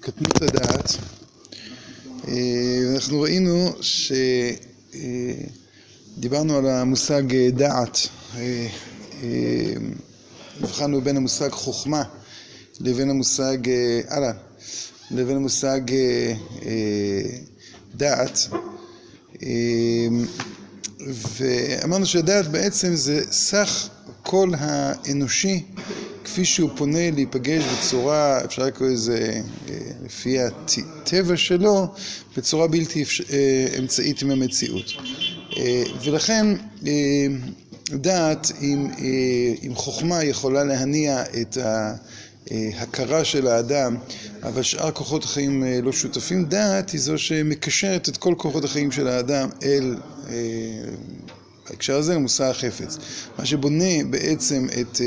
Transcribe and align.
קטנות 0.00 0.42
הדעת. 0.42 0.92
אנחנו 2.94 3.20
ראינו 3.20 3.72
שדיברנו 6.16 6.56
על 6.56 6.66
המושג 6.66 7.22
דעת, 7.48 7.98
הבחנו 10.60 11.00
בין 11.00 11.16
המושג 11.16 11.50
חוכמה 11.50 12.02
לבין 12.80 13.10
המושג, 13.10 13.56
הלאה, 14.08 14.32
לבין 15.10 15.36
המושג 15.36 15.80
דעת 17.94 18.38
ואמרנו 21.08 22.06
שהדעת 22.06 22.48
בעצם 22.48 22.94
זה 22.94 23.20
סך 23.30 23.88
כל 24.22 24.50
האנושי 24.58 25.64
כפי 26.26 26.44
שהוא 26.44 26.70
פונה 26.76 27.10
להיפגש 27.10 27.64
בצורה, 27.64 28.44
אפשר 28.44 28.66
לקרוא 28.66 28.88
לזה 28.88 29.40
לפי 30.04 30.36
הטבע 30.40 31.36
שלו, 31.36 31.86
בצורה 32.36 32.66
בלתי 32.68 33.04
אמצעית 33.78 34.22
עם 34.22 34.30
המציאות 34.30 34.92
ולכן 36.04 36.46
דעת 37.90 38.52
עם 39.62 39.74
חוכמה 39.74 40.24
יכולה 40.24 40.64
להניע 40.64 41.22
את 41.40 41.58
ההכרה 42.50 43.24
של 43.24 43.46
האדם 43.46 43.96
אבל 44.42 44.62
שאר 44.62 44.90
כוחות 44.90 45.24
החיים 45.24 45.64
לא 45.82 45.92
שותפים. 45.92 46.44
דעת 46.44 46.90
היא 46.90 47.00
זו 47.00 47.18
שמקשרת 47.18 48.08
את 48.08 48.16
כל 48.16 48.34
כוחות 48.38 48.64
החיים 48.64 48.92
של 48.92 49.08
האדם 49.08 49.48
אל 49.62 49.94
בהקשר 51.70 51.96
הזה 51.96 52.14
למושא 52.14 52.44
החפץ 52.44 52.98
מה 53.38 53.46
שבונה 53.46 54.04
בעצם 54.10 54.66
את 54.80 55.00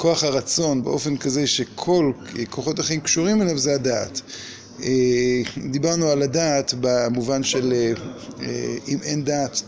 כוח 0.00 0.24
הרצון 0.24 0.84
באופן 0.84 1.16
כזה 1.16 1.46
שכל 1.46 2.12
כוחות 2.50 2.78
החיים 2.78 3.00
קשורים 3.00 3.42
אליו 3.42 3.58
זה 3.58 3.74
הדעת. 3.74 4.20
דיברנו 5.70 6.08
על 6.08 6.22
הדעת 6.22 6.74
במובן 6.80 7.42
של 7.42 7.92
אם 8.88 8.98
אין 9.02 9.24
דעת 9.24 9.62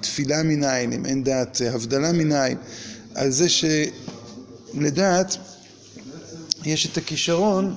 תפילה 0.00 0.42
מניין, 0.42 0.92
אם 0.92 1.06
אין 1.06 1.24
דעת 1.24 1.60
הבדלה 1.72 2.12
מניין 2.12 2.56
על 3.14 3.30
זה 3.30 3.46
שלדעת 3.48 5.36
יש 6.64 6.86
את 6.86 6.96
הכישרון 6.96 7.74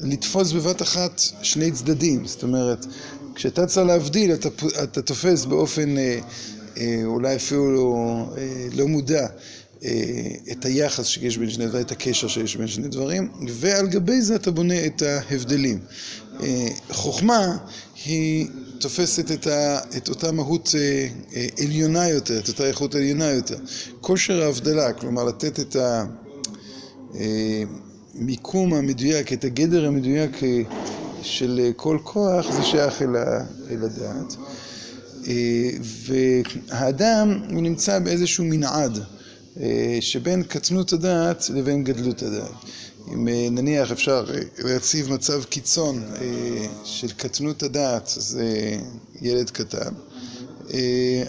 לתפוס 0.00 0.52
בבת 0.52 0.82
אחת 0.82 1.20
שני 1.42 1.72
צדדים. 1.72 2.26
זאת 2.26 2.42
אומרת, 2.42 2.86
כשאתה 3.34 3.66
צריך 3.66 3.86
להבדיל 3.86 4.32
אתה 4.82 5.02
תופס 5.02 5.44
באופן 5.44 5.94
אולי 7.04 7.36
אפילו 7.36 8.26
לא 8.74 8.88
מודע 8.88 9.26
את 10.52 10.64
היחס 10.64 11.06
שיש 11.06 11.38
בין 11.38 11.50
שני 11.50 11.66
דברים, 11.66 11.84
את 11.84 11.92
הקשר 11.92 12.28
שיש 12.28 12.56
בין 12.56 12.66
שני 12.66 12.88
דברים 12.88 13.28
ועל 13.48 13.86
גבי 13.86 14.22
זה 14.22 14.36
אתה 14.36 14.50
בונה 14.50 14.86
את 14.86 15.02
ההבדלים. 15.02 15.78
חוכמה 16.90 17.56
היא 18.04 18.46
תופסת 18.78 19.46
את 19.96 20.08
אותה 20.08 20.32
מהות 20.32 20.74
עליונה 21.60 22.08
יותר, 22.08 22.38
את 22.38 22.48
אותה 22.48 22.66
איכות 22.66 22.94
עליונה 22.94 23.30
יותר. 23.30 23.56
כושר 24.00 24.42
ההבדלה, 24.42 24.92
כלומר 24.92 25.24
לתת 25.24 25.60
את 25.60 25.76
המיקום 28.14 28.74
המדויק, 28.74 29.32
את 29.32 29.44
הגדר 29.44 29.86
המדויק 29.86 30.40
של 31.22 31.70
כל 31.76 31.98
כוח 32.02 32.52
זה 32.52 32.62
שייך 32.62 33.02
אל 33.70 33.84
הדעת. 33.84 34.36
והאדם 36.70 37.40
הוא 37.50 37.62
נמצא 37.62 37.98
באיזשהו 37.98 38.44
מנעד 38.44 38.98
שבין 40.00 40.42
קטנות 40.42 40.92
הדעת 40.92 41.50
לבין 41.54 41.84
גדלות 41.84 42.22
הדעת. 42.22 42.50
אם 43.14 43.28
נניח 43.50 43.92
אפשר 43.92 44.24
להציב 44.58 45.12
מצב 45.12 45.44
קיצון 45.44 46.02
של 46.84 47.08
קטנות 47.12 47.62
הדעת 47.62 48.10
זה 48.16 48.76
ילד 49.22 49.50
קטן. 49.50 49.92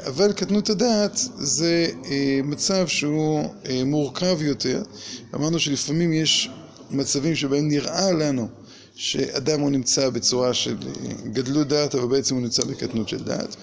אבל 0.08 0.34
קטנות 0.34 0.70
הדעת 0.70 1.20
זה 1.38 1.88
מצב 2.43 2.88
שהוא 2.88 3.43
מורכב 3.86 4.42
יותר. 4.42 4.83
אמרנו 5.36 5.60
שלפעמים 5.60 6.14
יש 6.14 6.49
מצבים 6.92 7.36
שבהם 7.36 7.67
נראה 7.67 8.11
לנו 8.11 8.48
שאדם 8.95 9.60
הוא 9.60 9.70
נמצא 9.70 10.10
בצורה 10.10 10.54
של 10.54 10.76
גדלות 11.33 11.67
דעת 11.67 11.95
אבל 11.95 12.08
בעצם 12.08 12.36
הוא 12.36 12.43
נמצא 12.43 12.64
בקטנות 12.66 13.10
של 13.10 13.23
דעת. 13.23 13.55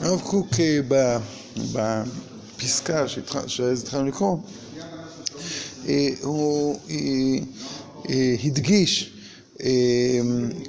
הרב 0.00 0.20
קוק 0.20 0.48
בפסקה 2.64 3.04
שהתחלנו 3.46 4.06
לקרוא 4.08 4.36
הוא 6.22 6.78
הדגיש 8.44 9.12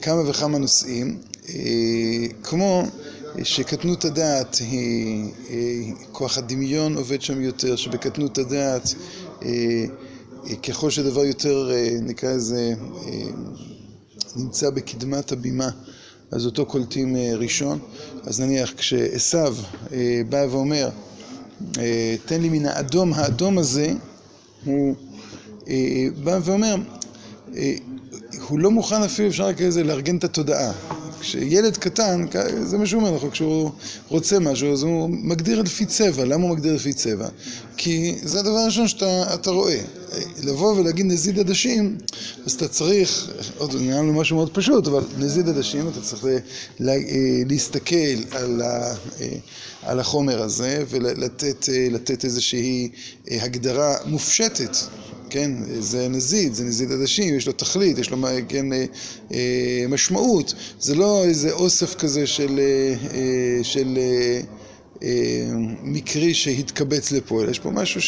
כמה 0.01 0.29
וכמה 0.29 0.57
נושאים 0.57 1.17
כמו 2.43 2.83
שקטנות 3.43 4.05
הדעת 4.05 4.55
היא 4.59 5.93
כוח 6.11 6.37
הדמיון 6.37 6.95
עובד 6.97 7.21
שם 7.21 7.41
יותר 7.41 7.75
שבקטנות 7.75 8.37
הדעת 8.37 8.93
ככל 10.63 10.89
שדבר 10.89 11.25
יותר 11.25 11.69
נקרא 12.01 12.33
לזה 12.33 12.73
נמצא 14.35 14.69
בקדמת 14.69 15.31
הבימה 15.31 15.69
אז 16.31 16.45
אותו 16.45 16.65
קולטים 16.65 17.15
ראשון. 17.37 17.79
אז 18.23 18.39
נניח 18.39 18.73
כשעשיו 18.77 19.55
בא 20.29 20.45
ואומר 20.51 20.89
תן 22.25 22.41
לי 22.41 22.49
מן 22.49 22.65
האדום, 22.65 23.13
האדום 23.13 23.57
הזה 23.57 23.93
הוא 24.65 24.95
בא 26.23 26.39
ואומר 26.43 26.75
הוא 28.49 28.59
לא 28.59 28.71
מוכן 28.71 29.01
אפילו 29.01 29.27
אפשר 29.29 29.49
לזה 29.59 29.83
לארגן 29.83 30.17
את 30.17 30.23
התודעה 30.23 30.71
כשילד 31.25 31.77
קטן 31.77 32.25
זה 32.63 32.77
מה 32.77 32.85
שהוא 32.85 33.01
אומר 33.01 33.31
כשהוא 33.31 33.71
רוצה 34.09 34.39
משהו 34.39 34.73
אז 34.73 34.83
הוא 34.83 35.09
מגדיר 35.09 35.61
לפי 35.61 35.85
צבע. 35.85 36.25
למה 36.25 36.43
הוא 36.43 36.51
מגדיר 36.51 36.75
לפי 36.75 36.93
צבע? 36.93 37.27
כי 37.77 38.15
זה 38.23 38.39
הדבר 38.39 38.57
הראשון 38.57 38.87
שאתה 38.87 39.51
רואה. 39.51 39.79
לבוא 40.43 40.73
ולהגיד 40.73 41.05
נזיד 41.05 41.39
עדשים 41.39 41.97
אז 42.45 42.51
אתה 42.51 42.67
צריך 42.67 43.31
עוד 43.57 43.75
נראה 43.75 43.97
לנו 43.97 44.13
משהו 44.13 44.35
מאוד 44.35 44.49
פשוט 44.53 44.87
אבל 44.87 45.03
נזיד 45.17 45.49
עדשים 45.49 45.87
אתה 45.87 46.01
צריך 46.01 46.25
להסתכל 47.47 47.95
על 49.83 49.99
החומר 49.99 50.41
הזה 50.41 50.83
ולתת 50.89 52.25
איזושהי 52.25 52.89
הגדרה 53.27 53.95
מופשטת 54.05 54.77
כן 55.29 55.51
זה 55.79 56.07
נזיד 56.07 56.53
זה 56.53 56.63
נזיד 56.63 56.91
עדשים 56.91 57.35
יש 57.35 57.47
לו 57.47 57.53
תכלית 57.53 57.97
יש 57.97 58.09
לו 58.09 58.17
משמעות. 59.89 60.53
זה 60.79 60.95
לא 60.95 61.23
איזה 61.23 61.51
אוסף 61.51 61.95
כזה 61.95 62.27
של 63.63 63.99
מקרי 65.83 66.33
שהתקבץ 66.33 67.11
לפה 67.11 67.43
יש 67.51 67.59
פה 67.59 67.71
משהו 67.71 68.01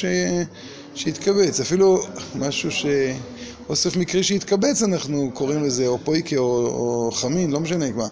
שהתקבץ 0.96 1.60
אפילו 1.60 2.04
משהו 2.36 2.70
שאוסף 2.72 3.96
מקרי 3.96 4.24
שהתקבץ 4.24 4.84
אנחנו 4.84 5.32
קוראים 5.34 5.64
לזה 5.64 5.88
או 5.88 5.98
פויקה 6.04 6.38
או 6.38 7.10
חמין 7.14 7.52
לא 7.52 7.60
משנה 7.60 7.92
מה 7.92 8.08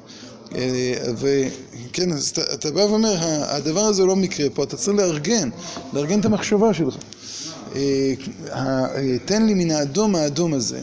וכן 1.18 2.12
אז 2.12 2.34
אתה 2.54 2.72
בא 2.72 2.80
ואומר 2.80 3.16
הדבר 3.22 3.82
הזה 3.82 4.06
לא 4.06 4.16
מקרה 4.16 4.50
פה 4.50 4.64
אתה 4.64 4.78
צריך 4.78 4.98
לארגן 4.98 5.50
לארגן 5.94 6.20
את 6.20 6.26
המחשבה 6.26 6.74
שלך 6.74 6.98
תן 9.26 9.46
לי 9.46 9.54
מן 9.54 9.72
האדום 9.72 10.16
האדום 10.16 10.54
הזה. 10.54 10.82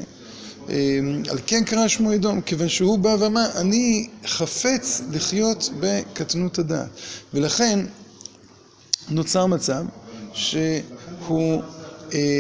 על 1.29 1.39
כן 1.47 1.65
קרא 1.65 1.89
שמו 1.89 2.15
אדום 2.15 2.41
כיוון 2.41 2.69
שהוא 2.69 2.99
בא 2.99 3.17
ואמר 3.19 3.47
אני 3.55 4.09
חפץ 4.27 5.03
לחיות 5.13 5.71
בקטנות 5.81 6.59
הדעת. 6.59 6.89
ולכן 7.35 7.79
נוצר 9.11 9.47
מצב 9.47 9.85
שהוא 10.35 11.63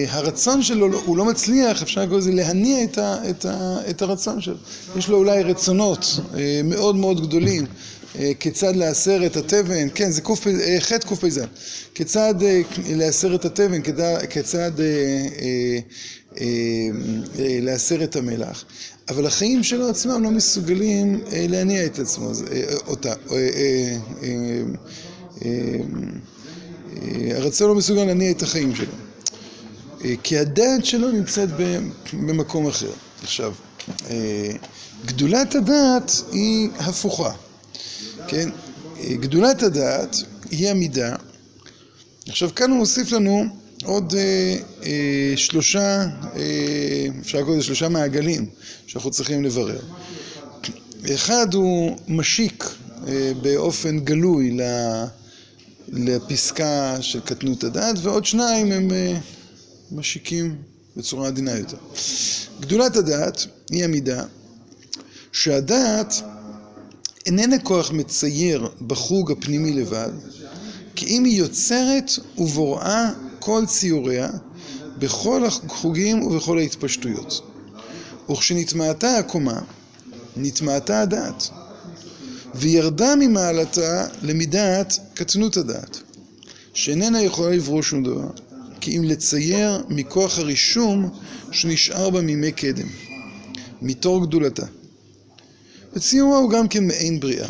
הרצון 0.08 0.62
שלו 0.62 1.00
הוא 1.04 1.16
לא 1.16 1.24
מצליח 1.24 1.82
אפשר 1.82 2.00
לקרוא 2.02 2.18
לזה 2.18 2.32
להניע 2.32 2.84
את 3.90 4.02
הרצון 4.02 4.40
שלו. 4.40 4.56
יש 4.96 5.08
לו 5.08 5.16
אולי 5.18 5.42
רצונות 5.42 6.06
מאוד 6.64 6.96
מאוד 6.96 7.26
גדולים 7.26 7.66
כיצד 8.40 8.76
להסר 8.76 9.26
את 9.26 9.36
התבן 9.36 9.88
כן 9.94 10.10
זה 10.10 10.20
ח' 10.80 10.92
קפ"ז 10.92 11.40
כיצד 11.94 12.34
להסר 12.88 13.34
את 13.34 13.44
התבן 13.44 13.80
כיצד 14.30 14.70
להסר 17.38 18.04
את 18.04 18.16
המלח. 18.16 18.64
אבל 19.08 19.26
החיים 19.26 19.62
שלו 19.62 19.88
עצמם 19.88 20.22
לא 20.22 20.30
מסוגלים 20.30 21.20
להניע 21.32 21.86
את 21.86 21.98
עצמו 21.98 22.30
אותה 22.86 23.14
הרצון 27.30 27.68
לא 27.68 27.74
מסוגל 27.74 28.04
להניע 28.04 28.30
את 28.30 28.42
החיים 28.42 28.74
שלו. 28.74 28.94
כי 30.22 30.38
הדעת 30.38 30.84
שלו 30.84 31.10
נמצאת 31.10 31.48
במקום 32.12 32.66
אחר. 32.66 32.90
עכשיו 33.22 33.52
גדולת 35.06 35.54
הדעת 35.54 36.12
היא 36.32 36.68
הפוכה 36.78 37.32
כן 38.28 38.48
גדולת 39.20 39.62
הדעת 39.62 40.16
היא 40.50 40.68
המידה 40.68 41.16
עכשיו 42.28 42.54
כאן 42.54 42.70
הוא 42.70 42.78
מוסיף 42.78 43.12
לנו 43.12 43.44
עוד 43.84 44.14
אה, 44.14 44.56
אה, 44.84 45.32
שלושה, 45.36 46.06
אה, 46.36 47.06
אפשר 47.20 47.38
לקרוא 47.38 47.54
לזה 47.56 47.64
שלושה 47.64 47.88
מעגלים 47.88 48.46
שאנחנו 48.86 49.10
צריכים 49.10 49.44
לברר. 49.44 49.80
אחד 51.14 51.54
הוא 51.54 51.96
משיק 52.08 52.64
אה, 53.08 53.32
באופן 53.42 53.98
גלוי 54.00 54.58
לפסקה 55.88 56.96
של 57.00 57.20
קטנות 57.20 57.64
הדעת, 57.64 57.96
ועוד 58.02 58.24
שניים 58.24 58.72
הם 58.72 58.90
אה, 58.92 59.18
משיקים 59.92 60.56
בצורה 60.96 61.28
עדינה 61.28 61.58
יותר. 61.58 61.76
גדולת 62.60 62.96
הדעת 62.96 63.46
היא 63.70 63.84
המידה 63.84 64.24
שהדעת 65.32 66.14
איננה 67.26 67.58
כוח 67.58 67.90
מצייר 67.92 68.68
בחוג 68.86 69.32
הפנימי 69.32 69.72
לבד, 69.72 70.10
כי 70.96 71.06
אם 71.06 71.24
היא 71.24 71.38
יוצרת 71.38 72.10
ובוראה 72.38 73.10
כל 73.38 73.64
ציוריה 73.66 74.30
בכל 74.98 75.44
החוגים 75.44 76.22
ובכל 76.22 76.58
ההתפשטויות. 76.58 77.40
וכשנטמעתה 78.30 79.18
הקומה, 79.18 79.60
נטמעתה 80.36 81.00
הדעת, 81.00 81.48
וירדה 82.54 83.14
ממעלתה 83.16 84.06
למידת 84.22 84.98
קטנות 85.14 85.56
הדעת, 85.56 86.00
שאיננה 86.74 87.22
יכולה 87.22 87.56
לברוא 87.56 87.82
שום 87.82 88.02
דבר, 88.02 88.28
כי 88.80 88.98
אם 88.98 89.04
לצייר 89.04 89.84
מכוח 89.88 90.38
הרישום 90.38 91.10
שנשאר 91.50 92.10
בה 92.10 92.20
מימי 92.20 92.52
קדם, 92.52 92.88
מתור 93.82 94.26
גדולתה. 94.26 94.66
וציורה 95.92 96.38
הוא 96.38 96.50
גם 96.50 96.68
כן 96.68 96.86
מעין 96.86 97.20
בריאה, 97.20 97.48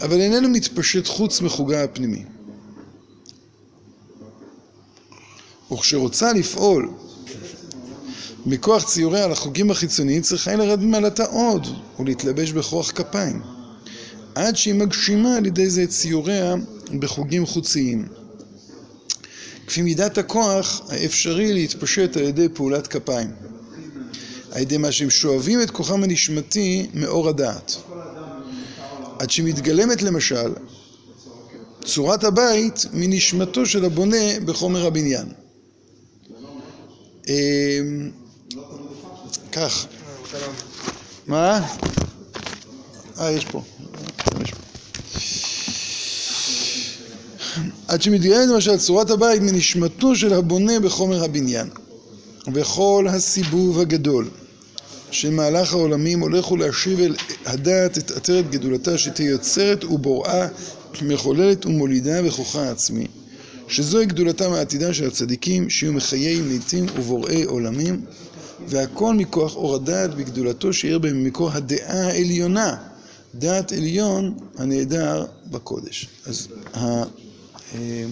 אבל 0.00 0.20
איננו 0.20 0.48
מתפשט 0.48 1.06
חוץ 1.06 1.40
מחוגה 1.40 1.84
הפנימי. 1.84 2.24
וכשרוצה 5.72 6.32
לפעול 6.32 6.90
מכוח 8.46 8.84
ציוריה 8.84 9.24
על 9.24 9.32
החוגים 9.32 9.70
החיצוניים 9.70 10.22
צריכה 10.22 10.56
לרדת 10.56 10.82
ממעלתה 10.82 11.24
עוד 11.24 11.66
ולהתלבש 11.98 12.52
בכוח 12.52 12.90
כפיים 12.90 13.42
עד 14.34 14.56
שהיא 14.56 14.74
מגשימה 14.74 15.36
על 15.36 15.46
ידי 15.46 15.70
זה 15.70 15.82
את 15.82 15.88
ציוריה 15.88 16.54
בחוגים 16.98 17.46
חוציים 17.46 18.08
כפי 19.66 19.82
מידת 19.82 20.18
הכוח 20.18 20.82
האפשרי 20.88 21.52
להתפשט 21.52 22.16
על 22.16 22.22
ידי 22.22 22.48
פעולת 22.48 22.86
כפיים 22.86 23.30
על 24.52 24.62
ידי 24.62 24.76
מה 24.76 24.92
שהם 24.92 25.10
שואבים 25.10 25.62
את 25.62 25.70
כוחם 25.70 26.04
הנשמתי 26.04 26.86
מאור 26.94 27.28
הדעת 27.28 27.76
עד 29.18 29.30
שמתגלמת 29.30 30.02
למשל 30.02 30.52
צורת 31.84 32.24
הבית 32.24 32.86
מנשמתו 32.92 33.66
של 33.66 33.84
הבונה 33.84 34.40
בחומר 34.44 34.86
הבניין 34.86 35.26
אמ, 37.28 38.10
כך. 39.52 39.86
מה? 41.26 41.68
אה, 43.18 43.30
יש 43.30 43.44
פה. 43.44 43.62
עד 47.88 48.02
שמתגלמת 48.02 48.48
למשל 48.48 48.76
צורת 48.76 49.10
הבית 49.10 49.42
מנשמתו 49.42 50.16
של 50.16 50.32
הבונה 50.32 50.80
בחומר 50.80 51.24
הבניין. 51.24 51.68
וכל 52.54 53.06
הסיבוב 53.10 53.80
הגדול 53.80 54.30
של 55.12 55.30
מהלך 55.30 55.72
העולמים 55.72 56.20
הולך 56.20 56.50
ולהשיב 56.50 57.00
אל 57.00 57.16
הדעת 57.46 57.98
את 57.98 58.10
עטרת 58.10 58.50
גדולתה 58.50 58.98
שתהיה 58.98 59.30
יוצרת 59.30 59.84
ובוראה, 59.84 60.48
מחוללת 61.02 61.66
ומולידה 61.66 62.22
בכוחה 62.22 62.62
העצמי. 62.68 63.06
שזוהי 63.68 64.06
גדולתם 64.06 64.52
העתידה 64.52 64.94
של 64.94 65.06
הצדיקים, 65.06 65.70
שיהיו 65.70 65.92
מחיים 65.92 66.48
לעתים 66.52 66.86
ובוראי 66.96 67.42
עולמים, 67.42 68.04
והכל 68.66 69.14
מכוח 69.14 69.56
אור 69.56 69.74
הדעת 69.74 70.14
בגדולתו 70.14 70.72
שיעיר 70.72 70.98
בהם 70.98 71.24
ממקור 71.24 71.50
הדעה 71.50 72.06
העליונה, 72.06 72.76
דעת 73.34 73.72
עליון 73.72 74.34
הנעדר 74.58 75.24
בקודש. 75.50 76.08
אז 76.26 76.48
ה... 76.74 77.02
אה, 77.74 78.04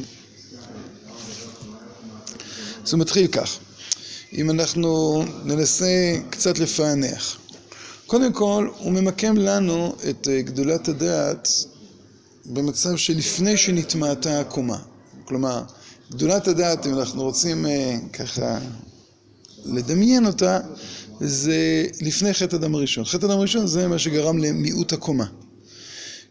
זה 2.84 2.96
מתחיל 2.96 3.26
כך, 3.26 3.58
אם 4.38 4.50
אנחנו 4.50 5.22
ננסה 5.44 6.16
קצת 6.30 6.58
לפענח. 6.58 7.38
קודם 8.06 8.32
כל, 8.32 8.68
הוא 8.78 8.92
ממקם 8.92 9.36
לנו 9.36 9.94
את 10.10 10.28
אה, 10.28 10.42
גדולת 10.42 10.88
הדעת 10.88 11.48
במצב 12.46 12.96
שלפני 12.96 13.56
שנטמעתה 13.56 14.40
הקומה. 14.40 14.78
כלומר, 15.24 15.62
גדולת 16.10 16.48
הדעת, 16.48 16.86
אם 16.86 16.98
אנחנו 16.98 17.22
רוצים 17.22 17.66
אה, 17.66 17.96
ככה 18.12 18.58
לדמיין 19.64 20.26
אותה, 20.26 20.58
זה 21.20 21.86
לפני 22.00 22.34
חטא 22.34 22.56
אדם 22.56 22.74
הראשון. 22.74 23.04
חטא 23.04 23.26
אדם 23.26 23.38
הראשון 23.38 23.66
זה 23.66 23.88
מה 23.88 23.98
שגרם 23.98 24.38
למיעוט 24.38 24.92
הקומה. 24.92 25.26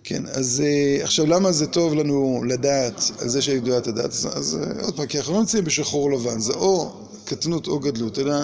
כן, 0.10 0.24
אז 0.32 0.64
אה, 0.66 1.04
עכשיו 1.04 1.26
למה 1.26 1.52
זה 1.52 1.68
טוב 1.68 1.94
לנו 1.94 2.44
לדעת 2.48 3.12
על 3.22 3.30
זה 3.30 3.42
שיש 3.42 3.60
גדולת 3.60 3.88
הדעת? 3.88 4.06
אז, 4.06 4.28
אז 4.34 4.60
אה, 4.62 4.84
עוד 4.86 4.96
פעם, 4.96 5.06
כי 5.06 5.18
אנחנו 5.20 5.34
לא 5.34 5.40
נמצאים 5.40 5.64
בשחור 5.64 6.12
לבן, 6.12 6.40
זה 6.40 6.54
או 6.54 6.92
קטנות 7.26 7.68
או 7.68 7.80
גדלות, 7.80 8.20
אלא 8.20 8.36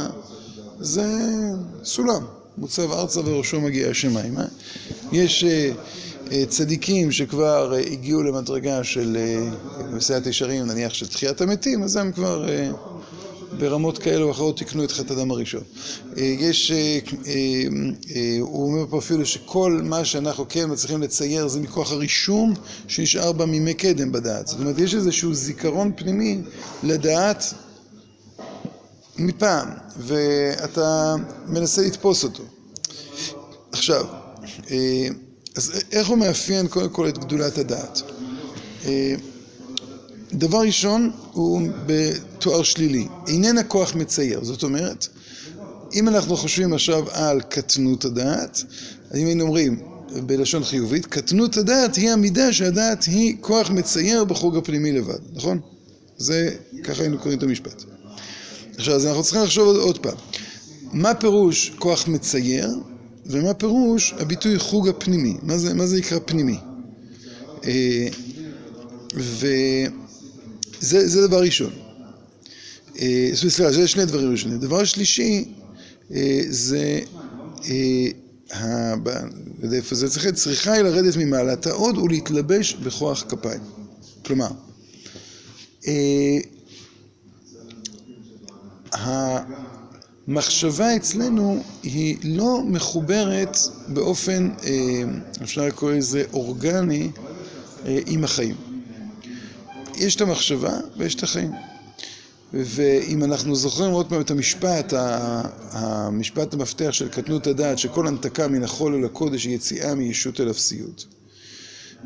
זה 0.79 1.05
סולם, 1.83 2.25
מוצב 2.57 2.91
ארצה 2.91 3.19
וראשו 3.25 3.61
מגיע 3.61 3.89
השמיימה. 3.89 4.45
יש... 5.11 5.45
אה, 6.31 6.45
צדיקים 6.45 7.11
שכבר 7.11 7.73
אה, 7.73 7.79
הגיעו 7.79 8.23
למדרגה 8.23 8.83
של 8.83 9.17
אה, 9.17 10.29
ישרים, 10.29 10.65
נניח 10.65 10.93
של 10.93 11.07
תחיית 11.07 11.41
המתים, 11.41 11.83
אז 11.83 11.95
הם 11.95 12.11
כבר 12.11 12.45
ברמות 13.59 13.97
כאלה 13.97 14.23
או 14.23 14.31
אחרות 14.31 14.57
תיקנו 14.57 14.83
את 14.83 14.91
חטא 14.91 15.13
הדם 15.13 15.31
הראשון. 15.31 15.63
יש, 16.17 16.71
הוא 18.39 18.71
אומר 18.71 18.85
פה 18.89 18.97
אפילו 18.97 19.25
שכל 19.25 19.81
מה 19.83 20.05
שאנחנו 20.05 20.45
כן 20.49 20.71
מצליחים 20.71 21.01
לצייר 21.01 21.47
זה 21.47 21.59
מכוח 21.59 21.91
הרישום 21.91 22.53
שנשאר 22.87 23.31
בה 23.31 23.45
מימי 23.45 23.73
קדם 23.73 24.11
בדעת. 24.11 24.47
זאת 24.47 24.59
אומרת, 24.59 24.79
יש 24.79 24.95
איזשהו 24.95 25.33
זיכרון 25.33 25.91
פנימי 25.95 26.41
לדעת 26.83 27.53
מפעם, 29.17 29.67
ואתה 29.97 31.15
מנסה 31.47 31.81
לתפוס 31.81 32.23
אותו. 32.23 32.43
עכשיו, 33.71 34.05
אז 35.55 35.71
איך 35.91 36.07
הוא 36.07 36.17
מאפיין 36.17 36.67
קודם 36.67 36.89
כל 36.89 37.09
את 37.09 37.17
גדולת 37.17 37.57
הדעת? 37.57 38.01
אה, 40.35 40.39
דבר 40.39 40.61
ראשון 40.61 41.11
הוא 41.33 41.61
בתואר 41.85 42.63
שלילי, 42.63 43.07
איננה 43.27 43.63
כוח 43.63 43.95
מצייר, 43.95 44.43
זאת 44.43 44.63
אומרת, 44.63 45.07
אם 45.93 46.07
אנחנו 46.07 46.37
חושבים 46.37 46.73
עכשיו 46.73 47.03
על 47.11 47.41
קטנות 47.41 48.05
הדעת, 48.05 48.63
אם 49.15 49.25
היינו 49.25 49.43
אומרים 49.43 49.79
בלשון 50.25 50.63
חיובית, 50.63 51.05
קטנות 51.05 51.57
הדעת 51.57 51.95
היא 51.95 52.09
המידה 52.09 52.53
שהדעת 52.53 53.03
היא 53.03 53.35
כוח 53.41 53.69
מצייר 53.69 54.23
בחוג 54.23 54.57
הפנימי 54.57 54.91
לבד, 54.91 55.19
נכון? 55.33 55.59
זה, 56.17 56.55
ככה 56.83 57.01
היינו 57.01 57.17
קוראים 57.17 57.37
את 57.37 57.43
המשפט. 57.43 57.83
עכשיו, 58.77 58.95
אז 58.95 59.05
אנחנו 59.05 59.23
צריכים 59.23 59.41
לחשוב 59.43 59.67
עוד, 59.67 59.75
עוד 59.75 59.97
פעם, 59.97 60.17
מה 60.93 61.13
פירוש 61.13 61.71
כוח 61.79 62.07
מצייר? 62.07 62.69
ומה 63.25 63.53
פירוש 63.53 64.13
הביטוי 64.19 64.59
חוג 64.59 64.87
הפנימי? 64.87 65.37
מה 65.43 65.57
זה, 65.57 65.73
מה 65.73 65.85
זה 65.85 65.97
נקרא 65.97 66.19
פנימי? 66.25 66.57
אה, 70.93 70.99
וזה 71.05 71.27
דבר 71.27 71.41
ראשון. 71.41 71.73
אה, 72.99 73.29
סליחה, 73.33 73.71
זה 73.71 73.87
שני 73.87 74.05
דברים 74.05 74.31
ראשונים. 74.31 74.57
דבר 74.59 74.83
שלישי 74.83 75.45
אה, 76.13 76.41
זה, 76.49 76.99
איפה 79.73 79.95
זה 79.95 80.09
צריך, 80.09 80.27
צריכה 80.27 80.73
היא 80.73 80.81
לרדת 80.81 81.17
ממעלת 81.17 81.67
ההוד 81.67 81.97
ולהתלבש 81.97 82.73
בכוח 82.73 83.25
כפיים. 83.29 83.61
כלומר, 84.25 84.49
מחשבה 90.27 90.95
אצלנו 90.95 91.63
היא 91.83 92.17
לא 92.23 92.63
מחוברת 92.65 93.57
באופן, 93.87 94.49
אה, 94.63 95.03
אפשר 95.43 95.65
לקרוא 95.67 95.91
לזה 95.91 96.23
אורגני, 96.33 97.09
אה, 97.85 97.99
עם 98.05 98.23
החיים. 98.23 98.74
יש 99.97 100.15
את 100.15 100.21
המחשבה 100.21 100.77
ויש 100.97 101.15
את 101.15 101.23
החיים. 101.23 101.51
ואם 102.53 103.23
אנחנו 103.23 103.55
זוכרים 103.55 103.91
עוד 103.91 104.09
פעם 104.09 104.21
את 104.21 104.31
המשפט, 104.31 104.93
המשפט 105.71 106.53
המפתח 106.53 106.89
של 106.91 107.09
קטנות 107.09 107.47
הדעת, 107.47 107.79
שכל 107.79 108.07
הנתקה 108.07 108.47
מן 108.47 108.63
החול 108.63 108.95
אל 108.95 109.05
הקודש 109.05 109.45
היא 109.45 109.55
יציאה 109.55 109.95
מישות 109.95 110.41
אל 110.41 110.49
אפסיות. 110.49 111.05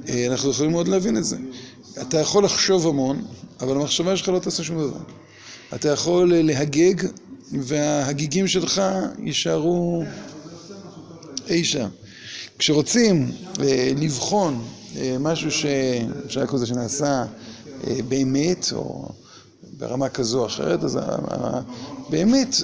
אה, 0.10 0.28
אנחנו 0.28 0.50
יכולים 0.50 0.72
מאוד 0.72 0.88
להבין 0.88 1.18
את 1.18 1.26
זה. 1.26 1.38
אתה 2.02 2.20
יכול 2.20 2.44
לחשוב 2.44 2.88
המון, 2.88 3.26
אבל 3.62 3.76
המחשבה 3.76 4.18
שלך 4.18 4.30
לא 4.30 4.40
תעשה 4.40 4.64
שום 4.64 4.78
דבר. 4.78 5.00
אתה 5.76 5.90
יכול 5.90 6.34
להגג 6.36 7.08
וההגיגים 7.52 8.48
שלך 8.48 8.82
יישארו 9.24 10.04
אי 11.48 11.64
שם. 11.64 11.90
כשרוצים 12.60 13.32
אה, 13.62 13.92
לבחון 13.98 14.66
אה, 14.96 15.18
משהו 15.20 15.52
שאפשר 15.52 16.44
לקרוא 16.44 16.60
לזה 16.60 16.66
שנעשה 16.66 17.26
באמת, 18.08 18.66
או 18.74 19.10
ברמה 19.78 20.10
כזו 20.10 20.40
או 20.40 20.46
אחרת, 20.46 20.84
אז 20.84 21.00
באמת, 22.10 22.56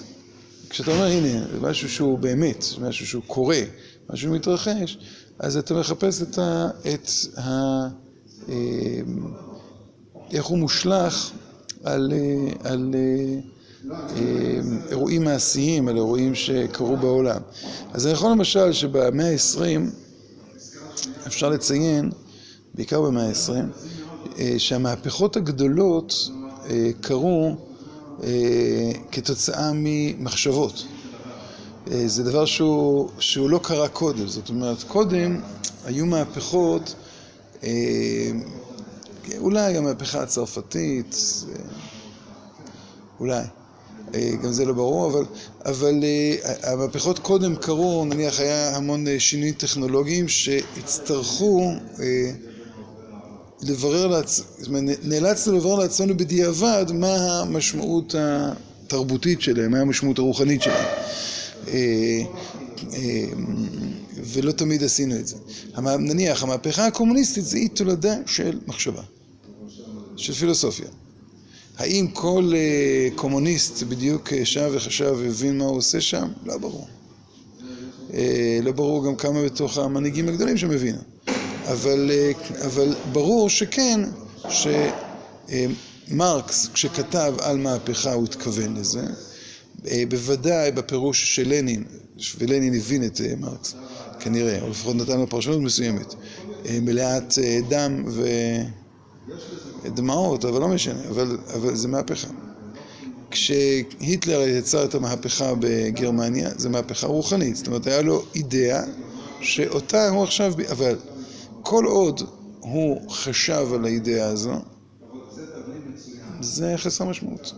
כשאתה 0.70 0.92
אומר 0.92 1.06
הנה, 1.06 1.48
זה 1.52 1.60
משהו 1.62 1.90
שהוא 1.90 2.20
באמת, 2.20 2.66
משהו 2.82 3.08
שהוא 3.08 3.24
קורה, 3.28 3.62
משהו 4.10 4.30
שמתרחש, 4.30 4.98
אז 5.40 5.58
אתה 5.58 5.74
מחפש 5.74 6.22
את 6.22 6.38
ה... 6.38 6.70
את 6.94 7.10
ה... 7.40 7.88
איך 10.32 10.46
הוא 10.46 10.58
מושלך 10.58 11.32
על, 11.84 12.14
על 12.64 12.96
אירועים 14.90 15.24
מעשיים, 15.24 15.88
על 15.88 15.96
אירועים 15.96 16.36
שקרו 16.36 16.98
בעולם. 16.98 17.42
אז 17.94 18.06
אני 18.06 18.14
יכול 18.14 18.32
למשל 18.32 18.74
שבמאה 18.74 19.32
ה-20 19.32 19.90
אפשר 21.28 21.50
לציין, 21.50 22.12
בעיקר 22.76 23.02
במאה 23.02 23.28
ה-20, 23.28 23.52
שהמהפכות 24.58 25.38
הגדולות 25.38 26.30
קרו 27.02 27.56
כתוצאה 29.12 29.72
ממחשבות. 29.74 30.86
זה 32.06 32.24
דבר 32.24 32.46
שהוא, 32.46 33.10
שהוא 33.20 33.50
לא 33.50 33.60
קרה 33.64 33.88
קודם, 33.88 34.28
זאת 34.28 34.50
אומרת, 34.50 34.84
קודם 34.84 35.42
היו 35.86 36.06
מהפכות, 36.06 36.96
אולי 39.38 39.78
המהפכה 39.78 40.22
הצרפתית, 40.22 41.16
אולי, 43.20 43.44
גם 44.14 44.52
זה 44.52 44.66
לא 44.66 44.74
ברור, 44.74 45.08
אבל, 45.08 45.26
אבל 45.66 46.04
המהפכות 46.64 47.20
קודם 47.20 47.56
קרו, 47.56 48.06
נניח 48.06 48.40
היה 48.40 48.76
המון 48.76 49.06
שינויים 49.20 49.54
טכנולוגיים 49.54 50.28
שהצטרכו 50.28 51.72
לברר 53.66 54.08
לעצמנו, 54.08 54.92
נאלצנו 55.04 55.54
לברר 55.58 55.80
לעצמנו 55.80 56.18
בדיעבד 56.18 56.86
מה 56.94 57.42
המשמעות 57.42 58.16
התרבותית 58.18 59.42
שלהם, 59.42 59.72
מה 59.72 59.80
המשמעות 59.80 60.20
הרוחנית 60.20 60.62
שלהם. 60.62 60.88
ולא 64.24 64.52
תמיד 64.52 64.84
עשינו 64.84 65.16
את 65.16 65.28
זה. 65.28 65.36
נניח, 66.00 66.44
המהפכה 66.44 66.86
הקומוניסטית 66.86 67.46
זה 67.46 67.58
אי 67.58 67.68
תולדה 67.68 68.16
של 68.26 68.60
מחשבה, 68.68 69.02
של 70.16 70.34
פילוסופיה. 70.34 70.88
האם 71.78 72.08
כל 72.08 72.54
קומוניסט 73.16 73.84
בדיוק 73.84 74.30
שב 74.44 74.72
וחשב 74.74 75.16
והבין 75.18 75.58
מה 75.58 75.66
הוא 75.66 75.78
עושה 75.78 76.02
שם? 76.02 76.28
לא 76.46 76.58
ברור. 76.58 76.88
לא 78.64 78.72
ברור 78.76 79.06
גם 79.06 79.16
כמה 79.16 79.44
בתוך 79.44 79.78
המנהיגים 79.78 80.30
הגדולים 80.30 80.58
שהם 80.58 80.72
הבינו. 80.72 81.15
אבל, 81.72 82.12
אבל 82.66 82.96
ברור 83.12 83.50
שכן, 83.50 84.02
שמרקס, 86.10 86.70
כשכתב 86.74 87.34
על 87.40 87.58
מהפכה, 87.58 88.14
הוא 88.14 88.24
התכוון 88.24 88.78
לזה. 88.78 89.04
בוודאי 90.10 90.72
בפירוש 90.72 91.36
של 91.36 91.50
לנין, 91.50 91.84
ולנין 92.38 92.74
הבין 92.74 93.06
את 93.06 93.22
מרקס, 93.38 93.76
כנראה, 94.20 94.62
או 94.62 94.70
לפחות 94.70 94.96
נתן 94.96 95.18
לו 95.18 95.30
פרשנות 95.30 95.62
מסוימת, 95.62 96.14
מלאת 96.72 97.34
דם 97.70 98.04
ודמעות, 99.84 100.46
אבל 100.46 100.62
לא 100.62 100.68
משנה, 100.68 101.02
אבל, 101.10 101.38
אבל 101.54 101.76
זה 101.76 101.88
מהפכה. 101.88 102.28
כשהיטלר 103.32 104.42
יצר 104.42 104.86
את 104.86 104.96
המהפכה 104.96 105.54
בגרמניה, 105.60 106.50
זו 106.58 106.70
מהפכה 106.70 107.08
רוחנית, 107.08 107.56
זאת 107.56 107.68
אומרת, 107.68 107.88
היה 107.88 108.02
לו 108.02 108.24
אידאה 108.36 108.84
שאותה 109.42 110.10
הוא 110.10 110.24
עכשיו, 110.24 110.54
אבל 110.72 110.96
כל 111.66 111.86
עוד 111.86 112.22
הוא 112.60 113.10
חשב 113.10 113.68
על 113.74 113.86
האידאה 113.86 114.28
הזו, 114.28 114.54
זה 116.42 116.74
חסר 116.78 117.06
משמעות. 117.06 117.54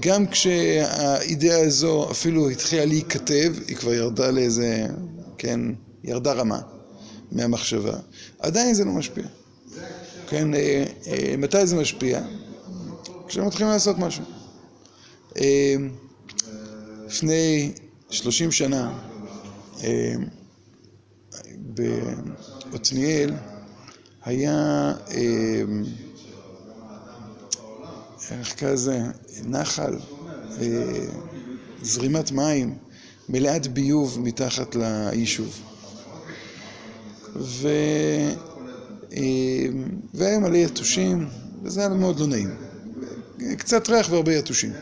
גם 0.00 0.26
כשהאידאה 0.26 1.60
הזו 1.66 2.10
אפילו 2.10 2.50
התחילה 2.50 2.84
להיכתב, 2.84 3.52
היא 3.68 3.76
כבר 3.76 3.92
ירדה 3.92 4.30
לאיזה, 4.30 4.86
כן, 5.38 5.60
ירדה 6.04 6.32
רמה 6.32 6.60
מהמחשבה, 7.32 7.98
עדיין 8.38 8.74
זה 8.74 8.84
לא 8.84 8.92
משפיע. 8.92 9.24
כן, 10.28 10.48
מתי 11.38 11.66
זה 11.66 11.76
משפיע? 11.76 12.22
כשמתחילים 13.28 13.72
לעשות 13.72 13.96
משהו. 13.98 14.24
לפני 17.06 17.72
שלושים 18.10 18.52
שנה, 18.52 18.98
בעתניאל 22.70 23.34
היה 24.24 24.92
איך 28.30 28.54
כזה, 28.64 29.00
נחל, 29.44 29.98
זרימת 31.82 32.32
מים, 32.32 32.74
מלאת 33.28 33.66
ביוב 33.66 34.18
מתחת 34.20 34.74
ליישוב. 34.74 35.60
והיה 40.14 40.38
מלא 40.38 40.56
יתושים, 40.56 41.28
וזה 41.62 41.80
היה 41.80 41.88
מאוד 41.88 42.20
לא 42.20 42.26
נעים. 42.26 42.50
קצת 43.58 43.88
ריח 43.88 44.10
והרבה 44.10 44.34
יתושים, 44.34 44.72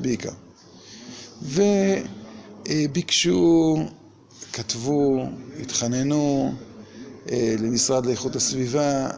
בעיקר. 0.00 0.32
וביקשו, 2.62 3.76
כתבו, 4.52 5.26
התחננו 5.60 6.52
למשרד 7.32 8.06
לאיכות 8.06 8.36
הסביבה, 8.36 9.10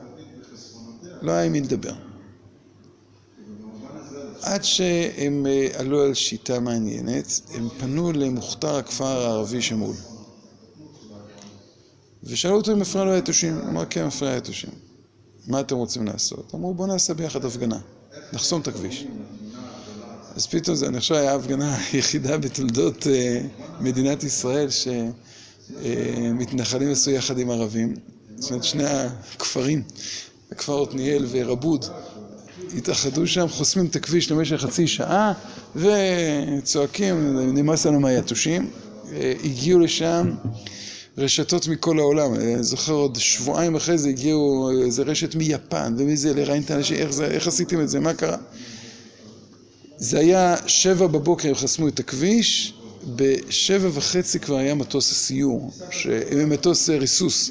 לא 1.23 1.33
היה 1.33 1.45
עם 1.45 1.53
מי 1.53 1.61
לדבר. 1.61 1.95
עד 4.43 4.65
שהם 4.65 5.47
עלו 5.79 6.03
על 6.03 6.15
שיטה 6.15 6.61
מעניינת, 6.61 7.41
הם 7.55 7.69
פנו 7.79 8.13
למוכתר 8.13 8.77
הכפר 8.77 9.07
הערבי 9.07 9.63
שמול. 9.63 9.95
ושאלו 12.25 12.57
אותו 12.57 12.73
אם 12.73 12.79
מפריע 12.79 13.05
לו 13.05 13.13
היתושים, 13.13 13.55
הוא 13.55 13.69
אמר 13.69 13.85
כן 13.85 14.07
מפריע 14.07 14.33
היתושים. 14.33 14.71
מה 15.47 15.61
אתם 15.61 15.77
רוצים 15.77 16.07
לעשות? 16.07 16.55
אמרו 16.55 16.75
בואו 16.75 16.89
נעשה 16.89 17.15
ביחד 17.15 17.45
הפגנה, 17.45 17.79
נחסום 18.33 18.61
את 18.61 18.69
הכביש. 18.69 19.07
אז 20.37 20.47
פתאום 20.47 20.77
זה 20.77 20.91
נחשב 20.91 21.15
היה 21.15 21.33
ההפגנה 21.33 21.77
היחידה 21.93 22.39
בתולדות 22.39 23.07
מדינת 23.81 24.25
ישראל 24.25 24.69
שמתנחלים 25.83 26.91
עשו 26.91 27.11
יחד 27.11 27.39
עם 27.39 27.51
ערבים. 27.51 27.95
זאת 28.37 28.51
אומרת 28.51 28.65
שני 28.65 28.85
הכפרים, 28.87 29.83
הכפר 30.53 30.83
עתניאל 30.83 31.27
ורבוד, 31.31 31.85
התאחדו 32.77 33.27
שם, 33.27 33.49
חוסמים 33.49 33.87
את 33.87 33.97
הכביש 33.97 34.31
למשך 34.31 34.57
חצי 34.57 34.87
שעה 34.87 35.33
וצועקים, 35.77 37.39
נמאס 37.55 37.87
לנו 37.87 38.01
מהיתושים. 38.01 38.71
הגיעו 39.45 39.79
לשם 39.81 40.31
רשתות 41.19 41.69
מכל 41.69 41.99
העולם, 41.99 42.35
אני 42.35 42.63
זוכר 42.63 42.93
עוד 42.93 43.19
שבועיים 43.19 43.77
אחרי 43.77 43.99
זה 43.99 44.09
הגיעו 44.09 44.71
איזה 44.85 45.03
רשת 45.03 45.35
מיפן 45.35 45.95
ומזה 45.99 46.35
לראיין 46.35 46.63
את 46.63 46.71
האנשים, 46.71 46.97
איך, 46.97 47.21
איך 47.21 47.49
עשיתם 47.49 47.81
את 47.81 47.89
זה, 47.89 48.01
מה 48.01 48.15
קרה? 48.15 48.37
זה 49.97 50.19
היה 50.19 50.57
שבע 50.67 51.07
בבוקר, 51.07 51.49
הם 51.49 51.55
חסמו 51.55 51.89
את 51.89 51.99
הכביש, 51.99 52.75
בשבע 53.17 53.89
וחצי 53.93 54.41
כבר 54.41 54.57
היה 54.57 54.75
מטוס 54.75 55.11
הסיור, 55.11 55.71
מטוס 56.47 56.89
ריסוס, 56.89 57.51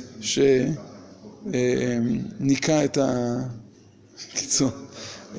שניקה 1.42 2.86
את 2.86 2.98
ה... 2.98 3.38
קיצור, 4.38 4.70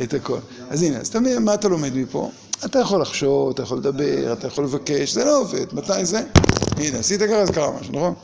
את 0.03 0.15
הכל. 0.15 0.39
אז 0.71 0.83
הנה, 0.83 0.97
אז 0.97 1.11
תמיד, 1.11 1.39
מה 1.39 1.55
אתה 1.55 1.69
לומד 1.69 1.95
מפה? 1.95 2.31
אתה 2.65 2.79
יכול 2.79 3.03
לחשוב, 3.03 3.51
אתה 3.51 3.63
יכול 3.63 3.79
לדבר, 3.79 4.33
אתה 4.33 4.47
יכול 4.47 4.65
לבקש, 4.65 5.13
זה 5.13 5.25
לא 5.25 5.41
עובד, 5.41 5.67
מתי 5.73 6.05
זה? 6.07 6.23
הנה, 6.77 6.99
עשית 6.99 7.23
ככה, 7.23 7.41
אז 7.41 7.51
קרה 7.51 7.81
משהו, 7.81 7.93
נכון? 7.93 8.15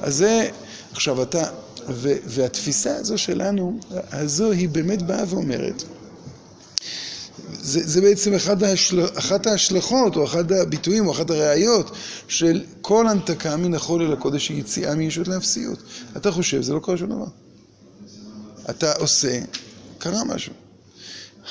אז 0.00 0.16
זה, 0.16 0.48
עכשיו 0.92 1.22
אתה, 1.22 1.42
והתפיסה 2.26 2.96
הזו 2.96 3.18
שלנו, 3.18 3.78
הזו 4.12 4.50
היא 4.50 4.68
באמת 4.68 5.02
באה 5.02 5.24
ואומרת, 5.28 5.84
זה, 7.64 7.80
זה 7.84 8.00
בעצם 8.00 8.34
אחד 8.34 8.62
ההשל... 8.62 9.06
אחת 9.14 9.46
ההשלכות, 9.46 10.16
או 10.16 10.24
אחד 10.24 10.52
הביטויים, 10.52 11.06
או 11.06 11.12
אחת 11.12 11.30
הראיות 11.30 11.90
של 12.28 12.64
כל 12.80 13.08
הנתקה 13.08 13.56
מן 13.56 13.74
החול 13.74 14.02
אל 14.02 14.12
הקודש 14.12 14.48
היא 14.48 14.60
יציאה 14.60 14.94
מישות 14.94 15.28
לאפסיות. 15.28 15.78
אתה 16.16 16.30
חושב, 16.30 16.62
זה 16.62 16.72
לא 16.72 16.78
קורה 16.78 16.96
שום 16.96 17.10
דבר. 17.10 17.26
אתה 18.70 18.92
עושה, 18.92 19.40
קרה 19.98 20.24
משהו. 20.24 20.52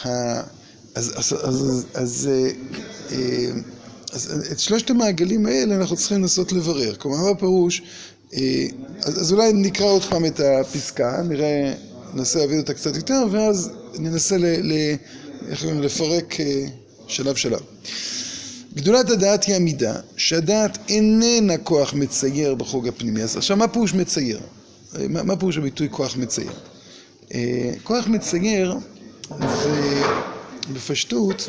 ה... 0.05 0.10
אז, 0.96 1.13
אז, 1.15 1.34
אז, 1.43 1.86
אז, 1.93 2.29
אז 4.12 4.43
את 4.51 4.60
שלושת 4.60 4.89
המעגלים 4.89 5.46
האלה 5.46 5.75
אנחנו 5.75 5.96
צריכים 5.96 6.22
לנסות 6.22 6.51
לברר. 6.51 6.96
כלומר, 6.96 7.17
מה 7.17 7.29
הפירוש? 7.29 7.82
אז, 8.32 8.41
אז 9.22 9.32
אולי 9.34 9.53
נקרא 9.53 9.86
עוד 9.86 10.03
פעם 10.03 10.25
את 10.25 10.39
הפסקה, 10.39 11.22
נראה, 11.29 11.74
ננסה 12.13 12.39
להבין 12.39 12.60
אותה 12.60 12.74
קצת 12.74 12.96
יותר, 12.96 13.24
ואז 13.32 13.70
ננסה 14.00 14.38
ל... 14.38 14.46
ל 14.46 14.74
איך 15.50 15.63
אומרים? 15.63 15.81
לפרק 15.81 16.38
שלב 17.07 17.35
שלב. 17.35 17.59
גדולת 18.73 19.09
הדעת 19.09 19.43
היא 19.43 19.55
המידה, 19.55 19.95
שהדעת 20.17 20.77
איננה 20.89 21.57
כוח 21.57 21.93
מצייר 21.93 22.55
בחוג 22.55 22.88
הפנימי. 22.88 23.23
אז 23.23 23.38
עכשיו, 23.38 23.57
מה 23.57 23.67
פירוש 23.67 23.93
מצייר? 23.93 24.39
מה 25.09 25.35
פירוש 25.35 25.57
הביטוי 25.57 25.88
כוח 25.91 26.17
מצייר? 26.17 26.51
כוח 27.83 28.07
מצייר 28.07 28.75
זה... 29.39 30.03
בפשטות, 30.73 31.47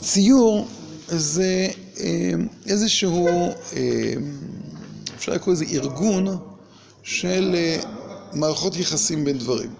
ציור 0.00 0.68
זה 1.08 1.68
איזשהו, 2.66 3.28
אפשר 5.16 5.32
לקרוא 5.32 5.54
לזה 5.54 5.64
ארגון 5.64 6.38
של 7.02 7.56
מערכות 8.32 8.76
יחסים 8.76 9.24
בין 9.24 9.38
דברים. 9.38 9.70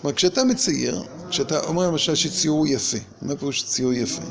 כלומר, 0.00 0.16
כשאתה 0.16 0.44
מצייר, 0.44 1.02
כשאתה 1.30 1.60
אומר 1.60 1.86
למשל 1.86 2.14
שציור 2.14 2.66
יפה, 2.66 2.98
מה 3.22 3.36
פירוש 3.36 3.62
ציור 3.62 3.92
יפה? 3.92 4.22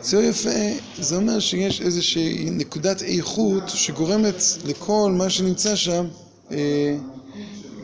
ציור 0.00 0.22
יפה 0.22 0.50
זה 0.98 1.16
אומר 1.16 1.38
שיש 1.40 1.80
איזושהי 1.80 2.50
נקודת 2.50 3.02
איכות 3.02 3.62
שגורמת 3.66 4.34
לכל 4.64 5.12
מה 5.16 5.30
שנמצא 5.30 5.76
שם, 5.76 6.06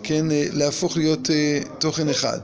כן, 0.03 0.27
להפוך 0.31 0.97
להיות 0.97 1.31
תוכן 1.79 2.09
אחד. 2.09 2.39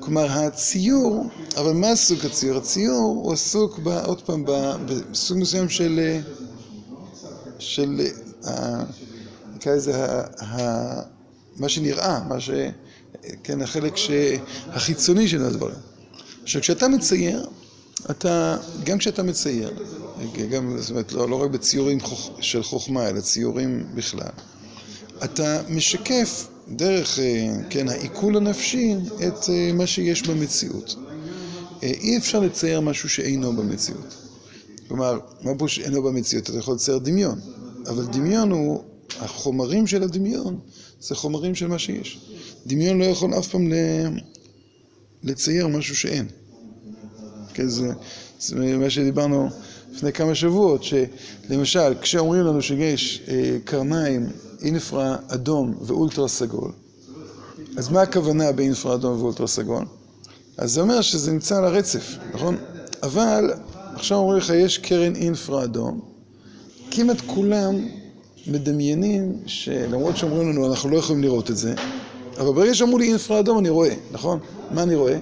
כלומר, 0.00 0.30
הציור, 0.30 1.26
אבל 1.56 1.72
מה 1.72 1.96
סוג 1.96 2.18
הציור? 2.26 2.58
הציור 2.58 3.20
הוא 3.24 3.32
עסוק, 3.32 3.80
עוד 4.04 4.22
פעם, 4.22 4.44
בסוג 4.86 5.38
מסוים 5.38 5.68
של, 5.68 6.20
של, 7.58 8.00
נקרא 9.54 9.74
לזה, 9.74 10.22
מה 11.56 11.68
שנראה, 11.68 12.20
מה 12.28 12.40
ש... 12.40 12.50
כן, 13.42 13.62
החלק 13.62 13.94
החיצוני 14.66 15.28
של 15.28 15.42
הדברים. 15.42 15.76
עכשיו, 16.42 16.62
כשאתה 16.62 16.88
מצייר, 16.88 17.46
אתה, 18.10 18.56
גם 18.84 18.98
כשאתה 18.98 19.22
מצייר, 19.22 19.70
גם, 20.50 20.78
זאת 20.78 20.90
אומרת, 20.90 21.12
לא 21.12 21.42
רק 21.42 21.50
בציורים 21.50 21.98
של 22.40 22.62
חוכמה, 22.62 23.08
אלא 23.08 23.20
ציורים 23.20 23.86
בכלל, 23.94 24.30
אתה 25.24 25.62
משקף 25.68 26.48
דרך, 26.68 27.18
כן, 27.70 27.88
העיכול 27.88 28.36
הנפשי 28.36 28.94
את 29.28 29.44
מה 29.74 29.86
שיש 29.86 30.22
במציאות. 30.22 30.96
אי 31.82 32.16
אפשר 32.16 32.40
לצייר 32.40 32.80
משהו 32.80 33.08
שאינו 33.08 33.52
במציאות. 33.52 34.14
כלומר, 34.88 35.18
מה 35.42 35.54
פה 35.58 35.68
שאינו 35.68 36.02
במציאות? 36.02 36.50
אתה 36.50 36.58
יכול 36.58 36.74
לצייר 36.74 36.98
דמיון, 36.98 37.38
אבל 37.86 38.04
דמיון 38.06 38.50
הוא, 38.50 38.82
החומרים 39.20 39.86
של 39.86 40.02
הדמיון 40.02 40.58
זה 41.08 41.14
חומרים 41.14 41.54
של 41.54 41.66
מה 41.66 41.78
שיש. 41.78 42.18
דמיון 42.66 42.98
לא 42.98 43.04
יכול 43.04 43.38
אף 43.38 43.48
פעם 43.48 43.72
לצייר 45.22 45.68
משהו 45.68 45.96
שאין. 45.96 46.26
כן, 47.54 47.68
זה, 47.68 47.92
זה 48.40 48.76
מה 48.76 48.90
שדיברנו 48.90 49.48
לפני 49.94 50.12
כמה 50.12 50.34
שבועות, 50.34 50.84
שלמשל, 50.84 51.94
כשאומרים 52.00 52.40
לנו 52.40 52.62
שיש 52.62 53.22
קרניים 53.64 54.26
אינפרה 54.62 55.16
אדום 55.28 55.74
ואולטרה 55.80 56.28
סגול, 56.28 56.72
אז 57.76 57.88
מה 57.88 58.02
הכוונה 58.02 58.52
באינפרה 58.52 58.94
אדום 58.94 59.22
ואולטרה 59.22 59.46
סגול? 59.46 59.84
אז 60.56 60.72
זה 60.72 60.80
אומר 60.80 61.00
שזה 61.00 61.32
נמצא 61.32 61.56
על 61.56 61.64
הרצף, 61.64 62.16
נכון? 62.34 62.56
אבל 63.02 63.50
עכשיו 63.94 64.18
אומרים 64.18 64.38
לך, 64.38 64.50
יש 64.50 64.78
קרן 64.78 65.16
אינפרה 65.16 65.64
אדום, 65.64 66.00
כמעט 66.90 67.20
כולם 67.26 67.88
מדמיינים 68.46 69.36
שלמרות 69.46 70.16
שאומרים 70.16 70.48
לנו, 70.48 70.70
אנחנו 70.70 70.90
לא 70.90 70.96
יכולים 70.96 71.22
לראות 71.22 71.50
את 71.50 71.56
זה, 71.56 71.74
אבל 72.38 72.52
ברגע 72.52 72.74
שאמרו 72.74 72.98
לי 72.98 73.08
אינפרה 73.08 73.40
אדום 73.40 73.58
אני 73.58 73.68
רואה, 73.68 73.94
נכון? 74.12 74.38
מה 74.70 74.82
אני 74.82 74.94
רואה? 74.94 75.18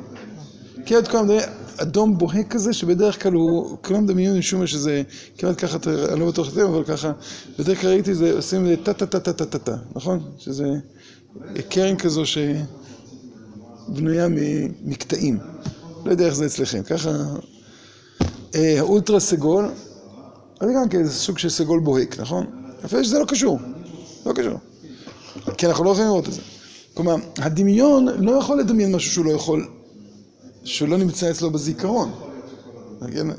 כמעט 0.86 1.08
כולם 1.08 1.28
מדמיינים, 1.28 1.38
אדום 1.76 2.18
בוהק 2.18 2.50
כזה 2.50 2.72
שבדרך 2.72 3.22
כלל 3.22 3.32
הוא, 3.32 3.76
כולם 3.82 4.04
מדמיינים 4.04 4.38
משום 4.38 4.66
שזה 4.66 5.02
כמעט 5.38 5.64
ככה, 5.64 5.78
אני 6.12 6.20
לא 6.20 6.26
בטוח 6.26 6.48
את 6.48 6.54
זה, 6.54 6.64
אבל 6.64 6.84
ככה, 6.84 7.12
בדרך 7.58 7.80
כלל 7.80 7.90
ראיתי 7.90 8.14
זה, 8.14 8.32
עושים 8.32 8.66
זה 8.66 8.76
טה 8.82 8.92
טה 8.92 9.06
טה 9.06 9.32
טה 9.32 9.46
טה 9.46 9.58
טה, 9.58 9.76
נכון? 9.94 10.20
שזה 10.38 10.64
קרן 11.68 11.96
כזו 11.96 12.22
שבנויה 12.26 14.28
מקטעים. 14.84 15.38
לא 16.04 16.10
יודע 16.10 16.26
איך 16.26 16.34
זה 16.34 16.46
אצלכם, 16.46 16.82
ככה... 16.82 17.10
האולטרה 18.54 19.20
סגול, 19.20 19.68
זה 20.60 20.72
גם 20.76 20.88
כן, 20.88 21.08
סוג 21.08 21.38
של 21.38 21.48
סגול 21.48 21.80
בוהק, 21.80 22.20
נכון? 22.20 22.61
אפילו 22.84 23.04
שזה 23.04 23.18
לא 23.18 23.24
קשור, 23.24 23.58
לא 24.26 24.32
קשור. 24.32 24.58
כי 25.58 25.66
אנחנו 25.66 25.84
לא 25.84 25.90
יכולים 25.90 26.08
לראות 26.08 26.28
את 26.28 26.32
זה. 26.32 26.40
כלומר, 26.94 27.16
הדמיון 27.38 28.08
לא 28.18 28.32
יכול 28.32 28.60
לדמיין 28.60 28.92
משהו 28.92 29.12
שהוא 29.12 29.24
לא 29.24 29.30
יכול, 29.30 29.68
שהוא 30.64 30.88
לא 30.88 30.98
נמצא 30.98 31.30
אצלו 31.30 31.50
בזיכרון. 31.50 32.12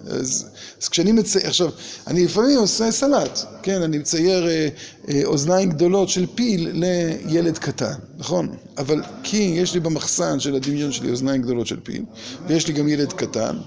אז, 0.07 0.45
אז 0.81 0.89
כשאני 0.89 1.11
מצייר, 1.11 1.47
עכשיו, 1.47 1.69
אני 2.07 2.25
לפעמים 2.25 2.57
עושה 2.57 2.91
סלט, 2.91 3.39
כן, 3.61 3.81
אני 3.81 3.97
מצייר 3.97 4.47
אה, 4.47 4.67
אה, 5.09 5.21
אוזניים 5.25 5.69
גדולות 5.69 6.09
של 6.09 6.25
פיל 6.35 6.69
לילד 6.73 7.57
קטן, 7.57 7.93
נכון? 8.17 8.55
אבל 8.77 9.01
כי 9.23 9.37
יש 9.37 9.73
לי 9.73 9.79
במחסן 9.79 10.39
של 10.39 10.55
הדמיון 10.55 10.91
שלי 10.91 11.11
אוזניים 11.11 11.41
גדולות 11.41 11.67
של 11.67 11.79
פיל, 11.79 12.03
ויש 12.47 12.67
לי 12.67 12.73
גם 12.73 12.87
ילד 12.87 13.13
קטן, 13.13 13.57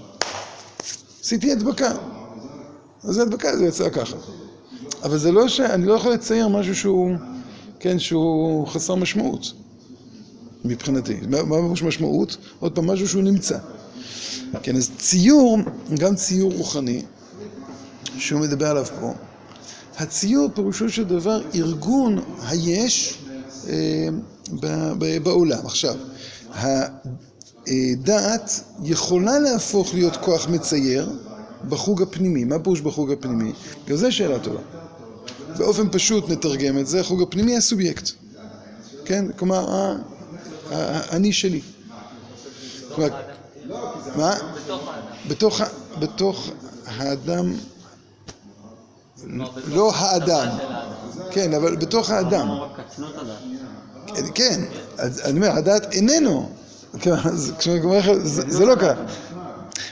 עשיתי 1.21 1.51
הדבקה. 1.51 1.91
אז 3.03 3.17
הדבקה 3.17 3.57
זה 3.57 3.65
יצא 3.65 3.89
ככה. 3.89 4.17
אבל 5.07 5.17
זה 5.17 5.31
לא 5.31 5.47
ש... 5.47 5.59
אני 5.59 5.85
לא 5.85 5.93
יכול 5.93 6.13
לצייר 6.13 6.47
משהו 6.47 6.75
שהוא, 6.75 7.11
כן, 7.79 7.99
שהוא 7.99 8.67
חסר 8.67 8.95
משמעות. 8.95 9.53
מבחינתי. 10.65 11.17
מה 11.29 11.43
ממש 11.43 11.83
משמעות? 11.83 12.37
עוד 12.59 12.71
פעם, 12.71 12.87
משהו 12.87 13.07
שהוא 13.07 13.23
נמצא. 13.23 13.57
כן, 14.63 14.75
אז 14.75 14.89
ציור, 14.97 15.57
גם 15.99 16.15
ציור 16.15 16.53
רוחני, 16.53 17.01
שהוא 18.17 18.41
מדבר 18.41 18.67
עליו 18.67 18.85
פה, 18.99 19.13
הציור 19.97 20.49
פירושו 20.53 20.89
של 20.89 21.03
דבר 21.03 21.41
ארגון 21.55 22.19
היש 22.47 23.17
אה, 23.69 24.07
בעולם. 25.23 25.65
עכשיו, 25.65 25.95
הדעת 27.67 28.63
יכולה 28.83 29.39
להפוך 29.39 29.93
להיות 29.93 30.17
כוח 30.17 30.47
מצייר 30.49 31.09
בחוג 31.69 32.01
הפנימי. 32.01 32.43
מה 32.43 32.59
פירוש 32.59 32.81
בחוג 32.81 33.11
הפנימי? 33.11 33.51
גם 33.87 33.95
זו 33.95 34.11
שאלה 34.11 34.39
טובה. 34.39 34.59
באופן 35.57 35.89
פשוט 35.91 36.29
נתרגם 36.29 36.79
את 36.79 36.87
זה, 36.87 36.99
החוג 36.99 37.21
הפנימי 37.21 37.57
הסובייקט. 37.57 38.09
כן? 39.05 39.25
כלומר, 39.31 39.95
אני 41.11 41.33
שלי. 41.33 41.61
מה? 44.15 44.35
בתוך 45.27 45.61
האדם. 45.61 45.73
בתוך 45.99 46.49
האדם. 46.85 47.53
לא 49.67 49.91
האדם. 49.95 50.47
כן, 51.31 51.53
אבל 51.53 51.75
בתוך 51.75 52.09
האדם. 52.09 52.47
כן, 54.35 54.63
אני 54.99 55.37
אומר, 55.37 55.51
הדעת 55.51 55.93
איננו. 55.93 56.49
זה 58.27 58.65
לא 58.65 58.75
כך. 58.75 58.97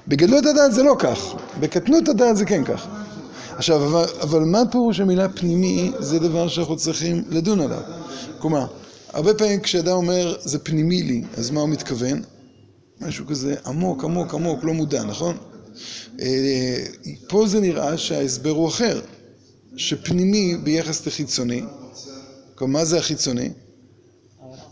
בגדלות 0.07 0.45
הדעת 0.45 0.73
זה 0.73 0.83
לא 0.83 0.95
כך. 0.99 1.19
בקטנות 1.59 2.07
הדעת 2.07 2.37
זה 2.37 2.45
כן 2.45 2.63
כך. 2.63 2.87
עכשיו, 3.57 4.03
אבל 4.21 4.39
מה 4.39 4.63
פירוש 4.71 4.99
המילה 4.99 5.29
פנימי, 5.29 5.91
זה 5.99 6.19
דבר 6.19 6.47
שאנחנו 6.47 6.77
צריכים 6.77 7.23
לדון 7.29 7.59
עליו. 7.59 7.81
כלומר, 8.39 8.65
הרבה 9.13 9.33
פעמים 9.33 9.59
כשאדם 9.61 9.95
אומר 9.95 10.35
זה 10.41 10.59
פנימי 10.59 11.03
לי, 11.03 11.23
אז 11.37 11.49
מה 11.51 11.61
הוא 11.61 11.69
מתכוון? 11.69 12.21
משהו 13.01 13.25
כזה 13.27 13.55
עמוק, 13.65 14.03
עמוק, 14.03 14.33
עמוק, 14.33 14.63
לא 14.63 14.73
מודע, 14.73 15.03
נכון? 15.03 15.37
פה 17.27 17.47
זה 17.47 17.59
נראה 17.59 17.97
שההסבר 17.97 18.49
הוא 18.49 18.67
אחר, 18.67 19.01
שפנימי 19.77 20.57
ביחס 20.63 21.07
לחיצוני, 21.07 21.63
כלומר, 22.55 22.79
מה 22.79 22.85
זה 22.85 22.97
החיצוני? 22.97 23.49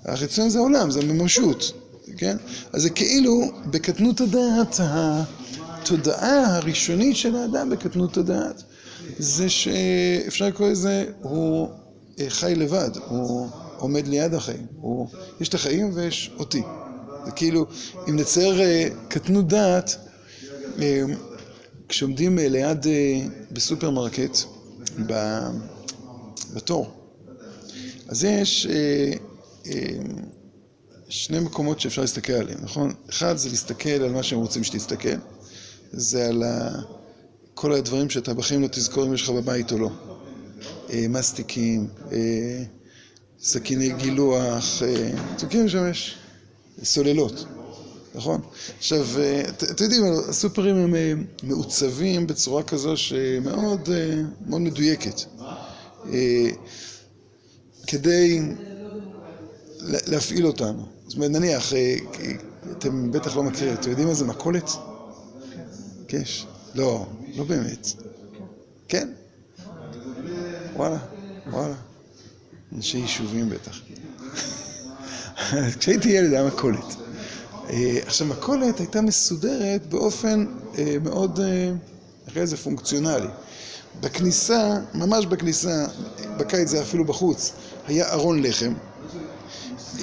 החיצוני 0.05 0.49
זה 0.49 0.59
העולם, 0.59 0.91
זה 0.91 1.05
ממשות, 1.05 1.71
כן? 2.17 2.37
אז 2.73 2.81
זה 2.81 2.89
כאילו 2.89 3.51
בקטנות 3.71 4.21
הדעת, 4.21 4.79
התודעה 4.79 6.55
הראשונית 6.55 7.17
של 7.17 7.35
האדם 7.35 7.69
בקטנות 7.69 8.17
הדעת, 8.17 8.63
זה 9.17 9.49
שאפשר 9.49 10.47
לקרוא 10.47 10.69
לזה, 10.69 11.05
הוא 11.21 11.69
חי 12.29 12.55
לבד, 12.55 12.89
הוא 13.07 13.47
עומד 13.77 14.07
ליד 14.07 14.33
החיים, 14.33 14.67
הוא, 14.75 15.07
יש 15.41 15.49
את 15.49 15.53
החיים 15.53 15.91
ויש 15.93 16.31
אותי. 16.39 16.61
זה 17.25 17.31
כאילו, 17.31 17.65
אם 18.09 18.15
נצייר 18.15 18.61
קטנות 19.07 19.47
דעת, 19.47 19.97
כשעומדים 21.89 22.37
ליד, 22.41 22.85
בסופרמרקט, 23.51 24.37
בתור, 26.53 26.91
אז 28.07 28.23
יש 28.23 28.67
שני 31.09 31.39
מקומות 31.39 31.79
שאפשר 31.79 32.01
להסתכל 32.01 32.33
עליהם, 32.33 32.59
נכון? 32.61 32.93
אחד 33.09 33.37
זה 33.37 33.49
להסתכל 33.49 33.89
על 33.89 34.11
מה 34.11 34.23
שהם 34.23 34.39
רוצים 34.39 34.63
שתסתכל, 34.63 35.17
זה 35.91 36.27
על 36.27 36.43
כל 37.53 37.71
הדברים 37.73 38.09
שאתה 38.09 38.33
בחיים 38.33 38.61
לא 38.61 38.67
תזכור 38.67 39.05
אם 39.05 39.13
יש 39.13 39.21
לך 39.21 39.29
בבית 39.29 39.71
או 39.71 39.77
לא. 39.77 39.89
מסטיקים, 41.09 41.87
סכיני 43.41 43.89
גילוח, 43.89 44.81
מכירים 45.43 45.69
שם 45.69 45.89
יש 45.91 46.17
סוללות, 46.83 47.45
נכון? 48.15 48.41
עכשיו, 48.77 49.05
אתם 49.71 49.83
יודעים, 49.83 50.03
הסופרים 50.29 50.75
הם 50.75 51.25
מעוצבים 51.43 52.27
בצורה 52.27 52.63
כזו 52.63 52.97
שמאוד 52.97 53.89
מאוד 54.47 54.61
מדויקת. 54.61 55.21
כדי 57.87 58.41
להפעיל 59.83 60.47
אותנו. 60.47 60.85
זאת 61.07 61.15
אומרת, 61.15 61.31
נניח, 61.31 61.73
אה, 61.73 61.95
אתם 62.71 63.11
בטח 63.11 63.35
לא 63.35 63.43
מכירים, 63.43 63.73
אתם 63.73 63.89
יודעים 63.89 64.09
איזה 64.09 64.25
מכולת? 64.25 64.71
קש? 66.07 66.45
לא, 66.75 67.05
לא 67.35 67.43
באמת. 67.43 67.87
כן? 68.87 69.09
וואלה, 70.75 70.97
וואלה. 71.47 71.75
אנשי 72.75 72.97
יישובים 72.97 73.49
בטח. 73.49 73.79
כשהייתי 75.79 76.09
ילד 76.09 76.33
היה 76.33 76.47
מכולת. 76.47 76.95
אה, 77.69 77.99
עכשיו, 78.05 78.27
מכולת 78.27 78.79
הייתה 78.79 79.01
מסודרת 79.01 79.85
באופן 79.89 80.45
אה, 80.77 80.97
מאוד, 81.03 81.39
אחרי 82.29 82.47
זה 82.47 82.57
פונקציונלי. 82.57 83.27
בכניסה, 84.01 84.77
ממש 84.93 85.25
בכניסה, 85.25 85.85
בקיץ 86.37 86.69
זה 86.69 86.81
אפילו 86.81 87.05
בחוץ, 87.05 87.51
היה 87.87 88.13
ארון 88.13 88.43
לחם. 88.43 88.73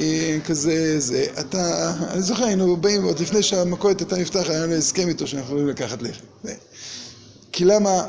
אה, 0.01 0.39
כזה, 0.45 1.01
זה, 1.01 1.27
אתה, 1.41 1.95
אני 2.13 2.23
זוכר, 2.23 2.45
היינו 2.45 2.77
באים, 2.77 3.05
עוד 3.05 3.21
לפני 3.21 3.43
שהמכולת 3.43 4.01
הייתה 4.01 4.17
נפתחת, 4.17 4.51
היה 4.51 4.67
לנו 4.67 4.75
הסכם 4.75 5.09
איתו 5.09 5.27
שאנחנו 5.27 5.47
יכולים 5.47 5.69
לקחת 5.69 6.03
לחם. 6.03 6.25
כי 7.53 7.65
למה 7.65 8.03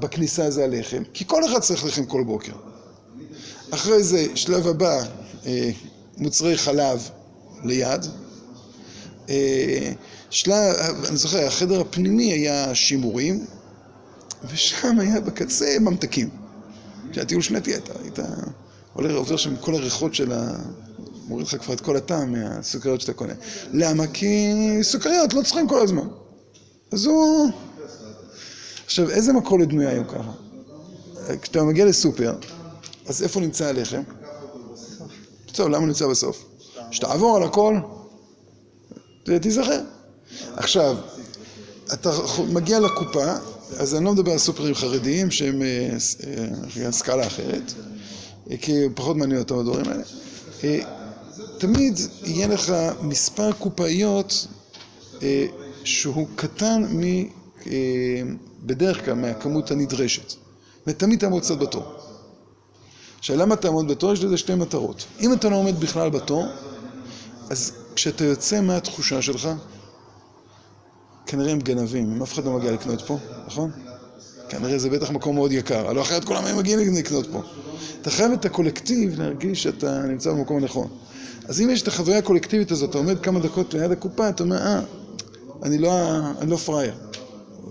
בכניסה 0.00 0.50
זה 0.50 0.64
הלחם? 0.64 1.02
כי 1.12 1.24
כל 1.26 1.44
אחד 1.44 1.60
צריך 1.60 1.84
לחם 1.84 2.04
כל 2.04 2.24
בוקר. 2.24 2.52
אחרי 3.70 4.02
זה, 4.02 4.26
שלב 4.34 4.66
הבא, 4.66 5.02
אה, 5.46 5.70
מוצרי 6.16 6.58
חלב 6.58 7.08
ליד. 7.64 8.06
אה, 9.28 9.92
שלב, 10.30 10.76
אני 11.08 11.16
זוכר, 11.16 11.46
החדר 11.46 11.80
הפנימי 11.80 12.32
היה 12.32 12.74
שימורים, 12.74 13.46
ושם 14.50 15.00
היה 15.00 15.20
בקצה 15.20 15.76
ממתקים. 15.80 16.28
כשהיה 17.10 17.26
טיול 17.26 17.42
שנתי, 17.42 17.76
אתה 17.76 17.92
היית 18.02 18.18
עובר 18.94 19.36
שם 19.36 19.56
כל 19.56 19.74
הריחות 19.74 20.14
של 20.14 20.32
ה... 20.32 20.52
מוריד 21.28 21.46
לך 21.46 21.56
כבר 21.56 21.74
את 21.74 21.80
כל 21.80 21.96
הטעם 21.96 22.32
מהסוכריות 22.32 23.00
שאתה 23.00 23.12
קונה. 23.12 23.32
למה? 23.72 24.06
כי 24.06 24.52
סוכריות 24.82 25.34
לא 25.34 25.42
צריכים 25.42 25.68
כל 25.68 25.80
הזמן. 25.80 26.08
אז 26.92 27.06
הוא... 27.06 27.50
עכשיו, 28.86 29.10
איזה 29.10 29.32
מכולת 29.32 29.68
בנויה 29.68 29.90
היום 29.90 30.04
ככה? 30.04 30.32
כשאתה 31.42 31.62
מגיע 31.62 31.84
לסופר, 31.84 32.34
אז 33.06 33.22
איפה 33.22 33.40
נמצא 33.40 33.66
הלחם? 33.66 34.02
טוב, 35.52 35.68
למה 35.68 35.86
נמצא 35.86 36.06
בסוף? 36.06 36.44
שתעבור 36.90 37.36
על 37.36 37.42
הכל, 37.42 37.76
תיזכר. 39.42 39.80
עכשיו, 40.56 40.96
אתה 41.92 42.10
מגיע 42.48 42.80
לקופה, 42.80 43.32
אז 43.78 43.94
אני 43.94 44.04
לא 44.04 44.12
מדבר 44.12 44.32
על 44.32 44.38
סופרים 44.38 44.74
חרדיים 44.74 45.30
שהם 45.30 45.62
אה, 45.62 45.96
אה, 46.82 46.92
סקאלה 46.92 47.26
אחרת, 47.26 47.72
כי 48.60 48.72
פחות 48.94 49.16
מעניין 49.16 49.40
אותם 49.40 49.58
הדברים 49.58 49.88
האלה. 49.88 50.02
אה, 50.64 50.80
תמיד 51.58 52.00
יהיה 52.24 52.46
לך 52.46 52.72
מספר 53.02 53.52
קופאיות 53.52 54.46
שהוא 55.84 56.26
קטן 56.36 56.82
מ... 56.90 57.28
בדרך 58.66 59.04
כלל 59.04 59.14
מהכמות 59.14 59.70
הנדרשת. 59.70 60.34
ותמיד 60.86 61.18
תעמוד 61.20 61.42
קצת 61.42 61.58
בתור. 61.58 61.84
עכשיו, 63.18 63.36
למה 63.36 63.56
תעמוד 63.56 63.88
בתור? 63.88 64.12
יש 64.12 64.24
לזה 64.24 64.36
שתי 64.36 64.54
מטרות. 64.54 65.04
אם 65.20 65.32
אתה 65.32 65.48
לא 65.48 65.56
עומד 65.56 65.80
בכלל 65.80 66.10
בתור, 66.10 66.46
אז 67.50 67.72
כשאתה 67.94 68.24
יוצא 68.24 68.60
מהתחושה 68.60 69.22
שלך, 69.22 69.48
כנראה 71.26 71.52
הם 71.52 71.58
גנבים, 71.58 72.12
אם 72.12 72.22
אף 72.22 72.32
אחד 72.32 72.44
לא 72.44 72.52
מגיע 72.52 72.72
לקנות 72.72 73.02
פה, 73.02 73.18
נכון? 73.46 73.70
כנראה 74.48 74.78
זה 74.78 74.90
בטח 74.90 75.10
מקום 75.10 75.34
מאוד 75.34 75.52
יקר, 75.52 75.88
הלוא 75.88 76.02
אחרת 76.02 76.24
כולם 76.24 76.44
היו 76.44 76.56
מגיעים 76.56 76.94
לקנות 76.94 77.26
פה. 77.32 77.42
אתה 78.02 78.10
חייב 78.10 78.32
את 78.32 78.44
הקולקטיב 78.44 79.20
להרגיש 79.20 79.62
שאתה 79.62 80.02
נמצא 80.02 80.32
במקום 80.32 80.56
הנכון. 80.56 80.88
אז 81.48 81.60
אם 81.60 81.70
יש 81.70 81.82
את 81.82 81.88
החוויה 81.88 82.18
הקולקטיבית 82.18 82.70
הזאת, 82.70 82.90
אתה 82.90 82.98
עומד 82.98 83.20
כמה 83.20 83.40
דקות 83.40 83.74
ליד 83.74 83.90
הקופה, 83.90 84.28
אתה 84.28 84.42
אומר, 84.42 84.56
אה, 84.56 84.80
אני 85.62 85.78
לא, 85.78 86.18
אני 86.40 86.50
לא 86.50 86.56
פראייר, 86.56 86.94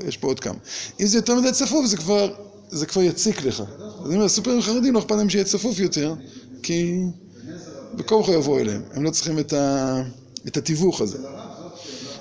יש 0.08 0.18
פה 0.18 0.28
עוד 0.28 0.40
כמה. 0.40 0.58
אם 1.00 1.06
זה 1.06 1.18
יותר 1.18 1.36
מדי 1.36 1.52
צפוף, 1.52 1.86
זה 1.86 1.98
כבר, 1.98 2.34
זה 2.70 2.86
כבר 2.86 3.02
יציק 3.02 3.44
לך. 3.44 3.60
אז 3.60 4.06
אני 4.06 4.16
אומר, 4.16 4.26
הסופרים 4.26 4.60
החרדים 4.60 4.94
לא 4.94 5.00
אכפת 5.00 5.12
להם 5.12 5.30
שיהיה 5.30 5.46
צפוף 5.46 5.80
יותר, 5.80 6.14
כי 6.64 7.00
בכל 7.94 8.22
כך 8.24 8.30
יבואו 8.30 8.60
אליהם, 8.60 8.82
הם 8.94 9.04
לא 9.04 9.12
צריכים 9.12 9.40
את, 9.40 9.54
ה, 9.54 10.02
את 10.48 10.58
התיווך 10.58 11.02
הזה. 11.02 11.18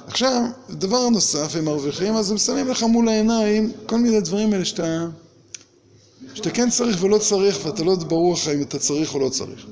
עכשיו, 0.06 0.42
דבר 0.70 1.08
נוסף, 1.08 1.56
הם 1.56 1.64
מרוויחים, 1.64 2.14
אז 2.14 2.30
הם 2.30 2.38
שמים 2.38 2.68
לך 2.68 2.82
מול 2.82 3.08
העיניים 3.08 3.72
כל 3.86 3.98
מיני 3.98 4.20
דברים 4.20 4.52
האלה 4.52 4.64
שאתה, 4.64 5.06
שאתה 6.34 6.50
כן 6.50 6.70
צריך 6.70 7.02
ולא 7.02 7.18
צריך, 7.18 7.66
ואתה 7.66 7.84
לא 7.84 7.96
ברור 7.96 8.32
לך 8.32 8.48
אם 8.48 8.62
אתה 8.62 8.78
צריך 8.78 9.14
או 9.14 9.20
לא 9.20 9.28
צריך. 9.28 9.66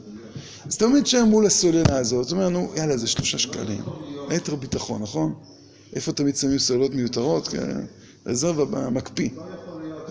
אז 0.66 0.82
עומד 0.82 1.06
שם 1.06 1.24
מול 1.24 1.46
הסוללה 1.46 1.96
הזאת, 1.98 2.26
אתה 2.26 2.34
אומר, 2.34 2.48
נו, 2.48 2.72
יאללה, 2.76 2.96
זה 2.96 3.06
שלושה 3.06 3.38
שקלים. 3.38 3.82
ליתר 4.28 4.54
ביטחון, 4.54 5.02
נכון? 5.02 5.34
איפה 5.92 6.12
תמיד 6.12 6.36
שמים 6.36 6.58
סוללות 6.58 6.94
מיותרות? 6.94 7.48
רזרבה 8.26 8.64
במקפיא. 8.64 9.28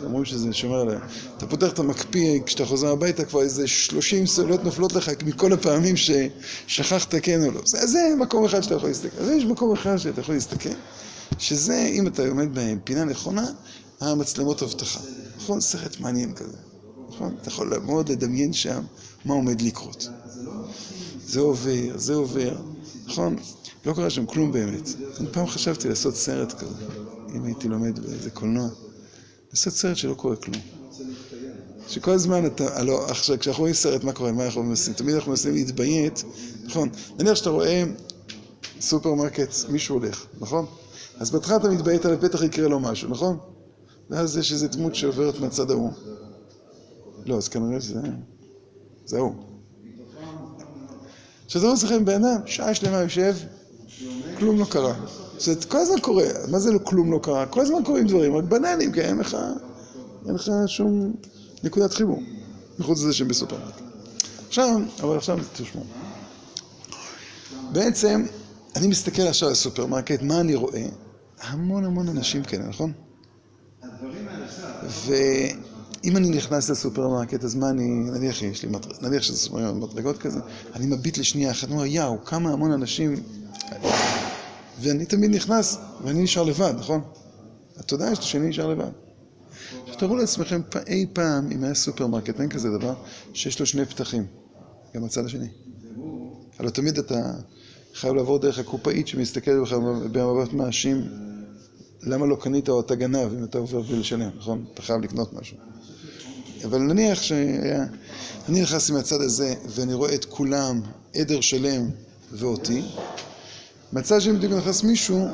אומרים 0.03 0.25
שזה 0.25 0.53
שומר 0.53 0.79
עליהם. 0.79 1.01
אתה 1.37 1.47
פותח 1.47 1.73
את 1.73 1.79
המקפיא, 1.79 2.41
כשאתה 2.45 2.65
חוזר 2.65 2.87
הביתה 2.87 3.25
כבר 3.25 3.41
איזה 3.41 3.67
30 3.67 4.25
סוללות 4.25 4.63
נופלות 4.63 4.93
לך 4.93 5.11
מכל 5.25 5.53
הפעמים 5.53 5.95
ששכחת 5.97 7.15
כן 7.21 7.43
או 7.43 7.51
לא. 7.51 7.61
זה, 7.65 7.87
זה 7.87 8.13
מקום 8.19 8.45
אחד 8.45 8.61
שאתה 8.61 8.75
יכול 8.75 8.89
להסתכל. 8.89 9.17
אז 9.19 9.29
יש 9.29 9.43
מקום 9.43 9.73
אחד 9.73 9.97
שאתה 9.97 10.21
יכול 10.21 10.35
להסתכל, 10.35 10.69
שזה, 11.37 11.89
אם 11.93 12.07
אתה 12.07 12.27
עומד 12.27 12.47
בפינה 12.53 13.03
נכונה, 13.03 13.45
המצלמות 14.01 14.63
אבטחה. 14.63 14.99
נכון? 15.37 15.61
סרט 15.61 15.99
מעניין 15.99 16.33
כזה. 16.33 16.57
נכון? 17.09 17.35
אתה 17.41 17.49
יכול 17.49 17.79
מאוד 17.85 18.09
לדמיין 18.11 18.53
שם 18.53 18.83
מה 19.25 19.33
עומד 19.33 19.61
לקרות. 19.61 20.07
זה 21.25 21.39
עובר, 21.39 21.97
זה 21.97 22.13
עובר, 22.13 22.55
נכון? 23.05 23.35
לא 23.85 23.93
קרה 23.93 24.09
שם 24.09 24.25
כלום 24.25 24.51
באמת. 24.51 24.89
אני 25.19 25.27
פעם 25.31 25.47
חשבתי 25.47 25.89
לעשות 25.89 26.15
סרט 26.15 26.53
כזה, 26.53 26.75
אם 27.35 27.43
הייתי 27.43 27.67
לומד 27.67 27.99
באיזה 27.99 28.31
קולנוע. 28.31 28.69
לעשות 29.51 29.73
סרט 29.73 29.97
שלא 29.97 30.13
קורה 30.13 30.35
כלום. 30.35 30.61
שכל 31.87 32.11
הזמן 32.11 32.45
אתה, 32.45 32.79
הלוא, 32.79 33.05
עכשיו, 33.05 33.39
כשאנחנו 33.39 33.61
רואים 33.61 33.73
סרט, 33.73 34.03
מה 34.03 34.13
קורה? 34.13 34.31
מה 34.31 34.45
אנחנו 34.45 34.63
מנסים? 34.63 34.93
תמיד 34.93 35.15
אנחנו 35.15 35.31
מנסים 35.31 35.53
להתביית, 35.53 36.23
נכון? 36.65 36.89
נניח 37.19 37.35
שאתה 37.35 37.49
רואה 37.49 37.83
סופרמרקט, 38.81 39.53
מישהו 39.69 39.95
הולך, 39.95 40.25
נכון? 40.39 40.65
אז 41.17 41.31
בהתחלה 41.31 41.55
אתה 41.55 41.69
מתביית 41.69 42.05
עליו, 42.05 42.17
בטח 42.17 42.43
יקרה 42.43 42.67
לו 42.67 42.79
משהו, 42.79 43.09
נכון? 43.09 43.37
ואז 44.09 44.37
יש 44.37 44.51
איזו 44.51 44.67
דמות 44.67 44.95
שעוברת 44.95 45.39
מהצד 45.39 45.71
ההוא. 45.71 45.91
לא, 47.25 47.37
אז 47.37 47.47
כנראה 47.47 47.81
שזה... 47.81 47.99
זה 49.05 49.19
ההוא. 51.55 51.59
עכשיו, 51.59 51.61
זה 51.61 51.67
לא 51.67 51.75
זוכר 51.75 51.99
בן 51.99 52.25
אדם, 52.25 52.41
שעה 52.45 52.73
שלמה 52.73 52.97
יושב, 52.97 53.35
כלום 54.37 54.59
לא 54.59 54.65
קרה. 54.65 54.93
זאת 55.37 55.65
כל 55.65 55.77
הזמן 55.77 55.99
קורה, 55.99 56.25
מה 56.51 56.59
זה 56.59 56.71
לא 56.71 56.79
כלום 56.83 57.11
לא 57.11 57.19
קרה? 57.23 57.45
כל 57.45 57.61
הזמן 57.61 57.83
קורים 57.83 58.07
דברים, 58.07 58.35
רק 58.35 58.43
בנאלים, 58.43 58.91
כי 58.91 59.01
אין 59.01 59.17
לך, 59.17 59.37
אין 60.25 60.35
לך 60.35 60.51
שום 60.67 61.13
נקודת 61.63 61.93
חיבור, 61.93 62.21
מחוץ 62.79 62.99
לזה 62.99 63.13
שהם 63.13 63.27
בסופרמרקט. 63.27 63.81
עכשיו, 64.47 64.79
אבל 65.03 65.17
עכשיו 65.17 65.39
תשמעו. 65.53 65.85
בעצם, 67.71 68.25
אני 68.75 68.87
מסתכל 68.87 69.21
עכשיו 69.21 69.47
על 69.47 69.53
הסופרמרקט, 69.53 70.21
מה 70.21 70.39
אני 70.39 70.55
רואה? 70.55 70.85
המון 71.41 71.85
המון 71.85 72.07
אנשים 72.07 72.43
כאלה, 72.43 72.63
נכון? 72.67 72.91
ואם 76.03 76.17
אני 76.17 76.29
נכנס 76.29 76.69
לסופרמרקט, 76.69 77.43
אז 77.43 77.55
מה 77.55 77.69
אני, 77.69 77.87
נניח 77.87 78.41
יש 78.41 78.63
לי, 78.63 78.69
נניח 79.01 79.23
שזה 79.23 79.37
סופרמרקט 79.37 79.91
מדרגות 79.93 80.17
כזה, 80.17 80.39
אני 80.73 80.85
מביט 80.85 81.17
לשנייה 81.17 81.51
אחת, 81.51 81.67
אני 81.67 81.73
אומר, 81.73 81.85
יאו, 81.85 82.25
כמה 82.25 82.51
המון 82.51 82.71
אנשים 82.71 83.15
ואני 84.81 85.05
תמיד 85.05 85.31
נכנס, 85.31 85.77
ואני 86.03 86.23
נשאר 86.23 86.43
לבד, 86.43 86.73
נכון? 86.77 87.01
התודעה 87.77 88.11
יש 88.11 88.19
שאני 88.19 88.47
נשאר 88.47 88.67
לבד. 88.67 88.91
תראו 89.97 90.15
לעצמכם 90.15 90.61
אי 90.87 91.05
פעם, 91.13 91.51
אם 91.51 91.63
היה 91.63 91.73
סופרמרקט, 91.73 92.39
אין 92.41 92.49
כזה 92.49 92.69
דבר, 92.69 92.93
שיש 93.33 93.59
לו 93.59 93.65
שני 93.65 93.85
פתחים, 93.85 94.25
גם 94.95 95.03
הצד 95.03 95.25
השני. 95.25 95.47
הלוא 96.59 96.71
תמיד 96.71 96.97
אתה 96.97 97.33
חייב 97.93 98.13
לעבור 98.13 98.39
דרך 98.39 98.59
הקופאית 98.59 99.07
שמסתכלת 99.07 99.61
בך 99.61 99.73
במבט 100.11 100.53
מאשים, 100.53 101.07
למה 102.03 102.25
לא 102.25 102.35
קנית 102.35 102.69
או 102.69 102.79
אתה 102.79 102.95
גנב 102.95 103.33
אם 103.37 103.43
אתה 103.43 103.57
עובר 103.57 103.81
בלי 103.81 103.99
לשלם, 103.99 104.29
נכון? 104.37 104.65
אתה 104.73 104.81
חייב 104.81 105.01
לקנות 105.01 105.33
משהו. 105.33 105.57
אבל 106.63 106.77
נניח 106.79 107.21
שהיה... 107.21 107.85
אני 108.49 108.61
נכנסתי 108.61 108.91
מהצד 108.91 109.21
הזה 109.21 109.53
ואני 109.67 109.93
רואה 109.93 110.15
את 110.15 110.25
כולם, 110.25 110.81
עדר 111.15 111.41
שלם 111.41 111.89
ואותי, 112.31 112.81
מצד 113.93 114.21
שני 114.21 114.33
בדיוק 114.33 114.53
נכנס 114.53 114.83
מישהו 114.83 115.27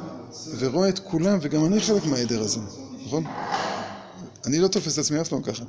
ורואה 0.59 0.89
את 0.89 0.99
כולם, 0.99 1.39
וגם 1.41 1.65
אני 1.65 1.81
חלק 1.81 2.05
מהעדר 2.05 2.41
הזה, 2.41 2.59
נכון? 3.05 3.23
אני 4.45 4.59
לא 4.59 4.67
תופס 4.67 4.93
את 4.93 4.99
עצמי 4.99 5.21
אף 5.21 5.27
פעם 5.27 5.41
ככה. 5.41 5.63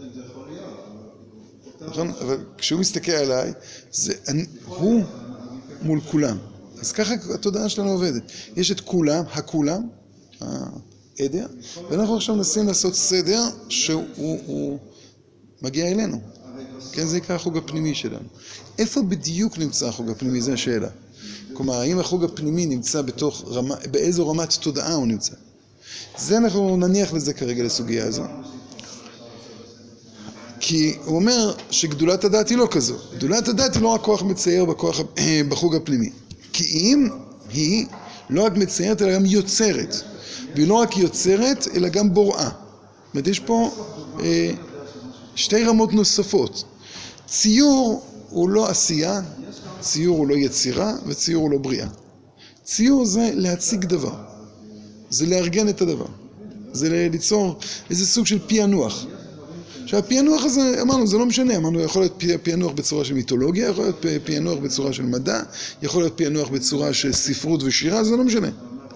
נכון? 1.80 2.12
אבל 2.20 2.36
כשהוא 2.58 2.80
מסתכל 2.80 3.12
עליי, 3.12 3.52
זה 3.92 4.12
אני, 4.28 4.46
הוא 4.66 5.04
מול 5.82 6.00
כולם. 6.00 6.38
אז 6.80 6.92
ככה 6.92 7.14
התודעה 7.34 7.68
שלנו 7.68 7.90
עובדת. 7.90 8.22
יש 8.56 8.70
את 8.70 8.80
כולם, 8.80 9.24
הכולם, 9.32 9.88
העדר, 11.18 11.46
ואנחנו 11.90 12.16
עכשיו 12.16 12.34
מנסים 12.34 12.66
לעשות 12.66 12.94
סדר 12.94 13.42
שהוא 13.68 14.78
מגיע 15.62 15.86
אלינו. 15.88 16.20
כן, 16.92 17.06
זה 17.06 17.16
נקרא 17.16 17.36
החוג 17.36 17.56
הפנימי 17.56 17.94
שלנו. 17.94 18.28
איפה 18.78 19.02
בדיוק 19.02 19.58
נמצא 19.58 19.88
החוג 19.88 20.10
הפנימי? 20.10 20.40
זו 20.40 20.52
השאלה. 20.52 20.88
כלומר, 21.52 21.74
האם 21.74 21.98
החוג 21.98 22.24
הפנימי 22.24 22.66
נמצא 22.66 23.02
בתוך 23.02 23.44
רמה, 23.46 23.74
באיזו 23.90 24.28
רמת 24.28 24.52
תודעה 24.52 24.94
הוא 24.94 25.06
נמצא? 25.06 25.32
זה 26.18 26.36
אנחנו 26.36 26.76
נניח 26.76 27.12
לזה 27.12 27.32
כרגע 27.34 27.64
לסוגיה 27.64 28.06
הזו. 28.06 28.22
כי 30.60 30.96
הוא 31.04 31.16
אומר 31.16 31.54
שגדולת 31.70 32.24
הדעת 32.24 32.48
היא 32.48 32.58
לא 32.58 32.68
כזו. 32.70 32.94
גדולת 33.16 33.48
הדעת 33.48 33.74
היא 33.74 33.82
לא 33.82 33.88
רק 33.88 34.00
כוח 34.00 34.22
מצייר 34.22 34.64
בכוח, 34.64 35.00
בחוג 35.48 35.76
הפנימי. 35.76 36.10
כי 36.52 36.64
אם 36.64 37.08
היא 37.50 37.86
לא 38.30 38.44
רק 38.44 38.52
מציירת 38.52 39.02
אלא 39.02 39.14
גם 39.14 39.26
יוצרת. 39.26 39.96
והיא 40.54 40.68
לא 40.68 40.74
רק 40.74 40.96
יוצרת 40.96 41.68
אלא 41.74 41.88
גם 41.88 42.14
בוראה. 42.14 42.44
זאת 42.44 43.14
אומרת, 43.14 43.26
יש 43.26 43.40
פה 43.40 43.70
אה, 44.20 44.50
שתי 45.38 45.64
רמות 45.64 45.92
נוספות. 45.92 46.64
ציור 47.26 48.02
הוא 48.30 48.48
לא 48.48 48.68
עשייה, 48.68 49.20
ציור 49.80 50.18
הוא 50.18 50.26
לא 50.26 50.34
יצירה 50.34 50.92
וציור 51.06 51.42
הוא 51.42 51.50
לא 51.50 51.58
בריאה. 51.58 51.88
ציור 52.64 53.06
זה 53.06 53.30
להציג 53.34 53.84
דבר, 53.84 54.14
זה 55.10 55.26
לארגן 55.26 55.68
את 55.68 55.80
הדבר, 55.82 56.06
זה 56.72 57.08
ליצור 57.12 57.58
איזה 57.90 58.06
סוג 58.06 58.26
של 58.26 58.38
פענוח. 58.48 59.06
עכשיו 59.84 59.98
הפענוח 59.98 60.44
הזה, 60.44 60.78
אמרנו, 60.82 61.06
זה 61.06 61.18
לא 61.18 61.26
משנה, 61.26 61.56
אמרנו, 61.56 61.80
יכול 61.80 62.02
להיות 62.02 62.22
פענוח 62.42 62.72
בצורה 62.72 63.04
של 63.04 63.14
מיתולוגיה, 63.14 63.68
יכול 63.68 63.84
להיות 63.84 64.06
פענוח 64.24 64.58
בצורה 64.58 64.92
של 64.92 65.02
מדע, 65.02 65.40
יכול 65.82 66.02
להיות 66.02 66.16
פענוח 66.16 66.48
בצורה 66.48 66.92
של 66.92 67.12
ספרות 67.12 67.62
ושירה, 67.62 68.04
זה 68.04 68.16
לא 68.16 68.24
משנה. 68.24 68.48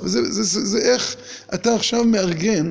זה, 0.04 0.32
זה, 0.32 0.42
זה, 0.42 0.66
זה 0.66 0.78
איך 0.78 1.16
אתה 1.54 1.74
עכשיו 1.74 2.04
מארגן 2.04 2.70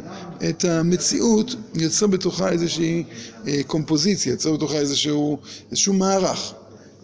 את 0.50 0.66
המציאות, 0.66 1.56
יוצר 1.76 2.08
בתוכה 2.08 2.50
איזושהי 2.50 3.04
אה, 3.48 3.62
קומפוזיציה, 3.68 4.32
יוצר 4.32 4.54
בתוכה 4.54 4.78
איזשהו, 4.78 5.38
איזשהו 5.72 5.94
מערך. 5.94 6.54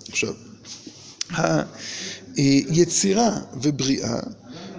עכשיו, 0.09 0.33
היצירה 2.35 3.39
ובריאה, 3.61 4.19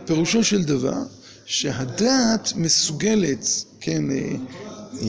פירושו 0.05 0.45
של 0.45 0.65
דבר 0.65 1.03
שהדעת 1.47 2.53
מסוגלת, 2.57 3.47
כן, 3.81 4.11
אה, 4.11 4.17
אה, 5.03 5.09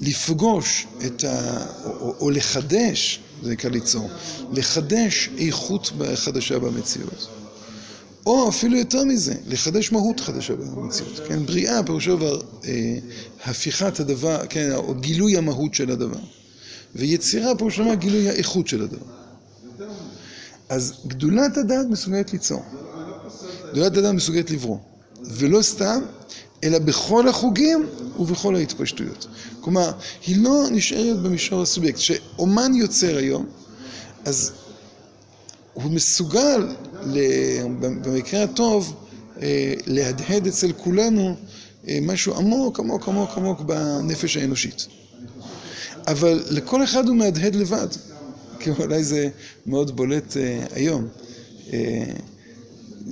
לפגוש 0.00 0.86
את 1.06 1.24
ה... 1.24 1.66
או, 1.84 2.14
או 2.20 2.30
לחדש, 2.30 3.20
זה 3.42 3.50
נקרא 3.50 3.70
ליצור, 3.70 4.10
לחדש 4.52 5.30
איכות 5.38 5.92
חדשה 6.14 6.58
במציאות. 6.58 7.28
או 8.26 8.48
אפילו 8.48 8.76
יותר 8.76 9.04
מזה, 9.04 9.34
לחדש 9.46 9.92
מהות 9.92 10.20
חדשה 10.20 10.54
במציאות. 10.54 11.20
כן, 11.28 11.46
בריאה 11.46 11.82
פירושו 11.82 12.16
דבר 12.16 12.40
אה, 12.64 12.98
הפיכת 13.44 14.00
הדבר, 14.00 14.46
כן, 14.48 14.72
או 14.74 14.94
גילוי 14.94 15.36
המהות 15.36 15.74
של 15.74 15.90
הדבר. 15.90 16.18
ויצירה 16.94 17.56
פירושו 17.56 17.84
דבר 17.84 17.94
גילוי 17.94 18.28
האיכות 18.28 18.68
של 18.68 18.82
הדבר. 18.82 19.06
אז 20.68 20.92
גדולת 21.06 21.56
הדעת 21.56 21.86
מסוגלת 21.86 22.32
ליצור. 22.32 22.62
גדולת 23.72 23.96
הדעת 23.96 24.14
מסוגלת 24.14 24.50
לברוא. 24.50 24.78
ולא 25.24 25.62
סתם, 25.62 26.02
אלא 26.64 26.78
בכל 26.78 27.28
החוגים 27.28 27.86
ובכל 28.18 28.56
ההתפשטויות. 28.56 29.26
כלומר, 29.60 29.90
היא 30.26 30.36
לא 30.36 30.64
נשארת 30.70 31.22
במישור 31.22 31.62
הסובייקט. 31.62 31.98
כשאומן 31.98 32.74
יוצר 32.74 33.16
היום, 33.16 33.46
אז 34.24 34.52
הוא 35.72 35.92
מסוגל, 35.92 36.68
במקרה 37.80 38.42
הטוב, 38.42 38.94
אה, 39.42 39.74
להדהד 39.86 40.46
אצל 40.46 40.72
כולנו 40.72 41.34
אה, 41.88 41.98
משהו 42.02 42.34
עמוק, 42.36 42.80
עמוק, 42.80 43.08
עמוק, 43.08 43.30
עמוק 43.36 43.60
בנפש 43.60 44.36
האנושית. 44.36 44.86
אבל 46.06 46.44
לכל 46.50 46.84
אחד 46.84 47.08
הוא 47.08 47.16
מהדהד 47.16 47.54
לבד, 47.54 47.88
כי 48.60 48.70
אולי 48.70 49.04
זה 49.04 49.28
מאוד 49.66 49.96
בולט 49.96 50.36
אה, 50.36 50.64
היום. 50.74 51.08